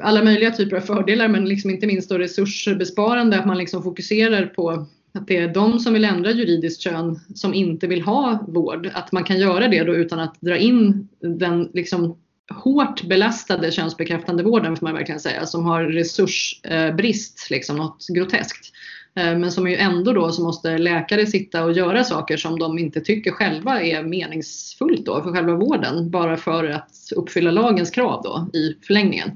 alla 0.00 0.24
möjliga 0.24 0.50
typer 0.50 0.76
av 0.76 0.80
fördelar 0.80 1.28
men 1.28 1.44
liksom 1.44 1.70
inte 1.70 1.86
minst 1.86 2.08
då 2.08 2.18
resursbesparande, 2.18 3.38
att 3.38 3.46
man 3.46 3.58
liksom 3.58 3.82
fokuserar 3.82 4.46
på 4.46 4.86
att 5.14 5.26
det 5.26 5.36
är 5.36 5.48
de 5.48 5.78
som 5.78 5.92
vill 5.92 6.04
ändra 6.04 6.30
juridiskt 6.30 6.82
kön 6.82 7.20
som 7.34 7.54
inte 7.54 7.86
vill 7.86 8.02
ha 8.02 8.44
vård. 8.48 8.90
Att 8.94 9.12
man 9.12 9.24
kan 9.24 9.38
göra 9.38 9.68
det 9.68 9.84
då 9.84 9.94
utan 9.94 10.20
att 10.20 10.40
dra 10.40 10.56
in 10.56 11.08
den 11.20 11.70
liksom 11.74 12.16
hårt 12.50 13.02
belastade 13.02 13.70
könsbekräftande 13.70 14.42
vården 14.42 14.76
får 14.76 14.86
man 14.86 14.94
verkligen 14.94 15.20
säga, 15.20 15.46
som 15.46 15.64
har 15.64 15.84
resursbrist, 15.84 17.46
eh, 17.50 17.54
liksom 17.54 17.76
något 17.76 18.06
groteskt. 18.08 18.72
Eh, 19.14 19.38
men 19.38 19.52
som 19.52 19.70
ju 19.70 19.76
ändå 19.76 20.12
då 20.12 20.32
så 20.32 20.42
måste 20.42 20.78
läkare 20.78 21.26
sitta 21.26 21.64
och 21.64 21.72
göra 21.72 22.04
saker 22.04 22.36
som 22.36 22.58
de 22.58 22.78
inte 22.78 23.00
tycker 23.00 23.30
själva 23.30 23.82
är 23.82 24.02
meningsfullt 24.02 25.06
då 25.06 25.22
för 25.22 25.32
själva 25.32 25.54
vården, 25.54 26.10
bara 26.10 26.36
för 26.36 26.64
att 26.64 27.12
uppfylla 27.16 27.50
lagens 27.50 27.90
krav 27.90 28.22
då 28.22 28.58
i 28.58 28.76
förlängningen. 28.86 29.30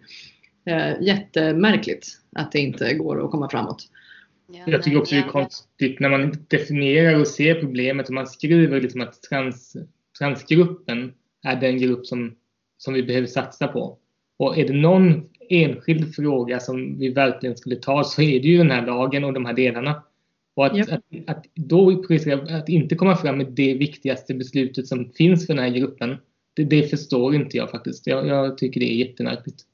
Eh, 0.67 1.03
jättemärkligt 1.03 2.09
att 2.33 2.53
det 2.53 2.59
inte 2.59 2.95
går 2.95 3.25
att 3.25 3.31
komma 3.31 3.51
framåt. 3.51 3.89
Ja, 4.53 4.63
jag 4.67 4.83
tycker 4.83 4.99
också 4.99 5.15
det 5.15 5.21
är 5.21 5.29
konstigt 5.29 6.01
när 6.01 6.09
man 6.09 6.35
definierar 6.49 7.21
och 7.21 7.27
ser 7.27 7.61
problemet 7.61 8.09
och 8.09 8.15
man 8.15 8.27
skriver 8.27 8.81
liksom 8.81 9.01
att 9.01 9.23
trans, 9.23 9.77
transgruppen 10.19 11.13
är 11.43 11.61
den 11.61 11.79
grupp 11.79 12.07
som, 12.07 12.37
som 12.79 12.95
vi 12.95 13.03
behöver 13.03 13.27
satsa 13.27 13.69
på. 13.69 13.99
Och 14.39 14.59
är 14.59 14.69
det 14.69 14.75
någon 14.75 15.29
enskild 15.49 16.15
fråga 16.15 16.61
som 16.61 16.99
vi 16.99 17.09
verkligen 17.09 17.57
skulle 17.57 17.77
ta 17.77 18.05
så 18.05 18.23
är 18.23 18.41
det 18.41 18.49
ju 18.49 18.59
den 18.59 18.71
här 18.71 18.87
lagen 18.87 19.25
och 19.25 19.33
de 19.33 19.47
här 19.47 19.53
delarna. 19.53 20.03
Och 20.55 20.67
att, 20.67 20.77
yep. 20.77 20.89
att, 20.93 21.03
att, 21.27 21.45
då 21.55 22.05
att 22.51 22.69
inte 22.69 22.95
komma 22.95 23.17
fram 23.17 23.39
med 23.39 23.47
det 23.53 23.75
viktigaste 23.75 24.35
beslutet 24.35 24.87
som 24.87 25.13
finns 25.13 25.47
för 25.47 25.55
den 25.55 25.65
här 25.65 25.71
gruppen, 25.71 26.17
det, 26.55 26.65
det 26.65 26.91
förstår 26.91 27.35
inte 27.35 27.57
jag 27.57 27.71
faktiskt. 27.71 28.07
Jag, 28.07 28.27
jag 28.27 28.59
tycker 28.59 28.81
det 28.81 28.93
är 28.93 29.07
jättemärkligt. 29.07 29.65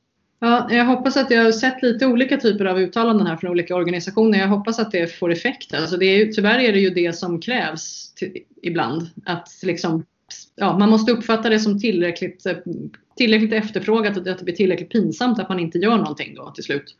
Ja, 0.44 0.68
jag 0.70 0.84
hoppas 0.84 1.16
att 1.16 1.30
jag 1.30 1.44
har 1.44 1.52
sett 1.52 1.82
lite 1.82 2.06
olika 2.06 2.36
typer 2.36 2.64
av 2.64 2.78
uttalanden 2.78 3.26
här 3.26 3.36
från 3.36 3.50
olika 3.50 3.74
organisationer. 3.76 4.38
Jag 4.38 4.48
hoppas 4.48 4.78
att 4.78 4.90
det 4.90 5.18
får 5.18 5.32
effekt. 5.32 5.74
Alltså 5.74 5.96
det 5.96 6.06
är, 6.06 6.26
tyvärr 6.26 6.58
är 6.58 6.72
det 6.72 6.78
ju 6.78 6.90
det 6.90 7.12
som 7.16 7.40
krävs 7.40 8.14
till, 8.14 8.38
ibland. 8.62 9.10
Att 9.24 9.48
liksom, 9.62 10.04
ja, 10.56 10.78
man 10.78 10.90
måste 10.90 11.12
uppfatta 11.12 11.48
det 11.48 11.58
som 11.58 11.80
tillräckligt, 11.80 12.46
eh, 12.46 12.56
tillräckligt 13.16 13.52
efterfrågat 13.52 14.16
och 14.16 14.26
att 14.26 14.38
det 14.38 14.44
blir 14.44 14.54
tillräckligt 14.54 14.90
pinsamt 14.90 15.38
att 15.38 15.48
man 15.48 15.60
inte 15.60 15.78
gör 15.78 15.96
någonting 15.96 16.34
då 16.34 16.50
till 16.50 16.64
slut. 16.64 16.96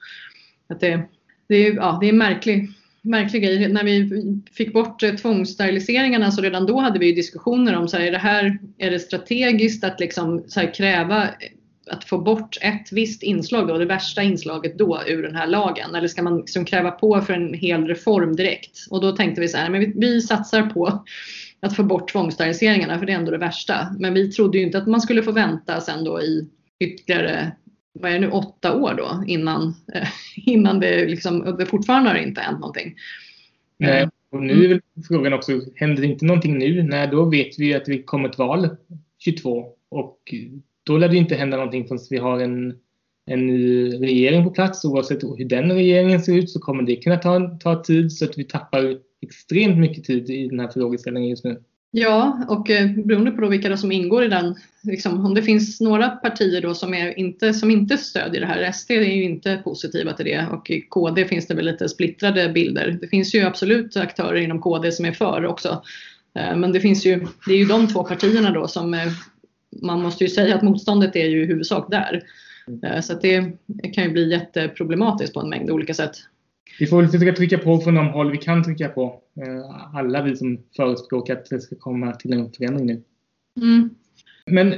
Att 0.69 0.81
det, 0.81 1.03
det, 1.49 1.57
är, 1.67 1.75
ja, 1.75 1.99
det 2.01 2.07
är 2.07 2.13
en 2.13 2.19
märklig, 2.19 2.71
märklig 3.03 3.43
grej. 3.43 3.69
När 3.69 3.85
vi 3.85 4.25
fick 4.53 4.73
bort 4.73 5.03
eh, 5.03 5.15
tvångssteriliseringarna 5.15 6.31
så 6.31 6.43
redan 6.43 6.67
då 6.67 6.81
hade 6.81 6.99
vi 6.99 7.13
diskussioner 7.13 7.77
om 7.77 7.89
så 7.89 7.97
här, 7.97 8.07
är 8.07 8.13
det 8.13 8.19
här 8.19 8.59
är 8.79 8.91
det 8.91 9.01
strategiskt 9.01 9.85
att 9.85 10.01
liksom, 10.01 10.45
så 10.49 10.61
här, 10.61 10.75
kräva 10.75 11.29
att 11.87 12.05
få 12.05 12.19
bort 12.19 12.59
ett 12.61 12.93
visst 12.93 13.23
inslag 13.23 13.69
då, 13.69 13.79
det 13.79 13.85
värsta 13.85 14.23
inslaget 14.23 14.79
då 14.79 15.03
ur 15.07 15.23
den 15.23 15.37
här 15.37 15.47
lagen? 15.47 15.95
Eller 15.95 16.09
ska 16.09 16.23
man 16.23 16.37
liksom 16.37 16.65
kräva 16.65 16.91
på 16.91 17.21
för 17.21 17.33
en 17.35 17.55
hel 17.55 17.87
reform 17.87 18.37
direkt? 18.37 18.87
Och 18.91 19.01
då 19.01 19.13
tänkte 19.13 19.41
vi 19.41 19.49
så 19.49 19.57
här, 19.57 19.71
men 19.71 19.81
vi, 19.81 19.93
vi 19.97 20.21
satsar 20.21 20.63
på 20.63 21.05
att 21.61 21.77
få 21.77 21.83
bort 21.83 22.13
tvångssteriliseringarna 22.13 22.99
för 22.99 23.07
det 23.07 23.13
är 23.13 23.17
ändå 23.17 23.31
det 23.31 23.39
värsta. 23.39 23.97
Men 23.99 24.15
vi 24.15 24.33
trodde 24.33 24.59
ju 24.59 24.65
inte 24.65 24.79
att 24.79 24.87
man 24.87 25.01
skulle 25.01 25.23
få 25.23 25.33
vänta 25.33 25.81
sen 25.81 26.05
då 26.05 26.23
i 26.23 26.49
ytterligare 26.81 27.53
vad 27.93 28.11
är 28.11 28.15
det 28.15 28.21
nu, 28.21 28.31
åtta 28.31 28.77
år 28.77 28.95
då 28.95 29.25
innan, 29.27 29.75
eh, 29.95 30.09
innan 30.37 30.81
det 30.81 31.07
liksom, 31.07 31.57
det 31.59 31.67
fortfarande 31.67 32.11
har 32.11 32.17
inte 32.17 32.41
hänt 32.41 32.61
någonting. 32.61 32.95
Nej, 33.79 34.09
och 34.31 34.43
nu 34.43 34.65
är 34.65 34.69
väl 34.69 34.81
frågan 35.09 35.33
också, 35.33 35.61
händer 35.77 36.03
det 36.03 36.09
inte 36.09 36.25
någonting 36.25 36.59
nu? 36.59 36.83
Nej, 36.83 37.09
då 37.09 37.25
vet 37.25 37.59
vi 37.59 37.75
att 37.75 37.85
det 37.85 38.03
kommer 38.03 38.29
ett 38.29 38.39
val 38.39 38.77
22 39.19 39.67
och 39.89 40.35
då 40.83 40.99
lär 40.99 41.09
det 41.09 41.17
inte 41.17 41.35
hända 41.35 41.57
någonting 41.57 41.89
förrän 41.89 42.01
vi 42.11 42.19
har 42.19 42.41
en, 42.41 42.75
en 43.27 43.47
ny 43.47 43.93
regering 43.93 44.45
på 44.45 44.51
plats. 44.51 44.85
Oavsett 44.85 45.23
hur 45.23 45.45
den 45.45 45.73
regeringen 45.73 46.21
ser 46.21 46.37
ut 46.37 46.51
så 46.51 46.61
kommer 46.61 46.83
det 46.83 46.97
kunna 46.97 47.17
ta, 47.17 47.59
ta 47.61 47.83
tid 47.83 48.13
så 48.13 48.25
att 48.25 48.39
vi 48.39 48.45
tappar 48.45 48.97
extremt 49.23 49.79
mycket 49.79 50.05
tid 50.05 50.31
i 50.31 50.49
den 50.49 50.61
här 50.61 50.69
frågeställningen 50.69 51.31
just 51.31 51.45
nu. 51.45 51.63
Ja, 51.95 52.47
och 52.49 52.71
eh, 52.71 52.91
beroende 52.91 53.31
på 53.31 53.49
vilka 53.49 53.77
som 53.77 53.93
ingår 53.93 54.25
i 54.25 54.29
den, 54.29 54.55
liksom, 54.83 55.27
om 55.27 55.35
det 55.35 55.43
finns 55.43 55.81
några 55.81 56.09
partier 56.09 56.61
då 56.61 56.75
som, 56.75 56.95
är 56.95 57.19
inte, 57.19 57.55
som 57.55 57.71
inte 57.71 57.99
stödjer 57.99 58.41
det 58.41 58.47
här, 58.47 58.73
SD 58.73 58.91
är 58.91 59.01
ju 59.01 59.23
inte 59.23 59.61
positiva 59.65 60.13
till 60.13 60.25
det 60.25 60.47
och 60.53 60.71
i 60.71 60.81
KD 60.81 61.25
finns 61.25 61.47
det 61.47 61.55
väl 61.55 61.65
lite 61.65 61.89
splittrade 61.89 62.49
bilder. 62.49 62.99
Det 63.01 63.09
finns 63.09 63.35
ju 63.35 63.41
absolut 63.41 63.97
aktörer 63.97 64.37
inom 64.37 64.61
KD 64.61 64.93
som 64.93 65.05
är 65.05 65.13
för 65.13 65.47
också. 65.47 65.83
Eh, 66.39 66.57
men 66.57 66.73
det 66.73 66.81
finns 66.81 67.07
ju, 67.07 67.27
det 67.47 67.53
är 67.53 67.59
ju 67.59 67.65
de 67.65 67.89
två 67.89 68.05
partierna 68.05 68.51
då 68.51 68.69
som 68.69 68.95
eh, 68.95 69.13
man 69.83 70.03
måste 70.03 70.25
ju 70.25 70.31
säga 70.31 70.55
att 70.55 70.63
motståndet 70.63 71.17
är 71.17 71.27
ju 71.27 71.43
i 71.43 71.47
huvudsak 71.47 71.91
där. 71.91 72.23
Mm. 72.67 72.85
Eh, 72.85 73.01
så 73.01 73.15
det 73.15 73.53
kan 73.93 74.05
ju 74.05 74.11
bli 74.11 74.31
jätteproblematiskt 74.31 75.35
på 75.35 75.41
en 75.41 75.49
mängd 75.49 75.71
olika 75.71 75.95
sätt. 75.95 76.17
Vi 76.79 76.87
får 76.87 77.03
väl 77.03 77.11
försöka 77.11 77.33
trycka 77.33 77.59
på 77.59 77.79
från 77.79 77.95
de 77.95 78.09
håll 78.09 78.31
vi 78.31 78.39
kan 78.39 78.65
trycka 78.65 78.89
på. 78.89 79.21
Eh, 79.37 79.97
alla 79.97 80.23
vi 80.23 80.37
som 80.37 80.59
förespråkar 80.77 81.37
att 81.37 81.51
det 81.51 81.61
ska 81.61 81.77
komma 81.77 82.13
till 82.13 82.33
en 82.33 82.53
förändring 82.53 82.87
nu. 82.87 83.03
Mm. 83.61 83.91
Men 84.47 84.75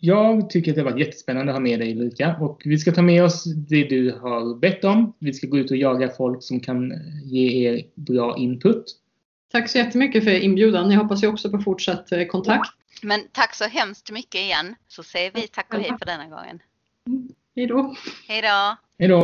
jag 0.00 0.50
tycker 0.50 0.70
att 0.70 0.74
det 0.74 0.82
har 0.82 0.90
varit 0.90 1.06
jättespännande 1.06 1.52
att 1.52 1.56
ha 1.56 1.60
med 1.60 1.80
dig 1.80 1.92
Ulrika 1.92 2.36
och 2.40 2.62
vi 2.64 2.78
ska 2.78 2.92
ta 2.92 3.02
med 3.02 3.24
oss 3.24 3.44
det 3.44 3.84
du 3.84 4.10
har 4.10 4.58
bett 4.58 4.84
om. 4.84 5.12
Vi 5.18 5.32
ska 5.32 5.46
gå 5.46 5.58
ut 5.58 5.70
och 5.70 5.76
jaga 5.76 6.08
folk 6.08 6.42
som 6.42 6.60
kan 6.60 6.92
ge 7.24 7.68
er 7.68 7.82
bra 7.94 8.36
input. 8.38 8.84
Tack 9.52 9.68
så 9.68 9.78
jättemycket 9.78 10.24
för 10.24 10.30
inbjudan. 10.30 10.90
Jag 10.90 11.00
hoppas 11.00 11.22
ju 11.22 11.26
också 11.26 11.50
på 11.50 11.58
fortsatt 11.58 12.12
eh, 12.12 12.24
kontakt. 12.24 12.70
Men 13.02 13.28
tack 13.32 13.54
så 13.54 13.64
hemskt 13.64 14.10
mycket 14.10 14.40
igen 14.40 14.74
så 14.88 15.02
säger 15.02 15.30
vi 15.34 15.48
tack 15.48 15.74
och 15.74 15.80
hej 15.80 15.98
för 15.98 16.06
denna 16.06 16.28
gången. 16.28 16.62
Hej 17.56 17.66
då. 17.66 17.96
Hej 18.28 18.42
då. 18.42 18.76
Hej 18.98 19.08
då. 19.08 19.12